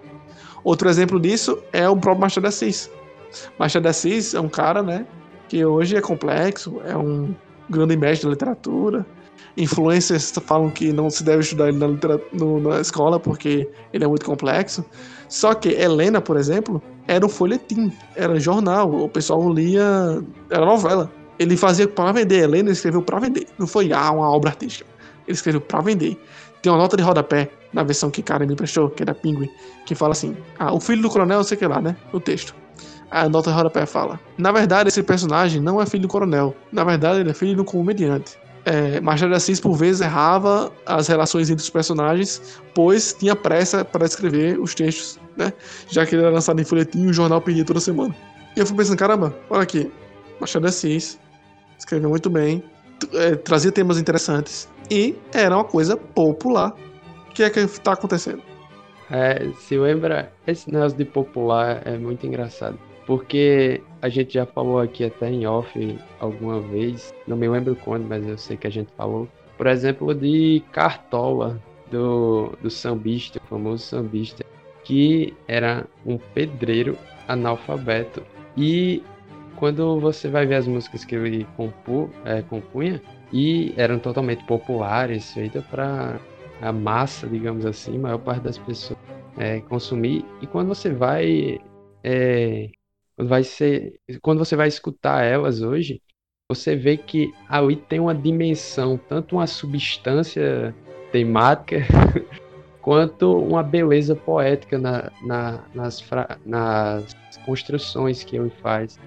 Outro 0.63 0.89
exemplo 0.89 1.19
disso 1.19 1.59
é 1.73 1.89
o 1.89 1.97
próprio 1.97 2.21
Machado 2.21 2.43
de 2.43 2.49
Assis. 2.49 2.91
Machado 3.59 3.83
de 3.83 3.89
Assis 3.89 4.35
é 4.35 4.41
um 4.41 4.49
cara, 4.49 4.83
né, 4.83 5.07
que 5.49 5.65
hoje 5.65 5.97
é 5.97 6.01
complexo, 6.01 6.81
é 6.85 6.97
um 6.97 7.35
grande 7.69 7.97
mestre 7.97 8.27
da 8.27 8.33
literatura. 8.33 9.07
Influencers 9.57 10.33
falam 10.45 10.71
que 10.71 10.93
não 10.93 11.11
se 11.11 11.25
deve 11.25 11.41
estudar 11.41 11.69
ele 11.69 11.79
na, 11.79 11.89
no, 12.33 12.61
na 12.61 12.81
escola 12.81 13.19
porque 13.19 13.69
ele 13.93 14.05
é 14.05 14.07
muito 14.07 14.25
complexo. 14.25 14.85
Só 15.29 15.55
que 15.55 15.71
Helena, 15.71 16.21
por 16.21 16.37
exemplo, 16.37 16.83
era 17.07 17.25
um 17.25 17.29
folhetim, 17.29 17.93
era 18.15 18.39
jornal, 18.39 18.93
o 18.93 19.09
pessoal 19.09 19.53
lia, 19.53 20.23
era 20.51 20.65
novela. 20.65 21.11
Ele 21.39 21.57
fazia 21.57 21.89
para 21.89 22.13
vender, 22.13 22.43
Helena 22.43 22.71
escreveu 22.71 23.03
para 23.03 23.19
vender, 23.19 23.47
não 23.59 23.67
foi 23.67 23.93
ah, 23.93 24.11
uma 24.11 24.31
obra 24.31 24.51
artística. 24.51 24.89
Ele 25.27 25.35
escreveu 25.35 25.61
para 25.61 25.81
vender. 25.81 26.21
Tem 26.63 26.71
uma 26.71 26.79
nota 26.79 26.97
de 26.97 27.03
rodapé 27.03 27.51
na 27.73 27.83
versão 27.83 28.11
que 28.11 28.23
cara 28.23 28.47
me 28.47 28.53
emprestou, 28.53 28.91
que 28.91 29.03
é 29.03 29.07
da 29.07 29.15
que 29.87 29.95
fala 29.95 30.13
assim: 30.13 30.37
Ah, 30.59 30.73
o 30.73 30.81
filho 30.81 31.03
do 31.03 31.11
coronel, 31.11 31.43
sei 31.45 31.57
que 31.57 31.67
lá, 31.67 31.81
né? 31.81 31.97
O 32.13 32.21
texto. 32.21 32.55
A 33.11 33.29
nota 33.29 33.51
rodapé 33.51 33.87
fala: 33.87 34.19
Na 34.39 34.53
verdade, 34.53 34.89
esse 34.89 35.03
personagem 35.03 35.61
não 35.61 35.81
é 35.81 35.87
filho 35.87 36.03
do 36.03 36.09
coronel. 36.09 36.55
Na 36.73 36.85
verdade, 36.85 37.21
ele 37.21 37.31
é 37.31 37.35
filho 37.35 37.57
do 37.57 37.65
comediante. 37.65 38.39
É, 38.65 39.01
Machado 39.01 39.31
de 39.31 39.37
Assis, 39.37 39.59
por 39.59 39.75
vezes, 39.75 40.03
errava 40.03 40.71
as 40.85 41.09
relações 41.09 41.49
entre 41.49 41.63
os 41.63 41.71
personagens, 41.71 42.61
pois 42.75 43.15
tinha 43.15 43.35
pressa 43.35 43.85
para 43.85 44.05
escrever 44.05 44.61
os 44.61 44.75
textos, 44.75 45.19
né? 45.37 45.53
Já 45.89 46.05
que 46.05 46.15
ele 46.15 46.23
era 46.23 46.31
lançado 46.31 46.61
em 46.61 46.65
folhetim 46.65 47.05
e 47.05 47.07
o 47.07 47.13
jornal 47.13 47.41
pedia 47.41 47.65
toda 47.65 47.81
semana. 47.81 48.15
E 48.57 48.61
eu 48.61 48.67
fui 48.67 48.77
pensando: 48.77 48.99
caramba, 48.99 49.35
olha 49.49 49.63
aqui. 49.63 49.91
Machado 50.41 50.63
de 50.63 50.69
Assis 50.69 51.19
escreveu 51.79 52.11
muito 52.11 52.29
bem, 52.29 52.63
é, 53.15 53.35
trazia 53.37 53.73
temas 53.73 53.99
interessantes 53.99 54.69
e 54.91 55.17
era 55.33 55.57
uma 55.57 55.65
coisa 55.65 55.97
popular. 55.97 56.75
O 57.31 57.33
que 57.33 57.45
é 57.45 57.49
que 57.49 57.61
está 57.61 57.93
acontecendo? 57.93 58.43
É, 59.09 59.49
se 59.57 59.79
lembra, 59.79 60.33
esse 60.49 60.71
negócio 60.71 60.99
de 60.99 61.05
popular 61.05 61.81
é 61.87 61.97
muito 61.97 62.27
engraçado. 62.27 62.77
Porque 63.07 63.81
a 64.03 64.09
gente 64.09 64.35
já 64.35 64.45
falou 64.45 64.81
aqui 64.81 65.05
até 65.05 65.31
em 65.31 65.47
off 65.47 65.99
alguma 66.19 66.61
vez, 66.61 67.15
não 67.29 67.37
me 67.37 67.49
lembro 67.49 67.77
quando, 67.77 68.07
mas 68.09 68.27
eu 68.27 68.37
sei 68.37 68.57
que 68.57 68.67
a 68.67 68.71
gente 68.71 68.91
falou. 68.97 69.29
Por 69.57 69.69
exemplo, 69.69 70.13
de 70.13 70.61
Cartola, 70.73 71.61
do, 71.89 72.53
do 72.61 72.69
sambista, 72.69 73.41
o 73.45 73.47
famoso 73.47 73.85
sambista, 73.85 74.45
que 74.83 75.33
era 75.47 75.87
um 76.05 76.19
pedreiro 76.19 76.99
analfabeto. 77.29 78.25
E 78.57 79.05
quando 79.55 80.01
você 80.01 80.29
vai 80.29 80.47
ver 80.47 80.57
as 80.57 80.67
músicas 80.67 81.05
que 81.05 81.15
ele 81.15 81.47
compu, 81.57 82.11
é, 82.25 82.43
compunha, 82.43 83.01
e 83.33 83.73
eram 83.77 84.01
totalmente 84.01 84.45
populares, 84.47 85.33
feitas 85.33 85.65
para 85.67 86.19
a 86.61 86.73
massa, 86.73 87.27
digamos 87.27 87.65
assim, 87.65 87.99
maior 87.99 88.19
parte 88.19 88.43
das 88.43 88.59
pessoas 88.59 88.99
é, 89.39 89.61
consumir. 89.61 90.25
E 90.41 90.47
quando 90.47 90.69
você 90.69 90.91
vai, 90.91 91.59
é, 92.05 92.71
vai 93.17 93.43
ser, 93.43 93.99
quando 94.23 94.39
você 94.39 94.57
vai 94.57 94.69
escutar 94.69 95.25
elas 95.25 95.63
hoje, 95.63 96.03
você 96.49 96.75
vê 96.75 96.97
que 96.97 97.33
ali 97.49 97.77
tem 97.77 98.01
uma 98.01 98.15
dimensão, 98.15 98.99
tanto 98.99 99.37
uma 99.37 99.47
substância 99.47 100.75
temática, 101.13 101.79
quanto 102.83 103.39
uma 103.39 103.63
beleza 103.63 104.17
poética 104.17 104.79
na, 104.79 105.11
na, 105.23 105.65
nas, 105.75 106.05
nas 106.45 107.15
construções 107.45 108.25
que 108.25 108.37
ele 108.37 108.51
faz. 108.63 108.99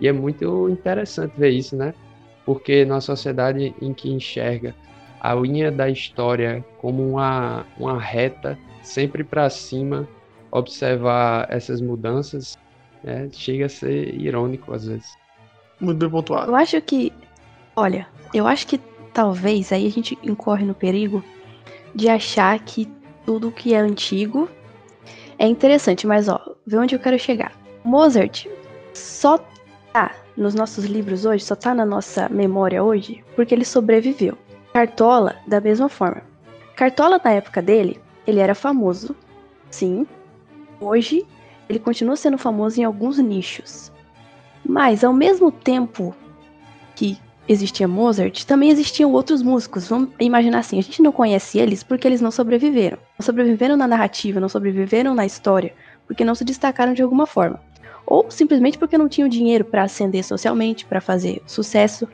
E 0.00 0.08
é 0.08 0.12
muito 0.12 0.68
interessante 0.68 1.32
ver 1.38 1.50
isso, 1.50 1.76
né? 1.76 1.94
porque 2.46 2.84
na 2.84 3.00
sociedade 3.00 3.74
em 3.82 3.92
que 3.92 4.08
enxerga 4.08 4.74
a 5.20 5.34
linha 5.34 5.70
da 5.70 5.88
história 5.88 6.64
como 6.78 7.08
uma, 7.08 7.66
uma 7.78 8.00
reta 8.00 8.58
sempre 8.82 9.24
para 9.24 9.50
cima, 9.50 10.08
observar 10.50 11.46
essas 11.50 11.80
mudanças 11.80 12.56
é, 13.04 13.28
chega 13.32 13.66
a 13.66 13.68
ser 13.68 14.14
irônico 14.14 14.72
às 14.72 14.86
vezes. 14.86 15.16
Muito 15.80 15.98
bem 15.98 16.10
pontuado. 16.10 16.50
Eu 16.50 16.56
acho 16.56 16.80
que, 16.80 17.12
olha, 17.74 18.06
eu 18.32 18.46
acho 18.46 18.66
que 18.66 18.80
talvez 19.12 19.72
aí 19.72 19.86
a 19.86 19.90
gente 19.90 20.18
incorre 20.22 20.64
no 20.64 20.74
perigo 20.74 21.22
de 21.94 22.08
achar 22.08 22.58
que 22.60 22.86
tudo 23.24 23.50
que 23.50 23.74
é 23.74 23.78
antigo 23.78 24.48
é 25.38 25.46
interessante, 25.46 26.06
mas 26.06 26.28
ó, 26.28 26.40
vê 26.66 26.78
onde 26.78 26.94
eu 26.94 26.98
quero 26.98 27.18
chegar. 27.18 27.52
Mozart 27.84 28.46
só 28.94 29.38
tá 29.92 30.14
nos 30.36 30.54
nossos 30.54 30.84
livros 30.84 31.24
hoje, 31.24 31.44
só 31.44 31.54
tá 31.54 31.74
na 31.74 31.84
nossa 31.84 32.28
memória 32.28 32.82
hoje, 32.82 33.24
porque 33.34 33.54
ele 33.54 33.64
sobreviveu. 33.64 34.36
Cartola, 34.76 35.36
da 35.46 35.58
mesma 35.58 35.88
forma. 35.88 36.20
Cartola, 36.76 37.18
na 37.24 37.30
época 37.30 37.62
dele, 37.62 37.98
ele 38.26 38.40
era 38.40 38.54
famoso, 38.54 39.16
sim. 39.70 40.06
Hoje, 40.78 41.24
ele 41.66 41.78
continua 41.78 42.14
sendo 42.14 42.36
famoso 42.36 42.78
em 42.78 42.84
alguns 42.84 43.16
nichos. 43.16 43.90
Mas, 44.62 45.02
ao 45.02 45.14
mesmo 45.14 45.50
tempo 45.50 46.14
que 46.94 47.16
existia 47.48 47.88
Mozart, 47.88 48.44
também 48.44 48.68
existiam 48.68 49.10
outros 49.12 49.40
músicos. 49.40 49.88
Vamos 49.88 50.10
imaginar 50.20 50.58
assim: 50.58 50.78
a 50.78 50.82
gente 50.82 51.00
não 51.00 51.10
conhece 51.10 51.58
eles 51.58 51.82
porque 51.82 52.06
eles 52.06 52.20
não 52.20 52.30
sobreviveram. 52.30 52.98
Não 53.18 53.24
sobreviveram 53.24 53.78
na 53.78 53.88
narrativa, 53.88 54.40
não 54.40 54.48
sobreviveram 54.50 55.14
na 55.14 55.24
história, 55.24 55.72
porque 56.06 56.22
não 56.22 56.34
se 56.34 56.44
destacaram 56.44 56.92
de 56.92 57.00
alguma 57.00 57.24
forma. 57.24 57.58
Ou 58.06 58.30
simplesmente 58.30 58.76
porque 58.76 58.98
não 58.98 59.08
tinham 59.08 59.26
dinheiro 59.26 59.64
para 59.64 59.84
ascender 59.84 60.22
socialmente, 60.22 60.84
para 60.84 61.00
fazer 61.00 61.42
sucesso. 61.46 62.06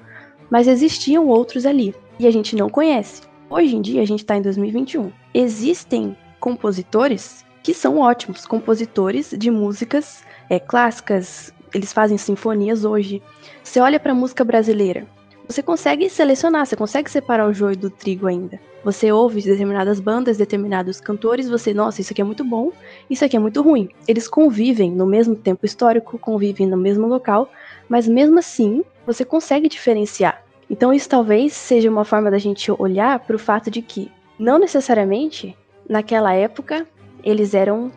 Mas 0.49 0.69
existiam 0.69 1.27
outros 1.27 1.67
ali 1.67 1.93
e 2.23 2.27
a 2.27 2.31
gente 2.31 2.55
não 2.55 2.69
conhece. 2.69 3.23
Hoje 3.51 3.75
em 3.75 3.83
dia, 3.83 4.01
a 4.01 4.07
gente 4.07 4.21
está 4.21 4.37
em 4.37 4.43
2021. 4.43 5.11
Existem 5.35 6.17
compositores 6.39 7.45
que 7.63 7.75
são 7.75 7.99
ótimos, 7.99 8.47
compositores 8.47 9.35
de 9.37 9.51
músicas 9.51 10.25
é, 10.49 10.59
clássicas, 10.59 11.53
eles 11.75 11.93
fazem 11.93 12.19
sinfonias 12.19 12.85
hoje. 12.85 13.23
Você 13.63 13.81
olha 13.81 14.01
para 14.01 14.13
a 14.13 14.15
música 14.15 14.45
brasileira, 14.45 15.07
você 15.49 15.63
consegue 15.63 16.09
selecionar, 16.09 16.67
você 16.67 16.77
consegue 16.77 17.11
separar 17.11 17.49
o 17.49 17.53
joio 17.53 17.77
do 17.77 17.91
trigo 17.91 18.27
ainda. 18.27 18.59
Você 18.85 19.13
ouve 19.13 19.43
determinadas 19.43 20.01
bandas, 20.01 20.37
determinados 20.37 21.01
cantores, 21.01 21.49
você, 21.49 21.73
nossa, 21.73 22.01
isso 22.01 22.13
aqui 22.13 22.21
é 22.21 22.25
muito 22.25 22.45
bom, 22.45 22.73
isso 23.09 23.25
aqui 23.25 23.37
é 23.37 23.41
muito 23.41 23.63
ruim. 23.63 23.89
Eles 24.09 24.27
convivem 24.27 24.91
no 24.91 25.07
mesmo 25.07 25.37
tempo 25.37 25.65
histórico, 25.65 26.19
convivem 26.19 26.67
no 26.67 26.77
mesmo 26.77 27.07
local, 27.07 27.51
mas 27.89 28.09
mesmo 28.09 28.39
assim, 28.39 28.83
você 29.07 29.25
consegue 29.25 29.69
diferenciar. 29.69 30.43
Então 30.73 30.91
isso 30.91 31.07
talvez 31.07 31.53
seja 31.53 31.91
uma 31.91 32.03
forma 32.03 32.31
da 32.31 32.39
gente 32.39 32.73
olhar 32.73 33.21
para 33.21 33.37
o 33.37 33.39
fato 33.39 33.71
de 33.71 33.83
que 33.83 34.11
não 34.39 34.59
necessariamente 34.59 35.55
naquela 35.87 36.33
época 36.33 36.87
eles 37.23 37.53
eram 37.53 37.93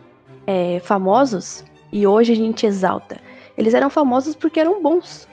é, 0.46 0.78
famosos 0.80 1.64
e 1.90 2.06
hoje 2.06 2.32
a 2.32 2.36
gente 2.36 2.66
exalta. 2.66 3.18
Eles 3.56 3.72
eram 3.72 3.88
famosos 3.88 4.36
porque 4.36 4.60
eram 4.60 4.82
bons. 4.82 5.26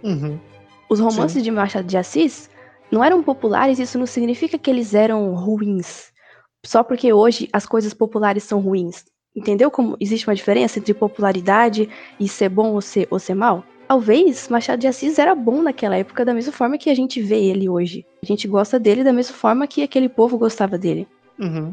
Uhum. 0.00 0.38
Os 0.88 1.00
romances 1.00 1.38
Sim. 1.38 1.42
de 1.42 1.50
Machado 1.50 1.88
de 1.88 1.96
Assis 1.96 2.48
não 2.88 3.02
eram 3.02 3.20
populares, 3.20 3.80
isso 3.80 3.98
não 3.98 4.06
significa 4.06 4.56
que 4.56 4.70
eles 4.70 4.94
eram 4.94 5.34
ruins. 5.34 6.12
Só 6.64 6.84
porque 6.84 7.12
hoje 7.12 7.48
as 7.52 7.66
coisas 7.66 7.92
populares 7.92 8.44
são 8.44 8.60
ruins. 8.60 9.04
Entendeu 9.34 9.72
como 9.72 9.96
existe 9.98 10.28
uma 10.28 10.36
diferença 10.36 10.78
entre 10.78 10.94
popularidade 10.94 11.88
e 12.20 12.28
ser 12.28 12.48
bom 12.48 12.74
ou 12.74 12.80
ser, 12.80 13.08
ou 13.10 13.18
ser 13.18 13.34
mal? 13.34 13.64
Talvez 13.94 14.48
Machado 14.48 14.80
de 14.80 14.88
Assis 14.88 15.20
era 15.20 15.36
bom 15.36 15.62
naquela 15.62 15.94
época 15.94 16.24
da 16.24 16.34
mesma 16.34 16.52
forma 16.52 16.76
que 16.76 16.90
a 16.90 16.94
gente 16.96 17.22
vê 17.22 17.40
ele 17.44 17.68
hoje. 17.68 18.04
A 18.24 18.26
gente 18.26 18.48
gosta 18.48 18.76
dele 18.76 19.04
da 19.04 19.12
mesma 19.12 19.36
forma 19.36 19.68
que 19.68 19.84
aquele 19.84 20.08
povo 20.08 20.36
gostava 20.36 20.76
dele. 20.76 21.06
Uhum. 21.38 21.72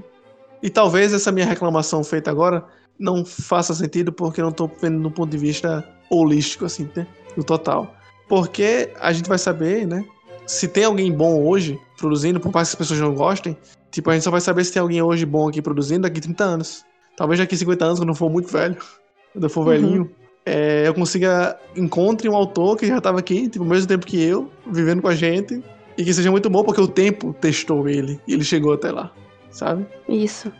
E 0.61 0.69
talvez 0.69 1.15
essa 1.15 1.31
minha 1.31 1.47
reclamação 1.47 2.03
feita 2.03 2.29
agora 2.29 2.63
não 2.99 3.25
faça 3.25 3.73
sentido 3.73 4.13
porque 4.13 4.39
eu 4.39 4.45
não 4.45 4.51
tô 4.51 4.69
vendo 4.79 4.99
no 4.99 5.09
ponto 5.09 5.31
de 5.31 5.37
vista 5.39 5.83
holístico, 6.11 6.65
assim, 6.65 6.87
né? 6.95 7.07
No 7.35 7.43
total. 7.43 7.91
Porque 8.29 8.93
a 8.99 9.11
gente 9.11 9.27
vai 9.27 9.39
saber, 9.39 9.87
né? 9.87 10.05
Se 10.45 10.67
tem 10.67 10.83
alguém 10.83 11.11
bom 11.11 11.43
hoje 11.43 11.79
produzindo, 11.97 12.39
por 12.39 12.53
mais 12.53 12.69
que 12.69 12.73
as 12.73 12.77
pessoas 12.77 12.99
não 12.99 13.15
gostem, 13.15 13.57
tipo, 13.89 14.11
a 14.11 14.13
gente 14.13 14.21
só 14.21 14.29
vai 14.29 14.41
saber 14.41 14.63
se 14.63 14.71
tem 14.71 14.79
alguém 14.79 15.01
hoje 15.01 15.25
bom 15.25 15.49
aqui 15.49 15.59
produzindo 15.59 16.01
daqui 16.01 16.21
30 16.21 16.43
anos. 16.43 16.85
Talvez 17.17 17.39
daqui 17.39 17.57
50 17.57 17.83
anos, 17.83 17.99
quando 17.99 18.09
eu 18.09 18.15
for 18.15 18.29
muito 18.29 18.51
velho, 18.51 18.77
quando 19.33 19.43
eu 19.43 19.49
for 19.49 19.61
uhum. 19.61 19.65
velhinho, 19.65 20.11
é, 20.45 20.87
eu 20.87 20.93
consiga 20.93 21.57
encontre 21.75 22.27
um 22.27 22.35
autor 22.35 22.77
que 22.77 22.87
já 22.87 22.97
estava 22.97 23.19
aqui, 23.19 23.47
tipo, 23.47 23.63
ao 23.63 23.69
mesmo 23.69 23.87
tempo 23.87 24.05
que 24.05 24.21
eu, 24.21 24.51
vivendo 24.65 25.01
com 25.01 25.07
a 25.07 25.15
gente, 25.15 25.63
e 25.97 26.03
que 26.03 26.13
seja 26.13 26.31
muito 26.31 26.49
bom 26.49 26.63
porque 26.63 26.81
o 26.81 26.87
tempo 26.87 27.33
testou 27.39 27.87
ele 27.87 28.19
e 28.27 28.33
ele 28.33 28.43
chegou 28.43 28.73
até 28.73 28.91
lá, 28.91 29.11
sabe? 29.51 29.85
Isso. 30.07 30.51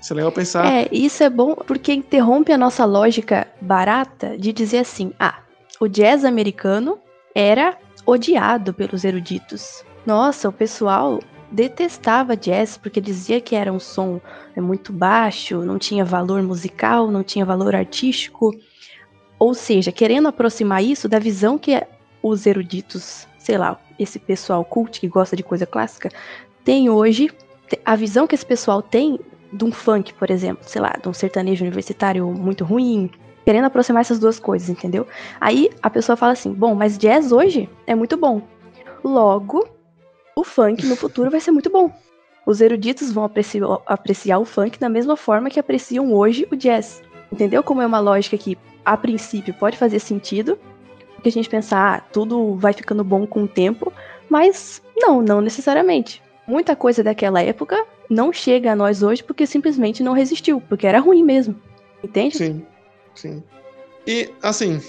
Isso 0.00 0.12
é 0.12 0.16
legal 0.16 0.32
pensar. 0.32 0.66
É, 0.66 0.88
isso 0.90 1.22
é 1.22 1.28
bom 1.28 1.54
porque 1.54 1.92
interrompe 1.92 2.52
a 2.52 2.58
nossa 2.58 2.84
lógica 2.84 3.46
barata 3.60 4.36
de 4.38 4.52
dizer 4.52 4.78
assim: 4.78 5.12
ah, 5.18 5.40
o 5.78 5.86
jazz 5.86 6.24
americano 6.24 6.98
era 7.34 7.76
odiado 8.06 8.72
pelos 8.72 9.04
eruditos. 9.04 9.84
Nossa, 10.06 10.48
o 10.48 10.52
pessoal 10.52 11.20
detestava 11.52 12.36
jazz 12.36 12.78
porque 12.78 13.00
dizia 13.00 13.40
que 13.40 13.54
era 13.54 13.72
um 13.72 13.78
som 13.78 14.20
é, 14.56 14.60
muito 14.60 14.92
baixo, 14.92 15.62
não 15.62 15.78
tinha 15.78 16.04
valor 16.04 16.42
musical, 16.42 17.10
não 17.10 17.22
tinha 17.22 17.44
valor 17.44 17.74
artístico. 17.74 18.54
Ou 19.40 19.54
seja, 19.54 19.90
querendo 19.90 20.28
aproximar 20.28 20.84
isso 20.84 21.08
da 21.08 21.18
visão 21.18 21.56
que 21.56 21.82
os 22.22 22.44
eruditos, 22.44 23.26
sei 23.38 23.56
lá, 23.56 23.80
esse 23.98 24.18
pessoal 24.18 24.62
cult 24.62 25.00
que 25.00 25.08
gosta 25.08 25.34
de 25.34 25.42
coisa 25.42 25.64
clássica, 25.64 26.10
tem 26.62 26.90
hoje, 26.90 27.30
a 27.82 27.96
visão 27.96 28.26
que 28.26 28.34
esse 28.34 28.44
pessoal 28.44 28.82
tem 28.82 29.18
de 29.50 29.64
um 29.64 29.72
funk, 29.72 30.12
por 30.12 30.30
exemplo, 30.30 30.62
sei 30.68 30.82
lá, 30.82 30.94
de 31.02 31.08
um 31.08 31.14
sertanejo 31.14 31.64
universitário 31.64 32.26
muito 32.26 32.64
ruim, 32.64 33.10
querendo 33.42 33.64
aproximar 33.64 34.02
essas 34.02 34.18
duas 34.18 34.38
coisas, 34.38 34.68
entendeu? 34.68 35.06
Aí 35.40 35.70
a 35.82 35.88
pessoa 35.88 36.16
fala 36.16 36.32
assim: 36.32 36.52
bom, 36.52 36.74
mas 36.74 36.98
jazz 36.98 37.32
hoje 37.32 37.66
é 37.86 37.94
muito 37.94 38.18
bom. 38.18 38.42
Logo, 39.02 39.66
o 40.36 40.44
funk 40.44 40.86
no 40.86 40.96
futuro 40.96 41.30
vai 41.30 41.40
ser 41.40 41.50
muito 41.50 41.70
bom. 41.70 41.90
Os 42.46 42.60
eruditos 42.60 43.10
vão 43.10 43.24
apreciar, 43.24 43.78
apreciar 43.86 44.38
o 44.38 44.44
funk 44.44 44.78
da 44.78 44.88
mesma 44.88 45.16
forma 45.16 45.48
que 45.48 45.58
apreciam 45.58 46.12
hoje 46.12 46.46
o 46.50 46.56
jazz. 46.56 47.02
Entendeu 47.32 47.62
como 47.62 47.80
é 47.80 47.86
uma 47.86 48.00
lógica 48.00 48.36
que, 48.36 48.58
a 48.84 48.96
princípio, 48.96 49.54
pode 49.54 49.76
fazer 49.76 49.98
sentido? 49.98 50.58
Porque 51.14 51.28
a 51.28 51.32
gente 51.32 51.48
pensar, 51.48 51.96
ah, 51.96 52.00
tudo 52.00 52.54
vai 52.54 52.72
ficando 52.72 53.04
bom 53.04 53.26
com 53.26 53.44
o 53.44 53.48
tempo, 53.48 53.92
mas 54.28 54.82
não, 54.96 55.20
não 55.20 55.40
necessariamente. 55.40 56.22
Muita 56.46 56.74
coisa 56.74 57.02
daquela 57.02 57.42
época 57.42 57.84
não 58.08 58.32
chega 58.32 58.72
a 58.72 58.76
nós 58.76 59.02
hoje 59.02 59.22
porque 59.22 59.46
simplesmente 59.46 60.02
não 60.02 60.12
resistiu, 60.12 60.60
porque 60.60 60.86
era 60.86 60.98
ruim 60.98 61.22
mesmo. 61.22 61.54
Entende? 62.02 62.36
Sim. 62.36 62.66
Sim. 63.14 63.42
E, 64.06 64.30
assim, 64.42 64.80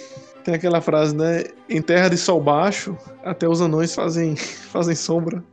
tem 0.43 0.55
aquela 0.55 0.81
frase, 0.81 1.15
né? 1.15 1.43
Em 1.69 1.81
terra 1.81 2.09
de 2.09 2.17
sol 2.17 2.41
baixo, 2.41 2.97
até 3.23 3.47
os 3.47 3.61
anões 3.61 3.93
fazem, 3.93 4.35
fazem 4.71 4.95
sombra. 4.95 5.43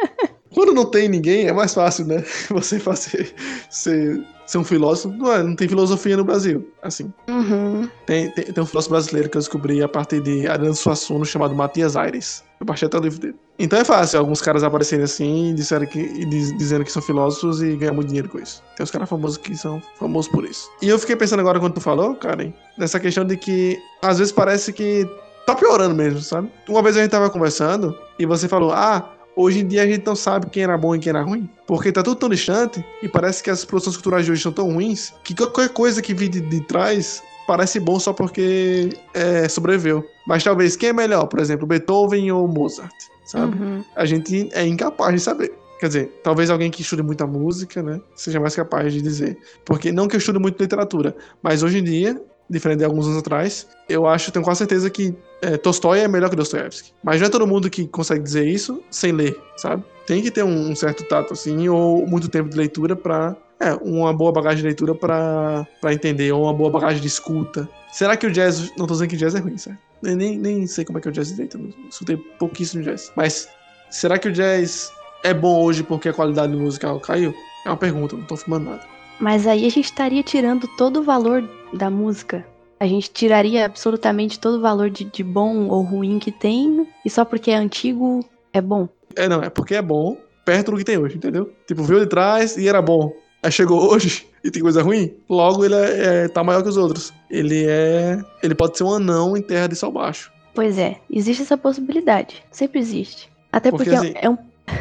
Quando 0.54 0.72
não 0.72 0.86
tem 0.86 1.08
ninguém, 1.08 1.48
é 1.48 1.52
mais 1.52 1.74
fácil, 1.74 2.06
né? 2.06 2.24
Você 2.50 2.78
fazer 2.78 3.34
ser, 3.68 4.24
ser 4.46 4.58
um 4.58 4.64
filósofo. 4.64 5.14
Não, 5.16 5.32
é, 5.32 5.42
não 5.42 5.56
tem 5.56 5.68
filosofia 5.68 6.16
no 6.16 6.24
Brasil, 6.24 6.66
assim. 6.82 7.12
Uhum. 7.28 7.88
Tem, 8.06 8.30
tem, 8.30 8.44
tem, 8.44 8.62
um 8.62 8.66
filósofo 8.66 8.92
brasileiro 8.92 9.28
que 9.28 9.36
eu 9.36 9.40
descobri 9.40 9.82
a 9.82 9.88
partir 9.88 10.20
de 10.20 10.46
Ariano 10.46 10.74
Suassuna 10.74 11.24
chamado 11.24 11.54
Matias 11.54 11.96
Aires. 11.96 12.44
Eu 12.60 12.66
baixei 12.66 12.86
até 12.86 12.96
o 12.98 13.02
livro 13.02 13.20
dele. 13.20 13.34
Então 13.58 13.78
é 13.78 13.84
fácil 13.84 14.18
alguns 14.18 14.40
caras 14.40 14.62
aparecerem 14.62 15.04
assim 15.04 15.50
e, 15.50 15.54
disseram 15.54 15.86
que, 15.86 15.98
e 15.98 16.24
diz, 16.26 16.56
dizendo 16.56 16.84
que 16.84 16.92
são 16.92 17.02
filósofos 17.02 17.62
e 17.62 17.76
ganhar 17.76 17.92
muito 17.92 18.08
dinheiro 18.08 18.28
com 18.28 18.38
isso. 18.38 18.62
Tem 18.76 18.84
uns 18.84 18.90
caras 18.90 19.08
famosos 19.08 19.36
que 19.36 19.56
são 19.56 19.82
famosos 19.98 20.30
por 20.30 20.44
isso. 20.44 20.70
E 20.80 20.88
eu 20.88 20.98
fiquei 20.98 21.16
pensando 21.16 21.40
agora 21.40 21.58
quando 21.58 21.74
tu 21.74 21.80
falou, 21.80 22.14
Karen, 22.14 22.52
nessa 22.78 23.00
questão 23.00 23.24
de 23.24 23.36
que 23.36 23.78
às 24.02 24.18
vezes 24.18 24.32
parece 24.32 24.72
que 24.72 25.08
tá 25.46 25.54
piorando 25.54 25.94
mesmo, 25.94 26.20
sabe? 26.20 26.50
Uma 26.68 26.82
vez 26.82 26.96
a 26.96 27.02
gente 27.02 27.10
tava 27.10 27.30
conversando 27.30 27.96
e 28.18 28.26
você 28.26 28.48
falou, 28.48 28.72
ah, 28.72 29.15
hoje 29.36 29.60
em 29.60 29.66
dia 29.66 29.82
a 29.82 29.86
gente 29.86 30.04
não 30.04 30.16
sabe 30.16 30.46
quem 30.46 30.62
era 30.62 30.76
bom 30.76 30.96
e 30.96 30.98
quem 30.98 31.10
era 31.10 31.22
ruim. 31.22 31.48
Porque 31.66 31.92
tá 31.92 32.02
tudo 32.02 32.16
tão 32.16 32.28
distante 32.28 32.84
e 33.02 33.08
parece 33.08 33.42
que 33.42 33.50
as 33.50 33.64
produções 33.64 33.96
culturais 33.96 34.24
de 34.24 34.32
hoje 34.32 34.42
são 34.42 34.52
tão 34.52 34.72
ruins 34.72 35.12
que 35.22 35.34
qualquer 35.34 35.68
coisa 35.68 36.00
que 36.00 36.14
vem 36.14 36.30
de, 36.30 36.40
de 36.40 36.60
trás 36.62 37.22
parece 37.46 37.78
bom 37.78 38.00
só 38.00 38.12
porque 38.12 38.90
é, 39.14 39.48
sobreviveu. 39.48 40.04
Mas 40.26 40.42
talvez 40.42 40.74
quem 40.74 40.88
é 40.88 40.92
melhor, 40.92 41.26
por 41.26 41.38
exemplo, 41.38 41.66
Beethoven 41.66 42.32
ou 42.32 42.48
Mozart? 42.48 42.92
sabe? 43.26 43.60
Uhum. 43.60 43.84
A 43.94 44.06
gente 44.06 44.48
é 44.52 44.64
incapaz 44.64 45.12
de 45.12 45.20
saber. 45.20 45.52
Quer 45.78 45.88
dizer, 45.88 46.20
talvez 46.22 46.48
alguém 46.48 46.70
que 46.70 46.80
estude 46.80 47.02
muita 47.02 47.26
música, 47.26 47.82
né, 47.82 48.00
seja 48.14 48.40
mais 48.40 48.56
capaz 48.56 48.90
de 48.94 49.02
dizer. 49.02 49.36
Porque 49.64 49.92
não 49.92 50.08
que 50.08 50.16
eu 50.16 50.18
estude 50.18 50.38
muito 50.38 50.58
literatura, 50.58 51.14
mas 51.42 51.62
hoje 51.62 51.78
em 51.78 51.84
dia, 51.84 52.18
diferente 52.48 52.78
de 52.78 52.84
alguns 52.84 53.06
anos 53.06 53.18
atrás, 53.18 53.66
eu 53.88 54.06
acho, 54.06 54.30
tenho 54.30 54.44
quase 54.44 54.58
certeza 54.58 54.88
que 54.88 55.14
é, 55.42 55.56
Tolstói 55.56 56.00
é 56.00 56.08
melhor 56.08 56.30
que 56.30 56.36
Dostoiévski. 56.36 56.92
Mas 57.02 57.20
não 57.20 57.26
é 57.26 57.30
todo 57.30 57.46
mundo 57.46 57.68
que 57.68 57.86
consegue 57.86 58.22
dizer 58.22 58.46
isso 58.46 58.82
sem 58.90 59.12
ler, 59.12 59.38
sabe? 59.56 59.84
Tem 60.06 60.22
que 60.22 60.30
ter 60.30 60.44
um, 60.44 60.74
certo 60.74 61.04
tato, 61.04 61.32
assim, 61.32 61.68
ou 61.68 62.06
muito 62.06 62.28
tempo 62.28 62.48
de 62.48 62.56
leitura 62.56 62.94
para 62.94 63.36
é, 63.58 63.74
uma 63.74 64.12
boa 64.12 64.32
bagagem 64.32 64.58
de 64.58 64.64
leitura 64.64 64.94
para 64.94 65.66
entender, 65.92 66.32
ou 66.32 66.44
uma 66.44 66.52
boa 66.52 66.70
bagagem 66.70 67.00
de 67.00 67.08
escuta. 67.08 67.68
Será 67.92 68.16
que 68.16 68.26
o 68.26 68.30
jazz. 68.30 68.70
Não 68.76 68.86
tô 68.86 68.94
dizendo 68.94 69.08
que 69.08 69.16
jazz 69.16 69.34
é 69.34 69.38
ruim, 69.38 69.58
certo? 69.58 69.78
Nem, 70.02 70.38
nem 70.38 70.66
sei 70.66 70.84
como 70.84 70.98
é 70.98 71.00
que 71.00 71.08
é 71.08 71.10
o 71.10 71.12
jazz 71.12 71.28
direito, 71.28 71.58
eu 71.58 71.88
escutei 71.88 72.16
pouquíssimo 72.38 72.82
jazz. 72.82 73.10
Mas 73.16 73.48
será 73.90 74.18
que 74.18 74.28
o 74.28 74.32
jazz 74.32 74.92
é 75.24 75.34
bom 75.34 75.62
hoje 75.64 75.82
porque 75.82 76.08
a 76.08 76.12
qualidade 76.12 76.54
musical 76.54 77.00
caiu? 77.00 77.34
É 77.64 77.68
uma 77.70 77.76
pergunta, 77.76 78.16
não 78.16 78.24
tô 78.24 78.34
afirmando 78.34 78.70
nada. 78.70 78.82
Mas 79.18 79.46
aí 79.46 79.66
a 79.66 79.70
gente 79.70 79.86
estaria 79.86 80.22
tirando 80.22 80.68
todo 80.76 81.00
o 81.00 81.02
valor 81.02 81.42
da 81.72 81.90
música. 81.90 82.46
A 82.78 82.86
gente 82.86 83.10
tiraria 83.10 83.64
absolutamente 83.64 84.38
todo 84.38 84.58
o 84.58 84.60
valor 84.60 84.90
de, 84.90 85.04
de 85.04 85.22
bom 85.24 85.68
ou 85.68 85.82
ruim 85.82 86.18
que 86.18 86.30
tem, 86.30 86.86
e 87.04 87.10
só 87.10 87.24
porque 87.24 87.50
é 87.50 87.56
antigo 87.56 88.20
é 88.52 88.60
bom. 88.60 88.88
É, 89.14 89.28
não, 89.28 89.42
é 89.42 89.48
porque 89.48 89.74
é 89.74 89.82
bom 89.82 90.16
perto 90.46 90.70
do 90.70 90.76
que 90.76 90.84
tem 90.84 90.96
hoje, 90.96 91.16
entendeu? 91.16 91.52
Tipo, 91.66 91.82
veio 91.82 92.00
de 92.00 92.06
trás 92.06 92.56
e 92.56 92.68
era 92.68 92.80
bom. 92.80 93.12
Aí 93.42 93.50
chegou 93.50 93.80
hoje 93.92 94.26
e 94.44 94.50
tem 94.50 94.62
coisa 94.62 94.82
ruim, 94.82 95.12
logo 95.28 95.64
ele 95.64 95.74
é, 95.74 96.24
é, 96.24 96.28
tá 96.28 96.44
maior 96.44 96.62
que 96.62 96.68
os 96.68 96.76
outros. 96.76 97.12
Ele 97.28 97.64
é. 97.66 98.18
Ele 98.42 98.54
pode 98.54 98.78
ser 98.78 98.84
um 98.84 98.94
anão 98.94 99.36
em 99.36 99.42
terra 99.42 99.66
de 99.66 99.74
sol 99.74 99.90
baixo. 99.90 100.32
Pois 100.54 100.78
é, 100.78 101.00
existe 101.10 101.42
essa 101.42 101.58
possibilidade. 101.58 102.42
Sempre 102.50 102.78
existe. 102.78 103.30
Até 103.52 103.70
porque, 103.70 103.90
porque 103.90 104.06
assim, 104.06 104.14
é 104.14 104.30
um. 104.30 104.36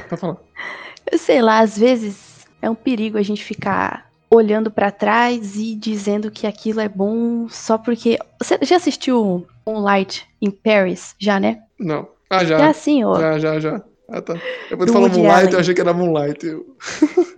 Pode 0.07 0.21
falar. 0.21 0.37
Eu 1.11 1.17
sei 1.19 1.41
lá, 1.41 1.59
às 1.59 1.77
vezes 1.77 2.47
é 2.61 2.69
um 2.69 2.75
perigo 2.75 3.17
a 3.17 3.21
gente 3.21 3.43
ficar 3.43 4.09
olhando 4.35 4.69
para 4.69 4.91
trás 4.91 5.55
e 5.55 5.75
dizendo 5.75 6.29
que 6.29 6.45
aquilo 6.45 6.79
é 6.79 6.89
bom 6.89 7.47
só 7.49 7.77
porque. 7.77 8.17
Você 8.39 8.57
já 8.61 8.75
assistiu 8.77 9.45
Moonlight 9.65 10.27
in 10.41 10.51
Paris? 10.51 11.15
Já, 11.19 11.39
né? 11.39 11.61
Não. 11.79 12.07
Ah, 12.29 12.43
já. 12.43 12.57
Já 12.57 12.73
sim, 12.73 13.03
ó. 13.03 13.19
Já, 13.19 13.39
já, 13.39 13.59
já. 13.59 13.81
Ah, 14.09 14.21
tá. 14.21 14.33
Depois 14.69 14.89
tu 14.89 14.93
falou 14.93 15.09
Moonlight, 15.09 15.29
Allen. 15.31 15.53
eu 15.53 15.59
achei 15.59 15.73
que 15.73 15.81
era 15.81 15.93
Moonlight. 15.93 16.45
Eu... 16.45 16.65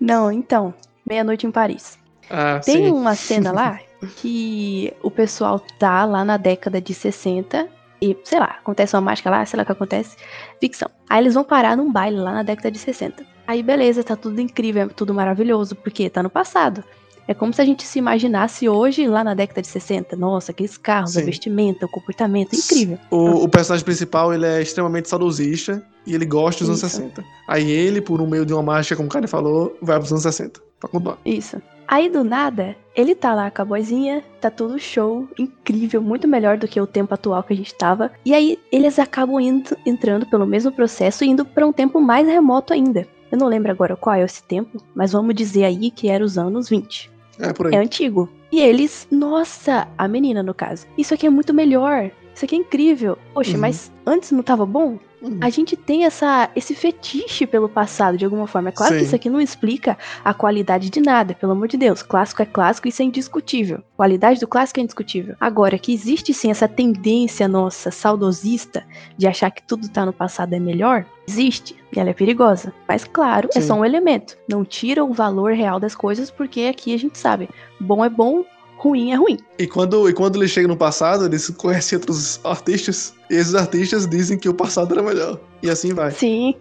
Não, 0.00 0.30
então. 0.30 0.74
Meia-noite 1.06 1.46
em 1.46 1.50
Paris. 1.50 1.98
Ah, 2.30 2.60
Tem 2.64 2.86
sim. 2.86 2.90
uma 2.90 3.14
cena 3.14 3.52
lá 3.52 3.78
que 4.16 4.92
o 5.02 5.10
pessoal 5.10 5.60
tá 5.78 6.04
lá 6.04 6.24
na 6.24 6.36
década 6.36 6.80
de 6.80 6.94
60 6.94 7.68
e, 8.00 8.16
sei 8.24 8.38
lá, 8.38 8.56
acontece 8.60 8.94
uma 8.96 9.02
mágica 9.02 9.30
lá, 9.30 9.44
sei 9.46 9.56
lá 9.56 9.62
o 9.62 9.66
que 9.66 9.72
acontece, 9.72 10.16
ficção. 10.60 10.90
Aí 11.08 11.22
eles 11.22 11.34
vão 11.34 11.44
parar 11.44 11.76
num 11.76 11.92
baile 11.92 12.18
lá 12.18 12.32
na 12.32 12.42
década 12.42 12.70
de 12.70 12.78
60. 12.78 13.24
Aí 13.46 13.62
beleza, 13.62 14.02
tá 14.02 14.16
tudo 14.16 14.40
incrível, 14.40 14.84
é 14.84 14.88
tudo 14.88 15.12
maravilhoso, 15.14 15.74
porque 15.74 16.08
tá 16.08 16.22
no 16.22 16.30
passado. 16.30 16.82
É 17.26 17.32
como 17.32 17.52
se 17.54 17.60
a 17.62 17.64
gente 17.64 17.84
se 17.84 17.98
imaginasse 17.98 18.68
hoje, 18.68 19.06
lá 19.06 19.24
na 19.24 19.34
década 19.34 19.62
de 19.62 19.68
60. 19.68 20.14
Nossa, 20.14 20.52
aqueles 20.52 20.76
carros, 20.76 21.12
Sim. 21.12 21.22
a 21.22 21.24
vestimenta, 21.24 21.86
o 21.86 21.88
comportamento, 21.88 22.54
incrível. 22.54 22.98
O, 23.10 23.44
o 23.44 23.48
personagem 23.48 23.84
principal, 23.84 24.32
ele 24.34 24.44
é 24.44 24.60
extremamente 24.60 25.08
saudosista 25.08 25.82
e 26.06 26.14
ele 26.14 26.26
gosta 26.26 26.64
dos 26.64 26.68
anos 26.68 26.82
Isso. 26.82 27.00
60. 27.00 27.24
Aí 27.48 27.70
ele, 27.70 28.00
por 28.00 28.20
um 28.20 28.26
meio 28.26 28.44
de 28.44 28.52
uma 28.52 28.62
mágica, 28.62 28.96
como 28.96 29.08
o 29.08 29.12
cara 29.12 29.26
falou, 29.26 29.76
vai 29.80 29.98
pros 29.98 30.12
anos 30.12 30.22
60. 30.22 30.60
Pra 30.78 30.88
continuar. 30.88 31.18
Isso. 31.24 31.60
Aí 31.86 32.08
do 32.08 32.24
nada, 32.24 32.76
ele 32.94 33.14
tá 33.14 33.34
lá 33.34 33.50
com 33.50 33.62
a 33.62 33.64
boizinha, 33.64 34.22
tá 34.40 34.50
tudo 34.50 34.78
show, 34.78 35.28
incrível, 35.38 36.00
muito 36.00 36.26
melhor 36.26 36.56
do 36.56 36.66
que 36.66 36.80
o 36.80 36.86
tempo 36.86 37.12
atual 37.12 37.42
que 37.42 37.52
a 37.52 37.56
gente 37.56 37.74
tava. 37.74 38.10
E 38.24 38.32
aí 38.34 38.58
eles 38.72 38.98
acabam 38.98 39.38
indo, 39.38 39.76
entrando 39.84 40.26
pelo 40.26 40.46
mesmo 40.46 40.72
processo 40.72 41.24
e 41.24 41.28
indo 41.28 41.44
pra 41.44 41.66
um 41.66 41.72
tempo 41.72 42.00
mais 42.00 42.26
remoto 42.26 42.72
ainda. 42.72 43.06
Eu 43.34 43.38
não 43.38 43.48
lembro 43.48 43.72
agora 43.72 43.96
qual 43.96 44.14
é 44.14 44.22
esse 44.22 44.40
tempo, 44.44 44.78
mas 44.94 45.10
vamos 45.10 45.34
dizer 45.34 45.64
aí 45.64 45.90
que 45.90 46.08
era 46.08 46.24
os 46.24 46.38
anos 46.38 46.68
20. 46.68 47.10
É 47.40 47.52
por 47.52 47.66
aí. 47.66 47.74
É 47.74 47.78
antigo. 47.78 48.28
E 48.52 48.60
eles, 48.60 49.08
nossa, 49.10 49.88
a 49.98 50.06
menina 50.06 50.40
no 50.40 50.54
caso, 50.54 50.86
isso 50.96 51.12
aqui 51.12 51.26
é 51.26 51.30
muito 51.30 51.52
melhor. 51.52 52.12
Isso 52.32 52.44
aqui 52.44 52.54
é 52.54 52.58
incrível. 52.58 53.18
Poxa, 53.32 53.54
Uhum. 53.54 53.58
mas 53.60 53.90
antes 54.06 54.30
não 54.30 54.40
tava 54.40 54.64
bom? 54.64 55.00
A 55.40 55.50
gente 55.50 55.76
tem 55.76 56.04
essa, 56.04 56.50
esse 56.54 56.74
fetiche 56.74 57.46
pelo 57.46 57.68
passado, 57.68 58.16
de 58.16 58.24
alguma 58.24 58.46
forma. 58.46 58.68
É 58.68 58.72
claro 58.72 58.92
que 58.94 59.00
Sim. 59.00 59.06
isso 59.06 59.16
aqui 59.16 59.30
não 59.30 59.40
explica 59.40 59.96
a 60.24 60.34
qualidade 60.34 60.90
de 60.90 61.00
nada, 61.00 61.34
pelo 61.34 61.52
amor 61.52 61.68
de 61.68 61.76
Deus. 61.76 62.02
Clássico 62.02 62.42
é 62.42 62.46
clássico, 62.46 62.88
isso 62.88 63.02
é 63.02 63.04
indiscutível. 63.04 63.82
Qualidade 63.96 64.40
do 64.40 64.48
clássico 64.48 64.80
é 64.80 64.82
indiscutível. 64.82 65.36
Agora, 65.40 65.78
que 65.78 65.92
existe 65.92 66.34
sim 66.34 66.50
essa 66.50 66.68
tendência 66.68 67.48
nossa, 67.48 67.90
saudosista, 67.90 68.84
de 69.16 69.26
achar 69.26 69.50
que 69.50 69.62
tudo 69.62 69.88
tá 69.88 70.04
no 70.04 70.12
passado 70.12 70.52
é 70.54 70.58
melhor, 70.58 71.06
existe. 71.26 71.76
E 71.94 72.00
ela 72.00 72.10
é 72.10 72.14
perigosa. 72.14 72.72
Mas, 72.88 73.04
claro, 73.04 73.48
é 73.54 73.60
Sim. 73.60 73.68
só 73.68 73.74
um 73.74 73.84
elemento. 73.84 74.36
Não 74.48 74.64
tira 74.64 75.04
o 75.04 75.12
valor 75.12 75.52
real 75.52 75.78
das 75.78 75.94
coisas, 75.94 76.30
porque 76.30 76.62
aqui 76.62 76.92
a 76.92 76.98
gente 76.98 77.18
sabe. 77.18 77.48
Bom 77.80 78.04
é 78.04 78.08
bom, 78.08 78.44
ruim 78.84 79.12
é 79.12 79.14
ruim. 79.16 79.38
E 79.58 79.66
quando, 79.66 80.08
e 80.08 80.12
quando 80.12 80.36
ele 80.36 80.48
chega 80.48 80.68
no 80.68 80.76
passado, 80.76 81.24
eles 81.26 81.48
conhecem 81.50 81.96
outros 81.98 82.40
artistas. 82.44 83.14
E 83.30 83.34
esses 83.34 83.54
artistas 83.54 84.06
dizem 84.06 84.38
que 84.38 84.48
o 84.48 84.54
passado 84.54 84.92
era 84.92 85.02
melhor. 85.02 85.40
E 85.62 85.70
assim 85.70 85.92
vai. 85.94 86.10
Sim, 86.10 86.54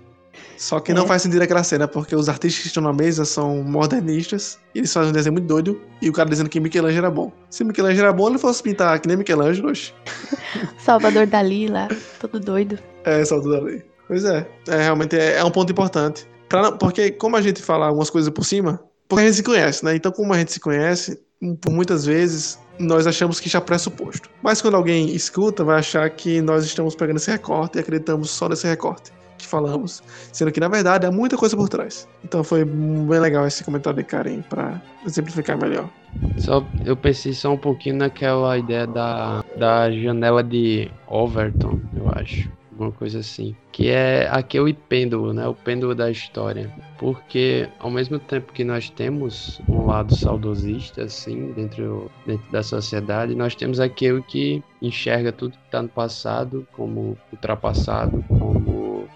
Só 0.57 0.79
que 0.79 0.93
não 0.93 1.03
É. 1.03 1.07
faz 1.07 1.21
sentido 1.21 1.41
aquela 1.43 1.63
cena, 1.63 1.87
porque 1.87 2.15
os 2.15 2.27
artistas 2.27 2.61
que 2.61 2.67
estão 2.67 2.81
na 2.81 2.91
mesa 2.93 3.23
são 3.25 3.61
modernistas. 3.63 4.57
E 4.73 4.79
eles 4.79 4.91
fazem 4.91 5.09
um 5.09 5.13
desenho 5.13 5.33
muito 5.33 5.45
doido. 5.47 5.79
E 6.01 6.09
o 6.09 6.13
cara 6.13 6.27
dizendo 6.29 6.49
que 6.49 6.59
Michelangelo 6.59 7.05
era 7.05 7.11
bom. 7.11 7.31
Se 7.51 7.63
Michelangelo 7.63 8.07
era 8.07 8.13
bom, 8.13 8.29
ele 8.29 8.39
fosse 8.39 8.63
pintar 8.63 8.99
que 8.99 9.07
nem 9.07 9.15
Michelangelo. 9.17 9.71
Salvador 10.79 11.27
Dali 11.27 11.67
lá, 11.67 11.87
todo 12.19 12.39
doido. 12.39 12.79
É, 13.03 13.23
salto 13.25 13.49
da 13.49 13.59
lei. 13.59 13.83
Pois 14.07 14.23
é. 14.25 14.47
É, 14.67 14.81
realmente 14.83 15.15
é, 15.17 15.37
é 15.37 15.43
um 15.43 15.51
ponto 15.51 15.71
importante. 15.71 16.27
Pra 16.49 16.61
não- 16.63 16.77
porque 16.77 17.11
como 17.11 17.35
a 17.35 17.41
gente 17.41 17.61
fala 17.61 17.87
algumas 17.87 18.09
coisas 18.09 18.31
por 18.31 18.43
cima, 18.45 18.81
porque 19.07 19.23
a 19.23 19.27
gente 19.27 19.35
se 19.37 19.43
conhece, 19.43 19.83
né? 19.85 19.95
Então, 19.95 20.11
como 20.11 20.33
a 20.33 20.37
gente 20.37 20.51
se 20.51 20.59
conhece, 20.59 21.19
por 21.61 21.71
muitas 21.71 22.05
vezes 22.05 22.59
nós 22.79 23.05
achamos 23.05 23.39
que 23.39 23.49
já 23.49 23.61
pressuposto. 23.61 24.29
Mas 24.41 24.61
quando 24.61 24.75
alguém 24.75 25.13
escuta, 25.15 25.63
vai 25.63 25.79
achar 25.79 26.09
que 26.09 26.41
nós 26.41 26.65
estamos 26.65 26.95
pegando 26.95 27.17
esse 27.17 27.29
recorte 27.29 27.77
e 27.77 27.81
acreditamos 27.81 28.29
só 28.29 28.49
nesse 28.49 28.67
recorte 28.67 29.11
que 29.37 29.47
falamos, 29.47 30.01
sendo 30.31 30.51
que 30.51 30.59
na 30.59 30.67
verdade 30.67 31.05
há 31.05 31.11
muita 31.11 31.37
coisa 31.37 31.55
por 31.55 31.69
trás. 31.69 32.07
Então 32.23 32.43
foi 32.43 32.63
bem 32.63 33.19
legal 33.19 33.45
esse 33.45 33.63
comentário 33.63 33.97
de 33.97 34.03
Karen 34.03 34.41
para 34.41 34.81
exemplificar 35.05 35.57
melhor. 35.57 35.89
Só, 36.37 36.65
eu 36.85 36.95
pensei 36.95 37.33
só 37.33 37.53
um 37.53 37.57
pouquinho 37.57 37.97
naquela 37.97 38.57
ideia 38.57 38.87
da, 38.87 39.43
da 39.57 39.91
janela 39.91 40.43
de 40.43 40.89
Overton, 41.07 41.79
eu 41.95 42.09
acho. 42.15 42.49
Alguma 42.83 42.91
coisa 42.91 43.19
assim. 43.19 43.55
Que 43.71 43.89
é 43.89 44.27
aquele 44.29 44.73
pêndulo, 44.73 45.33
né? 45.33 45.47
O 45.47 45.53
pêndulo 45.53 45.95
da 45.95 46.11
história. 46.11 46.71
Porque 46.99 47.67
ao 47.79 47.89
mesmo 47.89 48.19
tempo 48.19 48.53
que 48.53 48.63
nós 48.63 48.89
temos 48.89 49.61
um 49.67 49.85
lado 49.85 50.15
saudosista, 50.15 51.03
assim, 51.03 51.51
dentro, 51.53 52.11
dentro 52.25 52.51
da 52.51 52.61
sociedade, 52.61 53.35
nós 53.35 53.55
temos 53.55 53.79
aquele 53.79 54.21
que 54.21 54.63
enxerga 54.81 55.31
tudo 55.31 55.51
que 55.51 55.65
está 55.65 55.81
no 55.81 55.89
passado 55.89 56.67
como 56.73 57.17
ultrapassado, 57.31 58.23
como 58.27 58.72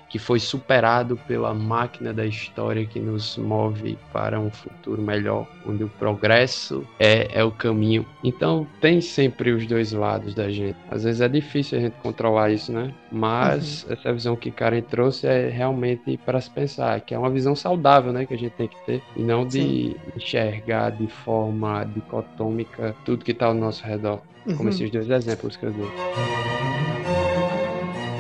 que 0.10 0.18
foi 0.18 0.39
superado 0.39 1.18
pela 1.28 1.53
máquina 1.53 2.14
da 2.14 2.26
história 2.26 2.86
que 2.86 2.99
nos 2.99 3.38
move 3.38 3.97
para 4.14 4.39
um 4.39 4.49
futuro 4.49 5.01
melhor, 5.01 5.45
onde 5.66 5.84
o 5.84 5.89
progresso 5.89 6.86
é, 6.99 7.28
é 7.39 7.43
o 7.43 7.51
caminho. 7.51 8.05
Então 8.24 8.66
tem 8.80 9.01
sempre 9.01 9.51
os 9.51 9.66
dois 9.68 9.91
lados 9.91 10.34
da 10.34 10.49
gente. 10.49 10.78
Às 10.89 11.03
vezes 11.03 11.22
é 11.22 11.28
difícil 11.28 11.78
a 11.78 11.82
gente 11.82 11.95
controlar 12.01 12.51
isso, 12.51 12.72
né? 12.72 12.93
Mas 13.12 13.86
essa 13.89 14.14
visão 14.14 14.36
que 14.36 14.51
Karen 14.51 14.82
trouxe 14.82 15.28
é 15.28 15.49
realmente 15.49 16.18
para 16.26 16.39
se 16.39 16.49
pensar, 16.49 16.99
que 17.01 17.14
é 17.14 17.20
uma 17.20 17.30
visão 17.30 17.55
saudável, 17.55 18.14
né, 18.14 18.26
que 18.26 18.34
a 18.34 18.38
gente 18.38 18.53
tem 18.53 18.68
que 18.68 18.78
ter, 18.86 19.01
e 19.16 19.22
não 19.22 19.45
de 19.45 19.95
enxergar 20.16 20.91
de 20.91 21.08
forma 21.08 21.84
dicotômica 21.84 22.95
tudo 23.03 23.26
que 23.26 23.32
está 23.32 23.47
ao 23.47 23.53
nosso 23.53 23.86
redor, 23.86 24.20
como 24.45 24.62
Uhum. 24.64 24.70
esses 24.70 24.89
dois 24.89 25.10
exemplos 25.10 25.55
que 25.58 25.66
eu 25.66 25.72
dei. 25.72 26.87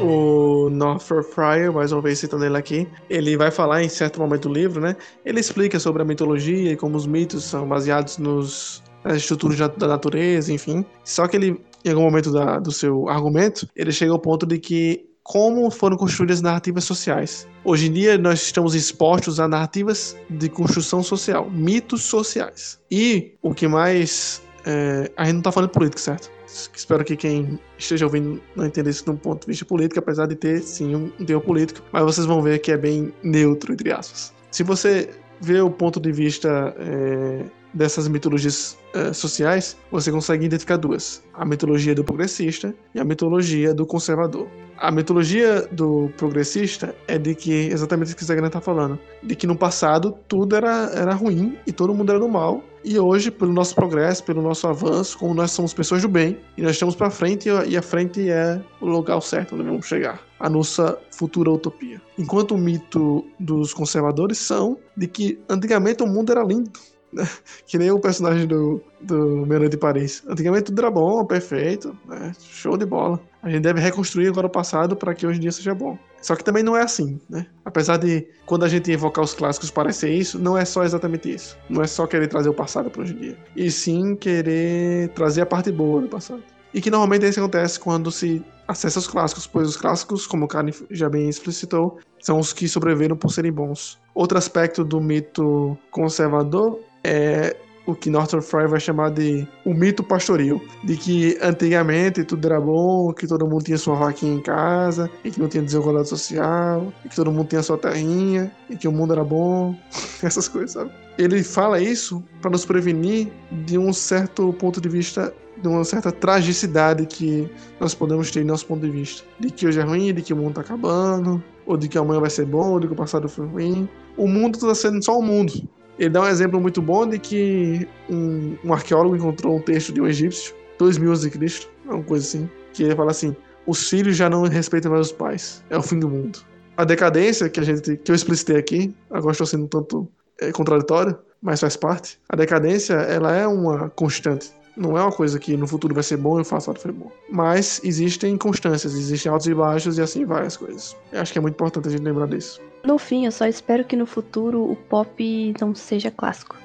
O 0.01 0.69
Northrop 0.69 1.23
Fryer, 1.33 1.71
mais 1.73 1.91
uma 1.91 2.01
vez 2.01 2.19
citando 2.19 2.45
ele 2.45 2.57
aqui, 2.57 2.87
ele 3.09 3.35
vai 3.37 3.49
falar 3.51 3.83
em 3.83 3.89
certo 3.89 4.19
momento 4.19 4.47
do 4.47 4.53
livro, 4.53 4.79
né? 4.81 4.95
Ele 5.25 5.39
explica 5.39 5.79
sobre 5.79 6.01
a 6.01 6.05
mitologia 6.05 6.71
e 6.71 6.75
como 6.75 6.95
os 6.97 7.07
mitos 7.07 7.43
são 7.45 7.67
baseados 7.67 8.17
nos 8.17 8.83
nas 9.03 9.17
estruturas 9.17 9.57
da- 9.57 9.87
natureza, 9.87 10.51
enfim. 10.51 10.83
Só 11.03 11.27
que 11.27 11.37
ele, 11.37 11.61
em 11.85 11.89
algum 11.91 12.01
momento 12.03 12.31
da- 12.31 12.59
do 12.59 12.71
seu 12.71 13.07
argumento, 13.07 13.65
ele 13.73 13.91
chega 13.91 14.11
ao 14.11 14.19
ponto 14.19 14.45
de 14.45 14.57
que 14.59 15.05
como 15.23 15.69
foram 15.71 15.95
construídas 15.97 16.37
as 16.37 16.41
narrativas 16.41 16.83
sociais. 16.83 17.47
Hoje 17.63 17.87
em 17.87 17.91
dia 17.93 18.17
nós 18.17 18.41
estamos 18.41 18.75
expostos 18.75 19.39
a 19.39 19.47
narrativas 19.47 20.15
de 20.29 20.49
construção 20.49 21.01
social, 21.03 21.49
mitos 21.49 22.03
sociais. 22.03 22.79
E 22.91 23.33
o 23.41 23.53
que 23.53 23.67
mais 23.67 24.41
é, 24.65 25.09
a 25.15 25.23
gente 25.25 25.35
não 25.35 25.41
tá 25.41 25.51
falando 25.51 25.69
de 25.69 25.73
política, 25.73 26.01
certo? 26.01 26.29
Espero 26.47 27.03
que 27.03 27.15
quem 27.15 27.59
esteja 27.77 28.05
ouvindo 28.05 28.41
não 28.55 28.65
entenda 28.65 28.89
isso 28.89 29.03
de 29.03 29.11
um 29.11 29.17
ponto 29.17 29.41
de 29.41 29.47
vista 29.47 29.65
político, 29.65 29.99
apesar 29.99 30.27
de 30.27 30.35
ter 30.35 30.61
sim 30.61 30.95
um 30.95 31.25
teor 31.25 31.41
político, 31.41 31.81
mas 31.91 32.03
vocês 32.03 32.25
vão 32.25 32.41
ver 32.41 32.59
que 32.59 32.71
é 32.71 32.77
bem 32.77 33.13
neutro, 33.21 33.73
entre 33.73 33.91
aspas. 33.91 34.33
Se 34.51 34.63
você 34.63 35.09
vê 35.41 35.61
o 35.61 35.69
ponto 35.69 35.99
de 35.99 36.11
vista 36.11 36.73
é, 36.79 37.43
dessas 37.73 38.07
mitologias 38.07 38.77
é, 38.93 39.13
sociais, 39.13 39.77
você 39.91 40.11
consegue 40.11 40.45
identificar 40.45 40.77
duas: 40.77 41.23
a 41.33 41.45
mitologia 41.45 41.93
do 41.93 42.03
progressista 42.03 42.73
e 42.95 42.99
a 42.99 43.05
mitologia 43.05 43.73
do 43.73 43.85
conservador. 43.85 44.47
A 44.79 44.91
mitologia 44.91 45.67
do 45.71 46.11
progressista 46.17 46.95
é 47.07 47.17
de 47.17 47.33
que, 47.33 47.51
exatamente 47.51 48.13
o 48.13 48.15
que 48.15 48.21
o 48.21 48.25
Zagran 48.25 48.49
tá 48.49 48.61
falando, 48.61 48.99
de 49.23 49.35
que 49.35 49.47
no 49.47 49.57
passado 49.57 50.15
tudo 50.27 50.55
era, 50.55 50.91
era 50.93 51.13
ruim 51.15 51.57
e 51.65 51.71
todo 51.71 51.95
mundo 51.95 52.11
era 52.11 52.19
do 52.19 52.29
mal, 52.29 52.63
e 52.87 52.97
hoje, 52.97 53.29
pelo 53.29 53.51
nosso 53.51 53.75
progresso, 53.75 54.23
pelo 54.23 54.41
nosso 54.41 54.65
avanço, 54.65 55.17
como 55.17 55.33
nós 55.33 55.51
somos 55.51 55.73
pessoas 55.73 56.01
do 56.01 56.07
bem, 56.07 56.39
e 56.55 56.61
nós 56.61 56.71
estamos 56.71 56.95
para 56.95 57.09
frente, 57.09 57.49
e 57.67 57.75
a 57.75 57.81
frente 57.81 58.29
é 58.29 58.61
o 58.79 58.85
lugar 58.85 59.21
certo 59.21 59.55
onde 59.55 59.65
vamos 59.65 59.85
chegar, 59.85 60.21
a 60.39 60.49
nossa 60.49 60.97
futura 61.11 61.51
utopia. 61.51 62.01
Enquanto 62.17 62.51
o 62.55 62.57
mito 62.57 63.25
dos 63.37 63.73
conservadores 63.73 64.37
são 64.37 64.77
de 64.95 65.05
que 65.05 65.37
antigamente 65.49 66.01
o 66.01 66.07
mundo 66.07 66.31
era 66.31 66.41
lindo. 66.43 66.71
né? 67.11 67.27
Que 67.65 67.77
nem 67.77 67.91
o 67.91 67.99
personagem 67.99 68.47
do, 68.47 68.81
do 69.01 69.45
Meia-Noite 69.45 69.71
de 69.71 69.77
Paris. 69.77 70.23
Antigamente 70.27 70.65
tudo 70.65 70.79
era 70.79 70.91
bom, 70.91 71.25
perfeito, 71.25 71.97
né? 72.07 72.33
show 72.39 72.77
de 72.77 72.85
bola. 72.85 73.19
A 73.41 73.49
gente 73.49 73.63
deve 73.63 73.81
reconstruir 73.81 74.29
agora 74.29 74.47
o 74.47 74.49
passado 74.49 74.95
para 74.95 75.13
que 75.13 75.27
hoje 75.27 75.39
em 75.39 75.41
dia 75.41 75.51
seja 75.51 75.75
bom. 75.75 75.97
Só 76.21 76.35
que 76.35 76.43
também 76.43 76.63
não 76.63 76.75
é 76.75 76.81
assim, 76.81 77.19
né? 77.29 77.45
Apesar 77.63 77.97
de 77.97 78.27
quando 78.45 78.65
a 78.65 78.67
gente 78.67 78.91
evocar 78.91 79.23
os 79.23 79.33
clássicos 79.33 79.71
parecer 79.71 80.11
isso, 80.11 80.39
não 80.39 80.57
é 80.57 80.65
só 80.65 80.83
exatamente 80.83 81.33
isso. 81.33 81.57
Não 81.69 81.81
é 81.81 81.87
só 81.87 82.07
querer 82.07 82.27
trazer 82.27 82.49
o 82.49 82.53
passado 82.53 82.89
para 82.89 83.01
hoje 83.01 83.13
em 83.13 83.17
dia. 83.17 83.37
E 83.55 83.69
sim 83.71 84.15
querer 84.15 85.09
trazer 85.09 85.41
a 85.41 85.45
parte 85.45 85.71
boa 85.71 86.01
do 86.01 86.07
passado. 86.07 86.43
E 86.73 86.81
que 86.81 86.91
normalmente 86.91 87.25
é 87.25 87.29
isso 87.29 87.39
acontece 87.39 87.79
quando 87.79 88.11
se 88.11 88.43
acessa 88.67 88.99
os 88.99 89.07
clássicos, 89.07 89.47
pois 89.47 89.69
os 89.69 89.77
clássicos, 89.77 90.27
como 90.27 90.45
o 90.45 90.47
Karen 90.47 90.71
já 90.91 91.09
bem 91.09 91.29
explicitou, 91.29 91.97
são 92.19 92.39
os 92.39 92.51
que 92.51 92.67
sobreviveram 92.67 93.15
por 93.15 93.31
serem 93.31 93.51
bons. 93.51 93.99
Outro 94.13 94.37
aspecto 94.37 94.83
do 94.83 94.99
mito 94.99 95.77
conservador 95.89 96.79
é 97.03 97.55
o 97.87 97.95
que 97.95 98.09
Northrop 98.09 98.43
Frye 98.43 98.67
vai 98.67 98.79
chamar 98.79 99.09
de 99.11 99.47
o 99.65 99.73
mito 99.73 100.03
pastoril, 100.03 100.61
de 100.83 100.97
que 100.97 101.37
antigamente 101.41 102.23
tudo 102.23 102.45
era 102.45 102.59
bom, 102.59 103.13
que 103.13 103.25
todo 103.25 103.47
mundo 103.47 103.63
tinha 103.63 103.77
sua 103.77 103.95
vaquinha 103.95 104.35
em 104.35 104.41
casa, 104.41 105.09
e 105.23 105.31
que 105.31 105.39
não 105.39 105.47
tinha 105.47 105.63
desigualdade 105.63 106.09
social, 106.09 106.93
e 107.03 107.09
que 107.09 107.15
todo 107.15 107.31
mundo 107.31 107.47
tinha 107.47 107.63
sua 107.63 107.77
terrinha, 107.77 108.51
e 108.69 108.75
que 108.75 108.87
o 108.87 108.91
mundo 108.91 109.13
era 109.13 109.23
bom, 109.23 109.73
essas 110.21 110.47
coisas, 110.47 110.71
sabe? 110.71 110.91
Ele 111.17 111.41
fala 111.41 111.79
isso 111.79 112.23
para 112.41 112.51
nos 112.51 112.65
prevenir 112.65 113.29
de 113.65 113.77
um 113.77 113.91
certo 113.91 114.53
ponto 114.53 114.79
de 114.79 114.89
vista 114.89 115.33
de 115.61 115.67
uma 115.67 115.83
certa 115.83 116.11
tragicidade 116.11 117.05
que 117.07 117.49
nós 117.79 117.95
podemos 117.95 118.29
ter 118.29 118.41
em 118.41 118.43
nosso 118.43 118.67
ponto 118.67 118.81
de 118.81 118.91
vista. 118.91 119.23
De 119.39 119.49
que 119.49 119.65
hoje 119.65 119.79
é 119.79 119.83
ruim, 119.83 120.13
de 120.13 120.21
que 120.21 120.33
o 120.33 120.37
mundo 120.37 120.49
está 120.49 120.61
acabando, 120.61 121.43
ou 121.65 121.75
de 121.75 121.87
que 121.87 121.97
amanhã 121.97 122.19
vai 122.19 122.29
ser 122.29 122.45
bom, 122.45 122.73
ou 122.73 122.79
de 122.79 122.87
que 122.87 122.93
o 122.93 122.95
passado 122.95 123.27
foi 123.27 123.47
ruim. 123.47 123.89
O 124.15 124.27
mundo 124.27 124.55
está 124.55 124.75
sendo 124.75 125.03
só 125.03 125.17
o 125.17 125.21
mundo. 125.21 125.53
Ele 125.97 126.09
dá 126.09 126.21
um 126.21 126.27
exemplo 126.27 126.59
muito 126.61 126.81
bom 126.81 127.07
de 127.07 127.17
que 127.17 127.87
um, 128.09 128.55
um 128.63 128.73
arqueólogo 128.73 129.15
encontrou 129.15 129.57
um 129.57 129.61
texto 129.61 129.91
de 129.91 130.01
um 130.01 130.07
egípcio, 130.07 130.53
dois 130.77 130.97
mil 130.97 131.09
anos 131.09 131.21
de 131.21 131.29
Cristo, 131.29 131.69
uma 131.85 132.03
coisa 132.03 132.25
assim, 132.25 132.49
que 132.73 132.83
ele 132.83 132.95
fala 132.95 133.11
assim: 133.11 133.35
os 133.65 133.89
filhos 133.89 134.15
já 134.15 134.29
não 134.29 134.43
respeitam 134.43 134.91
mais 134.91 135.07
os 135.07 135.11
pais, 135.11 135.63
é 135.69 135.77
o 135.77 135.81
fim 135.81 135.99
do 135.99 136.09
mundo. 136.09 136.39
A 136.77 136.83
decadência 136.83 137.49
que 137.49 137.59
a 137.59 137.63
gente 137.63 137.97
que 137.97 138.11
eu 138.11 138.15
explicitei 138.15 138.57
aqui, 138.57 138.95
agora 139.09 139.31
estou 139.31 139.47
sendo 139.47 139.65
um 139.65 139.67
tanto 139.67 140.07
é, 140.39 140.51
contraditório, 140.51 141.17
mas 141.41 141.59
faz 141.59 141.75
parte. 141.75 142.19
A 142.29 142.35
decadência 142.35 142.93
ela 142.93 143.35
é 143.35 143.47
uma 143.47 143.89
constante. 143.89 144.51
Não 144.75 144.95
é 144.95 145.01
uma 145.01 145.11
coisa 145.11 145.39
que 145.39 145.57
no 145.57 145.67
futuro 145.67 145.95
vai 145.95 146.03
ser 146.03 146.17
bom 146.17 146.37
e 146.37 146.43
o 146.43 146.45
passado 146.45 146.79
foi 146.79 146.91
bom. 146.91 147.11
Mas 147.31 147.81
existem 147.83 148.37
constâncias, 148.37 148.93
existem 148.93 149.31
altos 149.31 149.47
e 149.47 149.53
baixos 149.55 149.97
e 149.97 150.01
assim 150.03 150.23
vai 150.23 150.45
as 150.45 150.55
coisas. 150.55 150.95
Eu 151.11 151.19
acho 151.19 151.33
que 151.33 151.39
é 151.39 151.41
muito 151.41 151.55
importante 151.55 151.87
a 151.87 151.91
gente 151.91 152.03
lembrar 152.03 152.27
disso. 152.27 152.61
No 152.87 152.97
fim, 152.97 153.25
eu 153.25 153.33
só 153.33 153.45
espero 153.45 153.83
que 153.83 153.97
no 153.97 154.05
futuro 154.05 154.63
o 154.63 154.73
pop 154.73 155.53
não 155.59 155.75
seja 155.75 156.09
clássico. 156.09 156.55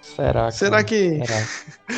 Será? 0.00 0.48
Será 0.50 0.82
que 0.82 1.22
Será? 1.22 1.46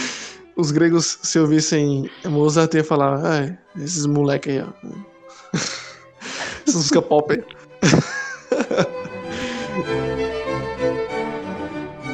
os 0.58 0.72
gregos, 0.72 1.20
se 1.22 1.38
ouvissem 1.38 2.10
Mozart, 2.24 2.74
ia 2.74 2.82
falar: 2.82 3.20
ah, 3.24 3.56
esses 3.76 4.04
moleque 4.04 4.50
aí, 4.50 4.62
ó. 4.62 4.66
Essas 6.66 6.74
músicas 6.74 7.04
pop 7.04 7.32
aí. 7.32 7.44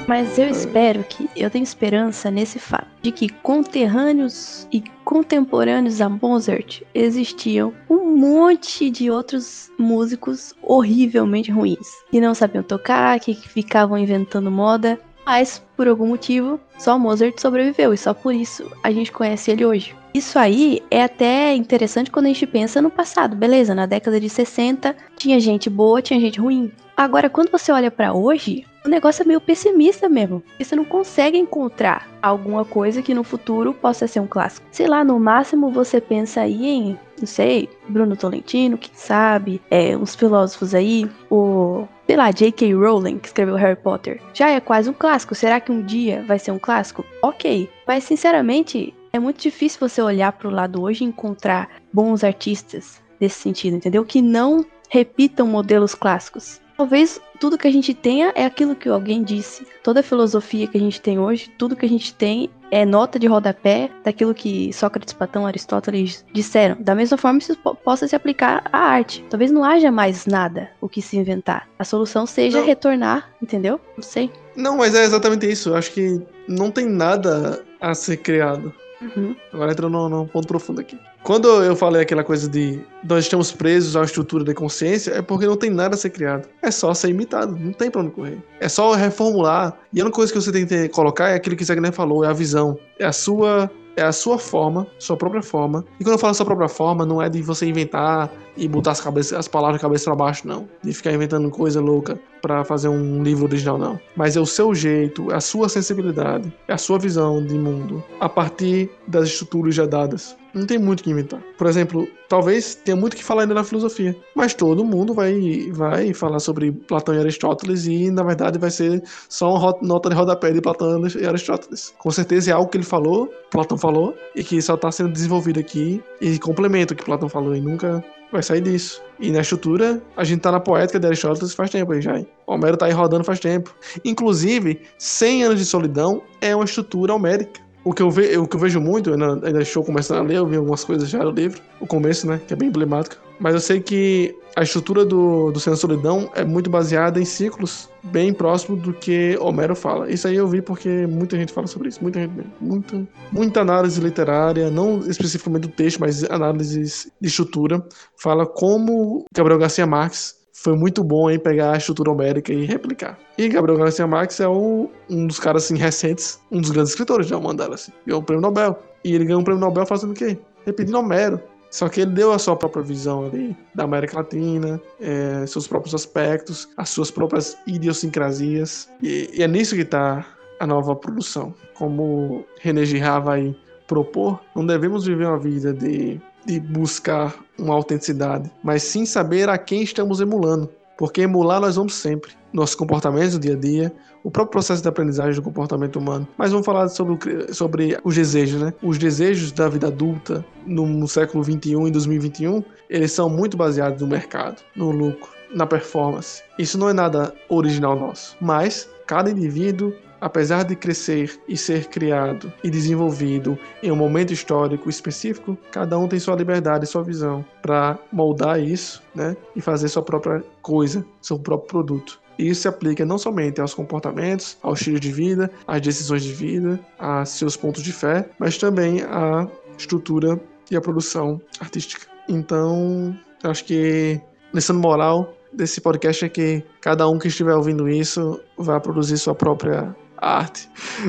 Mas 0.06 0.38
eu 0.38 0.50
espero 0.50 1.02
que, 1.04 1.30
eu 1.34 1.48
tenho 1.48 1.62
esperança 1.62 2.30
nesse 2.30 2.58
fato, 2.58 2.83
de 3.04 3.12
que 3.12 3.28
conterrâneos 3.28 4.66
e 4.72 4.82
contemporâneos 5.04 6.00
a 6.00 6.08
Mozart 6.08 6.80
existiam 6.94 7.70
um 7.88 8.16
monte 8.16 8.88
de 8.88 9.10
outros 9.10 9.70
músicos 9.78 10.54
horrivelmente 10.62 11.50
ruins, 11.50 11.86
que 12.10 12.18
não 12.18 12.34
sabiam 12.34 12.62
tocar, 12.62 13.20
que 13.20 13.34
ficavam 13.34 13.98
inventando 13.98 14.50
moda, 14.50 14.98
mas 15.26 15.62
por 15.76 15.86
algum 15.86 16.06
motivo 16.06 16.58
só 16.78 16.98
Mozart 16.98 17.38
sobreviveu 17.38 17.92
e 17.92 17.98
só 17.98 18.14
por 18.14 18.34
isso 18.34 18.72
a 18.82 18.90
gente 18.90 19.12
conhece 19.12 19.50
ele 19.50 19.66
hoje. 19.66 19.94
Isso 20.14 20.38
aí 20.38 20.82
é 20.90 21.02
até 21.02 21.54
interessante 21.54 22.10
quando 22.10 22.24
a 22.24 22.28
gente 22.28 22.46
pensa 22.46 22.80
no 22.80 22.88
passado, 22.90 23.36
beleza? 23.36 23.74
Na 23.74 23.84
década 23.84 24.18
de 24.18 24.30
60 24.30 24.96
tinha 25.14 25.38
gente 25.38 25.68
boa, 25.68 26.00
tinha 26.00 26.18
gente 26.18 26.40
ruim. 26.40 26.72
Agora, 26.96 27.28
quando 27.28 27.50
você 27.50 27.70
olha 27.70 27.90
pra 27.90 28.14
hoje, 28.14 28.64
o 28.84 28.88
negócio 28.88 29.22
é 29.22 29.26
meio 29.26 29.40
pessimista 29.40 30.08
mesmo. 30.08 30.42
Você 30.58 30.76
não 30.76 30.84
consegue 30.84 31.38
encontrar 31.38 32.08
alguma 32.22 32.64
coisa 32.64 33.02
que 33.02 33.14
no 33.14 33.24
futuro 33.24 33.72
possa 33.72 34.06
ser 34.06 34.20
um 34.20 34.26
clássico. 34.26 34.66
Sei 34.70 34.86
lá, 34.86 35.02
no 35.02 35.18
máximo 35.18 35.70
você 35.70 36.00
pensa 36.00 36.42
aí 36.42 36.66
em, 36.66 36.98
não 37.18 37.26
sei, 37.26 37.68
Bruno 37.88 38.16
Tolentino, 38.16 38.76
quem 38.76 38.94
sabe, 38.94 39.60
é, 39.70 39.96
uns 39.96 40.14
filósofos 40.14 40.74
aí, 40.74 41.08
o 41.30 41.86
sei 42.06 42.16
lá, 42.16 42.30
J.K. 42.30 42.74
Rowling, 42.74 43.18
que 43.18 43.28
escreveu 43.28 43.56
Harry 43.56 43.80
Potter, 43.80 44.20
já 44.34 44.50
é 44.50 44.60
quase 44.60 44.90
um 44.90 44.92
clássico. 44.92 45.34
Será 45.34 45.58
que 45.58 45.72
um 45.72 45.82
dia 45.82 46.22
vai 46.26 46.38
ser 46.38 46.50
um 46.50 46.58
clássico? 46.58 47.04
Ok. 47.22 47.70
Mas, 47.86 48.04
sinceramente, 48.04 48.94
é 49.12 49.18
muito 49.18 49.40
difícil 49.40 49.80
você 49.80 50.02
olhar 50.02 50.32
pro 50.32 50.50
lado 50.50 50.82
hoje 50.82 51.02
e 51.02 51.06
encontrar 51.06 51.70
bons 51.92 52.22
artistas 52.22 53.02
desse 53.18 53.40
sentido, 53.40 53.76
entendeu? 53.76 54.04
Que 54.04 54.20
não 54.20 54.64
repitam 54.90 55.46
modelos 55.46 55.94
clássicos. 55.94 56.60
Talvez 56.76 57.20
tudo 57.38 57.56
que 57.58 57.68
a 57.68 57.72
gente 57.72 57.94
tenha 57.94 58.32
é 58.34 58.44
aquilo 58.44 58.74
que 58.74 58.88
alguém 58.88 59.22
disse. 59.22 59.66
Toda 59.82 60.00
a 60.00 60.02
filosofia 60.02 60.66
que 60.66 60.76
a 60.76 60.80
gente 60.80 61.00
tem 61.00 61.18
hoje, 61.18 61.48
tudo 61.56 61.76
que 61.76 61.86
a 61.86 61.88
gente 61.88 62.12
tem 62.14 62.50
é 62.70 62.84
nota 62.84 63.16
de 63.18 63.28
rodapé 63.28 63.88
daquilo 64.02 64.34
que 64.34 64.72
Sócrates, 64.72 65.12
Platão, 65.14 65.46
Aristóteles 65.46 66.24
disseram. 66.32 66.76
Da 66.80 66.94
mesma 66.94 67.16
forma, 67.16 67.38
isso 67.38 67.56
po- 67.58 67.76
possa 67.76 68.08
se 68.08 68.16
aplicar 68.16 68.64
à 68.72 68.78
arte. 68.78 69.24
Talvez 69.30 69.52
não 69.52 69.62
haja 69.62 69.92
mais 69.92 70.26
nada 70.26 70.68
o 70.80 70.88
que 70.88 71.00
se 71.00 71.16
inventar. 71.16 71.68
A 71.78 71.84
solução 71.84 72.26
seja 72.26 72.58
Não. 72.58 72.66
retornar, 72.66 73.30
entendeu? 73.40 73.80
Não 73.96 74.02
sei. 74.02 74.30
Não, 74.56 74.76
mas 74.78 74.94
é 74.96 75.04
exatamente 75.04 75.48
isso. 75.48 75.74
Acho 75.74 75.92
que 75.92 76.20
não 76.48 76.70
tem 76.72 76.86
nada 76.86 77.62
a 77.80 77.94
ser 77.94 78.16
criado. 78.16 78.74
Uhum. 79.04 79.36
Agora 79.52 79.72
entrando 79.72 80.08
num, 80.08 80.26
ponto 80.26 80.48
profundo 80.48 80.80
aqui. 80.80 80.98
Quando 81.22 81.48
eu 81.62 81.76
falei 81.76 82.02
aquela 82.02 82.24
coisa 82.24 82.48
de 82.48 82.80
nós 83.02 83.24
estamos 83.24 83.52
presos 83.52 83.96
à 83.96 84.02
estrutura 84.02 84.44
da 84.44 84.54
consciência, 84.54 85.12
é 85.12 85.22
porque 85.22 85.46
não 85.46 85.56
tem 85.56 85.70
nada 85.70 85.94
a 85.94 85.98
ser 85.98 86.10
criado. 86.10 86.48
É 86.62 86.70
só 86.70 86.92
ser 86.94 87.10
imitado, 87.10 87.56
não 87.58 87.72
tem 87.72 87.90
pra 87.90 88.00
onde 88.00 88.10
correr. 88.10 88.42
É 88.60 88.68
só 88.68 88.94
reformular. 88.94 89.76
E 89.92 90.00
a 90.00 90.04
única 90.04 90.16
coisa 90.16 90.32
que 90.32 90.40
você 90.40 90.50
tem 90.50 90.66
que 90.66 90.88
colocar 90.88 91.28
é 91.30 91.34
aquilo 91.34 91.56
que 91.56 91.64
Zagner 91.64 91.92
falou, 91.92 92.24
é 92.24 92.28
a 92.28 92.32
visão. 92.32 92.78
É 92.98 93.04
a 93.04 93.12
sua. 93.12 93.70
É 93.96 94.02
a 94.02 94.12
sua 94.12 94.38
forma, 94.38 94.86
sua 94.98 95.16
própria 95.16 95.42
forma. 95.42 95.84
E 96.00 96.04
quando 96.04 96.14
eu 96.14 96.18
falo 96.18 96.34
sua 96.34 96.46
própria 96.46 96.68
forma, 96.68 97.06
não 97.06 97.22
é 97.22 97.28
de 97.28 97.40
você 97.42 97.66
inventar 97.66 98.30
e 98.56 98.66
botar 98.66 98.92
as, 98.92 99.00
cabeças, 99.00 99.38
as 99.38 99.48
palavras 99.48 99.80
cabeça 99.80 100.04
pra 100.06 100.14
baixo, 100.14 100.46
não. 100.46 100.68
De 100.82 100.92
ficar 100.92 101.12
inventando 101.12 101.50
coisa 101.50 101.80
louca 101.80 102.18
pra 102.42 102.64
fazer 102.64 102.88
um 102.88 103.22
livro 103.22 103.44
original, 103.44 103.78
não. 103.78 104.00
Mas 104.16 104.36
é 104.36 104.40
o 104.40 104.46
seu 104.46 104.74
jeito, 104.74 105.30
é 105.30 105.36
a 105.36 105.40
sua 105.40 105.68
sensibilidade, 105.68 106.52
é 106.66 106.72
a 106.72 106.78
sua 106.78 106.98
visão 106.98 107.44
de 107.44 107.54
mundo, 107.54 108.02
a 108.20 108.28
partir 108.28 108.90
das 109.06 109.28
estruturas 109.28 109.74
já 109.74 109.86
dadas. 109.86 110.36
Não 110.54 110.66
tem 110.66 110.78
muito 110.78 111.02
que 111.02 111.10
inventar. 111.10 111.42
Por 111.58 111.66
exemplo, 111.66 112.06
talvez 112.28 112.76
tenha 112.76 112.96
muito 112.96 113.16
que 113.16 113.24
falar 113.24 113.42
ainda 113.42 113.54
na 113.54 113.64
filosofia, 113.64 114.16
mas 114.34 114.54
todo 114.54 114.84
mundo 114.84 115.12
vai, 115.12 115.68
vai 115.72 116.14
falar 116.14 116.38
sobre 116.38 116.70
Platão 116.70 117.14
e 117.14 117.18
Aristóteles 117.18 117.86
e, 117.86 118.10
na 118.10 118.22
verdade, 118.22 118.58
vai 118.58 118.70
ser 118.70 119.02
só 119.28 119.54
uma 119.54 119.76
nota 119.82 120.08
de 120.08 120.14
rodapé 120.14 120.52
de 120.52 120.60
Platão 120.60 121.02
e 121.06 121.26
Aristóteles. 121.26 121.92
Com 121.98 122.10
certeza 122.10 122.50
é 122.50 122.54
algo 122.54 122.70
que 122.70 122.76
ele 122.76 122.84
falou, 122.84 123.28
Platão 123.50 123.76
falou, 123.76 124.14
e 124.36 124.44
que 124.44 124.60
só 124.62 124.74
está 124.74 124.92
sendo 124.92 125.12
desenvolvido 125.12 125.58
aqui 125.58 126.02
e 126.20 126.38
complementa 126.38 126.94
o 126.94 126.96
que 126.96 127.04
Platão 127.04 127.28
falou 127.28 127.54
e 127.54 127.60
nunca 127.60 128.04
vai 128.30 128.42
sair 128.42 128.60
disso. 128.60 129.02
E 129.18 129.30
na 129.30 129.40
estrutura, 129.40 130.02
a 130.16 130.24
gente 130.24 130.40
tá 130.40 130.50
na 130.50 130.60
poética 130.60 130.98
de 130.98 131.06
Aristóteles 131.06 131.54
faz 131.54 131.70
tempo 131.70 131.92
aí 131.92 132.00
já. 132.00 132.18
hein? 132.18 132.26
Homero 132.46 132.76
tá 132.76 132.86
aí 132.86 132.92
rodando 132.92 133.24
faz 133.24 133.40
tempo. 133.40 133.74
Inclusive, 134.04 134.80
100 134.98 135.44
anos 135.44 135.58
de 135.58 135.64
solidão 135.64 136.22
é 136.40 136.54
uma 136.54 136.64
estrutura 136.64 137.14
homérica. 137.14 137.60
O 137.84 137.92
que 137.92 138.02
eu, 138.02 138.10
ve, 138.10 138.36
o 138.38 138.46
que 138.46 138.56
eu 138.56 138.60
vejo 138.60 138.80
muito, 138.80 139.10
eu 139.10 139.14
ainda, 139.14 139.46
ainda 139.46 139.62
estou 139.62 139.84
começando 139.84 140.20
a 140.20 140.22
ler, 140.22 140.38
eu 140.38 140.46
vi 140.46 140.56
algumas 140.56 140.82
coisas 140.82 141.08
já 141.08 141.22
no 141.22 141.30
livro, 141.30 141.60
o 141.78 141.86
começo, 141.86 142.26
né, 142.26 142.40
que 142.46 142.54
é 142.54 142.56
bem 142.56 142.68
emblemático. 142.68 143.22
Mas 143.38 143.54
eu 143.54 143.60
sei 143.60 143.80
que 143.80 144.34
a 144.56 144.62
estrutura 144.62 145.04
do, 145.04 145.50
do 145.50 145.60
Cena 145.60 145.76
Solidão 145.76 146.30
é 146.34 146.44
muito 146.44 146.70
baseada 146.70 147.20
em 147.20 147.24
ciclos 147.24 147.90
bem 148.04 148.32
próximo 148.32 148.76
do 148.76 148.92
que 148.92 149.36
Homero 149.40 149.74
fala. 149.74 150.10
Isso 150.10 150.28
aí 150.28 150.36
eu 150.36 150.46
vi 150.46 150.62
porque 150.62 151.06
muita 151.06 151.36
gente 151.36 151.52
fala 151.52 151.66
sobre 151.66 151.88
isso, 151.88 152.00
muita 152.00 152.20
gente. 152.20 152.32
Muita, 152.60 153.08
muita 153.32 153.60
análise 153.60 154.00
literária, 154.00 154.70
não 154.70 155.00
especificamente 155.00 155.62
do 155.62 155.68
texto, 155.68 155.98
mas 155.98 156.22
análises 156.24 157.10
de 157.20 157.28
estrutura, 157.28 157.84
fala 158.16 158.46
como 158.46 159.24
Gabriel 159.34 159.58
Garcia 159.58 159.86
Marques 159.86 160.43
foi 160.64 160.74
muito 160.74 161.04
bom 161.04 161.30
em 161.30 161.38
pegar 161.38 161.72
a 161.72 161.76
estrutura 161.76 162.10
homérica 162.10 162.50
e 162.50 162.64
replicar. 162.64 163.18
E 163.36 163.48
Gabriel 163.48 163.78
Garcia 163.78 164.06
Marques 164.06 164.40
é 164.40 164.48
o- 164.48 164.90
um 165.10 165.26
dos 165.26 165.38
caras 165.38 165.64
assim 165.64 165.76
recentes, 165.76 166.40
um 166.50 166.58
dos 166.58 166.70
grandes 166.70 166.92
escritores 166.92 167.28
da 167.28 167.38
Mandela, 167.38 167.74
assim. 167.74 167.92
Ganhou 168.06 168.22
o 168.22 168.24
prêmio 168.24 168.40
Nobel. 168.40 168.78
E 169.04 169.14
ele 169.14 169.26
ganhou 169.26 169.42
um 169.42 169.44
prêmio 169.44 169.60
Nobel 169.60 169.84
fazendo 169.84 170.12
o 170.12 170.14
quê? 170.14 170.38
Repetindo 170.64 170.94
Homero. 170.94 171.38
Só 171.70 171.88
que 171.88 172.00
ele 172.00 172.12
deu 172.12 172.32
a 172.32 172.38
sua 172.38 172.56
própria 172.56 172.82
visão 172.82 173.26
ali 173.26 173.54
da 173.74 173.84
América 173.84 174.16
Latina, 174.18 174.80
é, 175.00 175.44
seus 175.46 175.66
próprios 175.66 175.94
aspectos, 175.94 176.68
as 176.78 176.88
suas 176.88 177.10
próprias 177.10 177.58
idiosincrasias. 177.66 178.88
E, 179.02 179.28
e 179.34 179.42
é 179.42 179.48
nisso 179.48 179.74
que 179.74 179.82
está 179.82 180.24
a 180.60 180.66
nova 180.66 180.96
produção. 180.96 181.52
Como 181.74 182.44
René 182.60 182.86
Girard 182.86 183.26
vai 183.26 183.56
propor, 183.86 184.40
não 184.56 184.64
devemos 184.64 185.04
viver 185.04 185.26
uma 185.26 185.38
vida 185.38 185.74
de, 185.74 186.18
de 186.46 186.60
buscar 186.60 187.34
uma 187.58 187.74
autenticidade, 187.74 188.50
mas 188.62 188.82
sim 188.82 189.06
saber 189.06 189.48
a 189.48 189.58
quem 189.58 189.82
estamos 189.82 190.20
emulando. 190.20 190.70
Porque 190.96 191.22
emular 191.22 191.60
nós 191.60 191.76
vamos 191.76 191.94
sempre. 191.94 192.32
Nossos 192.52 192.76
comportamentos 192.76 193.32
do 193.32 193.40
dia 193.40 193.54
a 193.54 193.58
dia, 193.58 193.92
o 194.22 194.30
próprio 194.30 194.52
processo 194.52 194.80
de 194.80 194.88
aprendizagem 194.88 195.34
do 195.34 195.42
comportamento 195.42 195.96
humano. 195.96 196.26
Mas 196.38 196.52
vamos 196.52 196.64
falar 196.64 196.88
sobre, 196.88 197.52
sobre 197.52 197.98
os 198.04 198.14
desejos, 198.14 198.62
né? 198.62 198.72
Os 198.80 198.96
desejos 198.96 199.50
da 199.50 199.68
vida 199.68 199.88
adulta 199.88 200.44
no, 200.64 201.08
século 201.08 201.42
21 201.42 201.88
e 201.88 201.90
2021, 201.90 202.62
eles 202.88 203.10
são 203.10 203.28
muito 203.28 203.56
baseados 203.56 204.00
no 204.00 204.06
mercado, 204.06 204.62
no 204.76 204.90
lucro, 204.90 205.28
na 205.52 205.66
performance. 205.66 206.42
Isso 206.58 206.78
não 206.78 206.88
é 206.88 206.92
nada 206.92 207.34
original 207.48 207.98
nosso, 207.98 208.36
mas 208.40 208.88
cada 209.06 209.30
indivíduo 209.30 209.92
apesar 210.24 210.62
de 210.62 210.74
crescer 210.74 211.38
e 211.46 211.54
ser 211.54 211.84
criado 211.88 212.50
e 212.64 212.70
desenvolvido 212.70 213.58
em 213.82 213.92
um 213.92 213.96
momento 213.96 214.32
histórico 214.32 214.88
específico, 214.88 215.56
cada 215.70 215.98
um 215.98 216.08
tem 216.08 216.18
sua 216.18 216.34
liberdade 216.34 216.86
e 216.86 216.88
sua 216.88 217.02
visão 217.02 217.44
para 217.60 217.98
moldar 218.10 218.58
isso, 218.58 219.02
né, 219.14 219.36
e 219.54 219.60
fazer 219.60 219.86
sua 219.88 220.02
própria 220.02 220.42
coisa, 220.62 221.04
seu 221.20 221.38
próprio 221.38 221.68
produto. 221.68 222.18
E 222.38 222.48
isso 222.48 222.62
se 222.62 222.68
aplica 222.68 223.04
não 223.04 223.18
somente 223.18 223.60
aos 223.60 223.74
comportamentos, 223.74 224.56
ao 224.62 224.72
estilo 224.72 224.98
de 224.98 225.12
vida, 225.12 225.50
às 225.66 225.82
decisões 225.82 226.24
de 226.24 226.32
vida, 226.32 226.80
a 226.98 227.26
seus 227.26 227.54
pontos 227.54 227.82
de 227.82 227.92
fé, 227.92 228.26
mas 228.38 228.56
também 228.56 229.02
à 229.02 229.46
estrutura 229.76 230.40
e 230.70 230.74
à 230.74 230.80
produção 230.80 231.38
artística. 231.60 232.06
Então, 232.30 233.14
acho 233.42 233.62
que 233.66 234.18
lição 234.54 234.76
moral 234.76 235.34
desse 235.52 235.82
podcast 235.82 236.24
é 236.24 236.28
que 236.30 236.64
cada 236.80 237.06
um 237.06 237.18
que 237.18 237.28
estiver 237.28 237.54
ouvindo 237.54 237.86
isso 237.88 238.40
vai 238.56 238.80
produzir 238.80 239.18
sua 239.18 239.34
própria 239.34 239.94
arte 240.24 240.68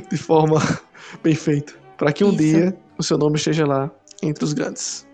de 0.10 0.18
forma 0.18 0.62
bem 1.24 1.36
feita, 1.36 1.74
para 1.98 2.12
que 2.12 2.24
um 2.24 2.30
isso. 2.30 2.38
dia 2.38 2.78
o 2.98 3.04
seu 3.04 3.18
nome 3.18 3.38
esteja 3.38 3.66
lá 3.66 3.92
entre 4.22 4.44
os 4.44 4.54
grandes. 4.54 5.08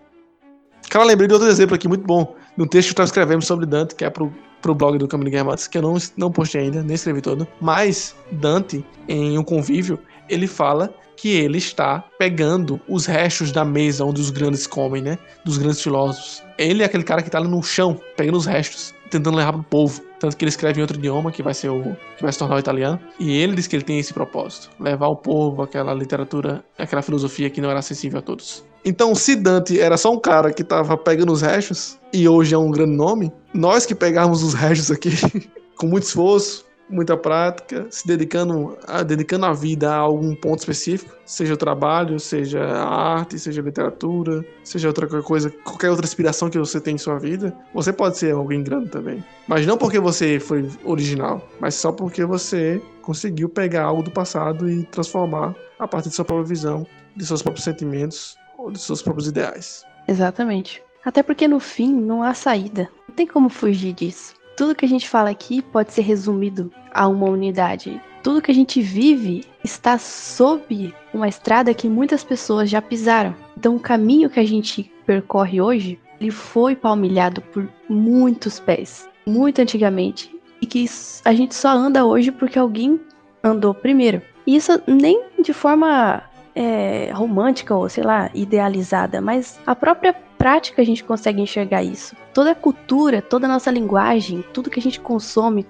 Cara, 0.89 1.05
lembrei 1.05 1.27
de 1.27 1.33
outro 1.33 1.47
exemplo 1.47 1.75
aqui 1.75 1.87
muito 1.87 2.05
bom, 2.05 2.35
de 2.55 2.63
um 2.63 2.67
texto 2.67 2.93
que 2.93 2.99
nós 2.99 3.09
escrevemos 3.09 3.45
sobre 3.45 3.65
Dante, 3.65 3.95
que 3.95 4.03
é 4.03 4.09
pro 4.09 4.31
pro 4.61 4.75
blog 4.75 4.97
do 4.97 5.07
Caminho 5.07 5.31
de 5.31 5.37
Guerra 5.37 5.55
que 5.57 5.77
eu 5.77 5.81
não, 5.81 5.97
não 6.15 6.31
postei 6.31 6.61
ainda, 6.61 6.83
nem 6.83 6.93
escrevi 6.93 7.21
todo. 7.21 7.47
Mas 7.59 8.15
Dante, 8.31 8.85
em 9.07 9.37
um 9.37 9.43
convívio, 9.43 9.99
ele 10.29 10.47
fala 10.47 10.93
que 11.17 11.29
ele 11.29 11.57
está 11.57 11.99
pegando 12.17 12.79
os 12.87 13.05
restos 13.05 13.51
da 13.51 13.65
mesa 13.65 14.05
onde 14.05 14.21
os 14.21 14.29
grandes 14.29 14.65
comem, 14.65 15.01
né? 15.01 15.17
Dos 15.43 15.57
grandes 15.57 15.81
filósofos. 15.81 16.43
Ele 16.57 16.83
é 16.83 16.85
aquele 16.85 17.03
cara 17.03 17.21
que 17.21 17.27
está 17.27 17.37
ali 17.37 17.47
no 17.47 17.61
chão, 17.61 17.99
pegando 18.15 18.37
os 18.37 18.45
restos, 18.45 18.93
tentando 19.11 19.37
levar 19.37 19.53
pro 19.53 19.63
povo. 19.63 20.01
Tanto 20.19 20.35
que 20.35 20.43
ele 20.43 20.49
escreve 20.49 20.79
em 20.79 20.81
outro 20.81 20.97
idioma, 20.97 21.31
que 21.31 21.43
vai 21.43 21.53
ser 21.53 21.69
o 21.69 21.95
que 22.15 22.23
vai 22.23 22.31
se 22.31 22.39
tornar 22.39 22.55
o 22.55 22.59
italiano. 22.59 22.99
E 23.19 23.37
ele 23.37 23.55
diz 23.55 23.67
que 23.67 23.75
ele 23.75 23.83
tem 23.83 23.99
esse 23.99 24.13
propósito: 24.13 24.69
levar 24.79 25.05
ao 25.05 25.15
povo 25.15 25.61
aquela 25.61 25.93
literatura, 25.93 26.63
aquela 26.77 27.01
filosofia 27.01 27.49
que 27.49 27.61
não 27.61 27.69
era 27.69 27.79
acessível 27.79 28.19
a 28.19 28.21
todos. 28.21 28.63
Então, 28.83 29.13
se 29.13 29.35
Dante 29.35 29.79
era 29.79 29.95
só 29.95 30.11
um 30.11 30.19
cara 30.19 30.51
que 30.51 30.63
tava 30.63 30.97
pegando 30.97 31.31
os 31.31 31.41
restos, 31.41 31.99
e 32.11 32.27
hoje 32.27 32.55
é 32.55 32.57
um 32.57 32.71
grande 32.71 32.95
nome, 32.95 33.31
nós 33.53 33.85
que 33.85 33.93
pegarmos 33.93 34.41
os 34.41 34.55
restos 34.55 34.89
aqui 34.89 35.11
com 35.77 35.85
muito 35.85 36.03
esforço, 36.03 36.65
muita 36.91 37.15
prática, 37.17 37.87
se 37.89 38.05
dedicando 38.05 38.77
a, 38.87 39.03
dedicando 39.03 39.45
a 39.45 39.53
vida 39.53 39.91
a 39.91 39.97
algum 39.97 40.35
ponto 40.35 40.59
específico, 40.59 41.15
seja 41.25 41.53
o 41.53 41.57
trabalho, 41.57 42.19
seja 42.19 42.63
a 42.63 43.13
arte, 43.13 43.39
seja 43.39 43.61
a 43.61 43.63
literatura, 43.63 44.45
seja 44.63 44.87
outra 44.87 45.07
coisa, 45.21 45.49
qualquer 45.63 45.89
outra 45.89 46.05
inspiração 46.05 46.49
que 46.49 46.59
você 46.59 46.79
tem 46.79 46.95
em 46.95 46.97
sua 46.97 47.17
vida, 47.17 47.55
você 47.73 47.93
pode 47.93 48.17
ser 48.17 48.33
alguém 48.33 48.63
grande 48.63 48.89
também. 48.89 49.23
Mas 49.47 49.65
não 49.65 49.77
porque 49.77 49.99
você 49.99 50.39
foi 50.39 50.69
original, 50.83 51.47
mas 51.59 51.75
só 51.75 51.91
porque 51.91 52.25
você 52.25 52.81
conseguiu 53.01 53.49
pegar 53.49 53.83
algo 53.83 54.03
do 54.03 54.11
passado 54.11 54.69
e 54.69 54.83
transformar 54.85 55.55
a 55.79 55.87
partir 55.87 56.09
de 56.09 56.15
sua 56.15 56.25
própria 56.25 56.47
visão, 56.47 56.85
de 57.15 57.25
seus 57.25 57.41
próprios 57.41 57.63
sentimentos 57.63 58.35
ou 58.57 58.71
de 58.71 58.79
seus 58.79 59.01
próprios 59.01 59.27
ideais. 59.27 59.83
Exatamente. 60.07 60.83
Até 61.03 61.23
porque 61.23 61.47
no 61.47 61.59
fim 61.59 61.93
não 61.93 62.21
há 62.21 62.33
saída. 62.33 62.89
Não 63.07 63.15
tem 63.15 63.25
como 63.25 63.49
fugir 63.49 63.93
disso. 63.93 64.33
Tudo 64.55 64.75
que 64.75 64.85
a 64.85 64.87
gente 64.87 65.07
fala 65.07 65.29
aqui 65.29 65.61
pode 65.61 65.93
ser 65.93 66.01
resumido 66.01 66.71
a 66.93 67.07
uma 67.07 67.27
unidade. 67.27 68.01
Tudo 68.21 68.41
que 68.41 68.51
a 68.51 68.53
gente 68.53 68.81
vive 68.81 69.45
está 69.63 69.97
sob 69.97 70.93
uma 71.13 71.27
estrada 71.27 71.73
que 71.73 71.89
muitas 71.89 72.23
pessoas 72.23 72.69
já 72.69 72.81
pisaram. 72.81 73.35
Então 73.57 73.75
o 73.75 73.79
caminho 73.79 74.29
que 74.29 74.39
a 74.39 74.45
gente 74.45 74.91
percorre 75.05 75.61
hoje, 75.61 75.99
ele 76.19 76.31
foi 76.31 76.75
palmilhado 76.75 77.41
por 77.41 77.67
muitos 77.89 78.59
pés, 78.59 79.09
muito 79.25 79.61
antigamente, 79.61 80.33
e 80.61 80.65
que 80.65 80.85
a 81.25 81.33
gente 81.33 81.55
só 81.55 81.69
anda 81.69 82.05
hoje 82.05 82.31
porque 82.31 82.59
alguém 82.59 82.99
andou 83.43 83.73
primeiro. 83.73 84.21
E 84.45 84.55
isso 84.55 84.79
nem 84.85 85.23
de 85.41 85.53
forma 85.53 86.23
é, 86.55 87.11
romântica 87.13 87.75
ou, 87.75 87.89
sei 87.89 88.03
lá, 88.03 88.29
idealizada, 88.33 89.21
mas 89.21 89.59
a 89.65 89.75
própria 89.75 90.13
prática 90.41 90.81
a 90.81 90.85
gente 90.85 91.03
consegue 91.03 91.39
enxergar 91.39 91.83
isso. 91.83 92.15
Toda 92.33 92.51
a 92.51 92.55
cultura, 92.55 93.21
toda 93.21 93.45
a 93.45 93.49
nossa 93.49 93.69
linguagem, 93.69 94.43
tudo 94.51 94.71
que 94.71 94.79
a 94.79 94.81
gente 94.81 94.99
consome, 94.99 95.63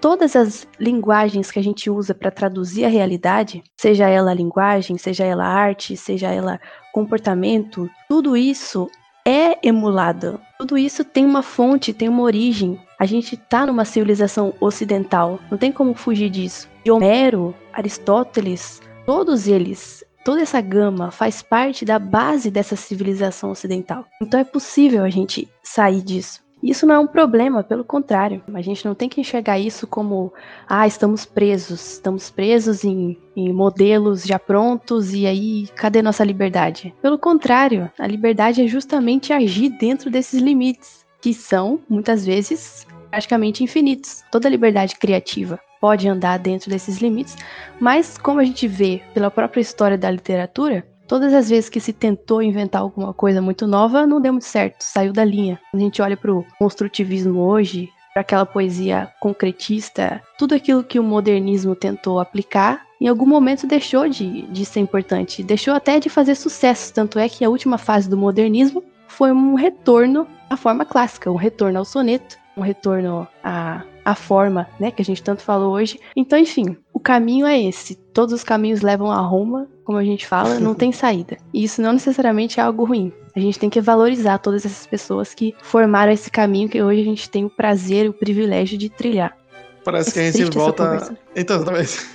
todas 0.00 0.34
as 0.34 0.66
linguagens 0.80 1.50
que 1.50 1.58
a 1.58 1.62
gente 1.62 1.90
usa 1.90 2.14
para 2.14 2.30
traduzir 2.30 2.86
a 2.86 2.88
realidade, 2.88 3.62
seja 3.76 4.08
ela 4.08 4.32
linguagem, 4.32 4.96
seja 4.96 5.24
ela 5.24 5.44
arte, 5.44 5.94
seja 5.94 6.28
ela 6.28 6.58
comportamento, 6.92 7.90
tudo 8.08 8.34
isso 8.34 8.90
é 9.26 9.58
emulado. 9.66 10.40
Tudo 10.58 10.78
isso 10.78 11.04
tem 11.04 11.26
uma 11.26 11.42
fonte, 11.42 11.92
tem 11.92 12.08
uma 12.08 12.22
origem. 12.22 12.80
A 12.98 13.04
gente 13.04 13.34
está 13.34 13.66
numa 13.66 13.84
civilização 13.84 14.54
ocidental, 14.60 15.38
não 15.50 15.58
tem 15.58 15.72
como 15.72 15.94
fugir 15.94 16.30
disso. 16.30 16.68
Homero, 16.88 17.54
Aristóteles, 17.72 18.80
todos 19.04 19.48
eles 19.48 20.03
Toda 20.24 20.40
essa 20.40 20.60
gama 20.60 21.10
faz 21.10 21.42
parte 21.42 21.84
da 21.84 21.98
base 21.98 22.50
dessa 22.50 22.76
civilização 22.76 23.50
ocidental. 23.50 24.06
Então 24.22 24.40
é 24.40 24.44
possível 24.44 25.04
a 25.04 25.10
gente 25.10 25.46
sair 25.62 26.00
disso. 26.00 26.42
Isso 26.62 26.86
não 26.86 26.94
é 26.94 26.98
um 26.98 27.06
problema, 27.06 27.62
pelo 27.62 27.84
contrário. 27.84 28.42
A 28.54 28.62
gente 28.62 28.86
não 28.86 28.94
tem 28.94 29.06
que 29.06 29.20
enxergar 29.20 29.58
isso 29.58 29.86
como, 29.86 30.32
ah, 30.66 30.86
estamos 30.86 31.26
presos, 31.26 31.92
estamos 31.92 32.30
presos 32.30 32.84
em, 32.84 33.18
em, 33.36 33.52
modelos 33.52 34.24
já 34.24 34.38
prontos 34.38 35.12
e 35.12 35.26
aí 35.26 35.68
cadê 35.76 36.00
nossa 36.00 36.24
liberdade? 36.24 36.94
Pelo 37.02 37.18
contrário, 37.18 37.92
a 37.98 38.06
liberdade 38.06 38.62
é 38.62 38.66
justamente 38.66 39.30
agir 39.30 39.68
dentro 39.78 40.10
desses 40.10 40.40
limites, 40.40 41.04
que 41.20 41.34
são, 41.34 41.78
muitas 41.86 42.24
vezes, 42.24 42.86
praticamente 43.10 43.62
infinitos. 43.62 44.24
Toda 44.32 44.48
liberdade 44.48 44.96
criativa 44.96 45.60
pode 45.84 46.08
andar 46.08 46.38
dentro 46.38 46.70
desses 46.70 46.96
limites, 46.96 47.36
mas 47.78 48.16
como 48.16 48.40
a 48.40 48.44
gente 48.44 48.66
vê 48.66 49.02
pela 49.12 49.30
própria 49.30 49.60
história 49.60 49.98
da 49.98 50.10
literatura, 50.10 50.82
todas 51.06 51.34
as 51.34 51.50
vezes 51.50 51.68
que 51.68 51.78
se 51.78 51.92
tentou 51.92 52.42
inventar 52.42 52.80
alguma 52.80 53.12
coisa 53.12 53.42
muito 53.42 53.66
nova, 53.66 54.06
não 54.06 54.18
deu 54.18 54.32
muito 54.32 54.46
certo, 54.46 54.80
saiu 54.80 55.12
da 55.12 55.22
linha. 55.22 55.60
A 55.74 55.76
gente 55.76 56.00
olha 56.00 56.16
para 56.16 56.32
o 56.32 56.42
construtivismo 56.58 57.38
hoje, 57.38 57.90
para 58.14 58.22
aquela 58.22 58.46
poesia 58.46 59.12
concretista, 59.20 60.22
tudo 60.38 60.54
aquilo 60.54 60.82
que 60.82 60.98
o 60.98 61.02
modernismo 61.02 61.76
tentou 61.76 62.18
aplicar, 62.18 62.80
em 62.98 63.06
algum 63.06 63.26
momento 63.26 63.66
deixou 63.66 64.08
de, 64.08 64.40
de 64.46 64.64
ser 64.64 64.80
importante, 64.80 65.42
deixou 65.42 65.74
até 65.74 66.00
de 66.00 66.08
fazer 66.08 66.34
sucesso. 66.34 66.94
Tanto 66.94 67.18
é 67.18 67.28
que 67.28 67.44
a 67.44 67.50
última 67.50 67.76
fase 67.76 68.08
do 68.08 68.16
modernismo 68.16 68.82
foi 69.06 69.30
um 69.32 69.52
retorno 69.52 70.26
à 70.48 70.56
forma 70.56 70.86
clássica, 70.86 71.30
um 71.30 71.36
retorno 71.36 71.78
ao 71.78 71.84
soneto, 71.84 72.38
um 72.56 72.62
retorno 72.62 73.28
à, 73.42 73.82
à 74.04 74.14
forma, 74.14 74.68
né, 74.78 74.90
que 74.90 75.02
a 75.02 75.04
gente 75.04 75.22
tanto 75.22 75.42
falou 75.42 75.72
hoje. 75.72 75.98
Então, 76.14 76.38
enfim, 76.38 76.76
o 76.92 77.00
caminho 77.00 77.46
é 77.46 77.60
esse. 77.60 77.94
Todos 77.94 78.34
os 78.34 78.44
caminhos 78.44 78.82
levam 78.82 79.10
a 79.10 79.20
Roma, 79.20 79.68
como 79.84 79.98
a 79.98 80.04
gente 80.04 80.26
fala, 80.26 80.60
não 80.60 80.74
tem 80.74 80.92
saída. 80.92 81.36
E 81.52 81.64
isso 81.64 81.80
não 81.80 81.92
necessariamente 81.92 82.60
é 82.60 82.62
algo 82.62 82.84
ruim. 82.84 83.12
A 83.34 83.40
gente 83.40 83.58
tem 83.58 83.70
que 83.70 83.80
valorizar 83.80 84.38
todas 84.38 84.64
essas 84.64 84.86
pessoas 84.86 85.34
que 85.34 85.54
formaram 85.62 86.12
esse 86.12 86.30
caminho 86.30 86.68
que 86.68 86.82
hoje 86.82 87.00
a 87.00 87.04
gente 87.04 87.28
tem 87.28 87.44
o 87.44 87.50
prazer 87.50 88.06
e 88.06 88.08
o 88.08 88.12
privilégio 88.12 88.78
de 88.78 88.88
trilhar. 88.88 89.36
Parece 89.84 90.10
é 90.10 90.12
que 90.12 90.18
a 90.20 90.44
gente 90.44 90.56
volta. 90.56 91.16
Então, 91.34 91.56
exatamente. 91.56 92.14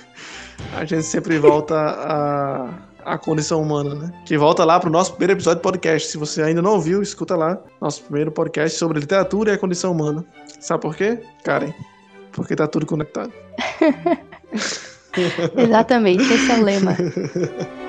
A 0.76 0.84
gente 0.84 1.04
sempre 1.04 1.38
volta 1.38 1.74
a 1.74 2.68
a 3.04 3.18
condição 3.18 3.62
humana, 3.62 3.94
né? 3.94 4.12
Que 4.24 4.36
volta 4.36 4.64
lá 4.64 4.78
pro 4.78 4.90
nosso 4.90 5.12
primeiro 5.12 5.34
episódio 5.34 5.58
de 5.58 5.62
podcast. 5.62 6.08
Se 6.08 6.18
você 6.18 6.42
ainda 6.42 6.62
não 6.62 6.72
ouviu, 6.72 7.02
escuta 7.02 7.36
lá. 7.36 7.58
Nosso 7.80 8.02
primeiro 8.02 8.30
podcast 8.30 8.78
sobre 8.78 9.00
literatura 9.00 9.50
e 9.50 9.54
a 9.54 9.58
condição 9.58 9.92
humana. 9.92 10.24
Sabe 10.60 10.82
por 10.82 10.94
quê? 10.94 11.18
Karen? 11.42 11.72
Porque 12.32 12.54
tá 12.54 12.68
tudo 12.68 12.86
conectado. 12.86 13.32
Exatamente, 15.56 16.22
esse 16.22 16.52
é 16.52 16.58
o 16.58 16.62
lema. 16.62 16.96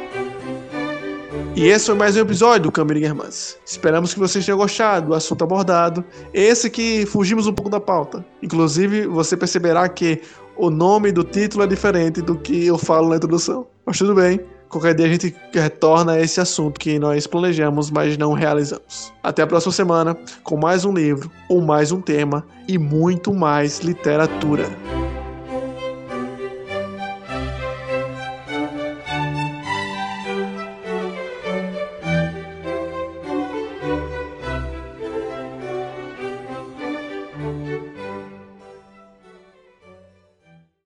E 1.53 1.67
esse 1.67 1.87
foi 1.87 1.95
mais 1.95 2.15
um 2.15 2.21
episódio 2.21 2.63
do 2.63 2.71
Caminho 2.71 3.05
Irmãs. 3.05 3.57
Esperamos 3.65 4.13
que 4.13 4.19
vocês 4.19 4.45
tenham 4.45 4.57
gostado 4.57 5.07
do 5.07 5.13
assunto 5.13 5.43
abordado. 5.43 6.03
Esse 6.33 6.69
que 6.69 7.05
fugimos 7.05 7.45
um 7.45 7.53
pouco 7.53 7.69
da 7.69 7.79
pauta. 7.79 8.25
Inclusive, 8.41 9.05
você 9.05 9.35
perceberá 9.35 9.87
que 9.89 10.21
o 10.55 10.69
nome 10.69 11.11
do 11.11 11.25
título 11.25 11.63
é 11.63 11.67
diferente 11.67 12.21
do 12.21 12.37
que 12.37 12.65
eu 12.65 12.77
falo 12.77 13.09
na 13.09 13.17
introdução. 13.17 13.67
Mas 13.85 13.97
tudo 13.97 14.15
bem, 14.15 14.39
Qualquer 14.71 14.95
dia 14.95 15.05
a 15.05 15.09
gente 15.09 15.35
retorna 15.53 16.13
a 16.13 16.21
esse 16.21 16.39
assunto 16.39 16.79
que 16.79 16.97
nós 16.97 17.27
planejamos, 17.27 17.91
mas 17.91 18.17
não 18.17 18.31
realizamos. 18.31 19.11
Até 19.21 19.41
a 19.41 19.47
próxima 19.47 19.73
semana 19.73 20.17
com 20.43 20.55
mais 20.55 20.85
um 20.85 20.93
livro, 20.93 21.29
ou 21.49 21.61
mais 21.61 21.91
um 21.91 21.99
tema 21.99 22.45
e 22.69 22.77
muito 22.77 23.33
mais 23.33 23.79
literatura. 23.79 24.65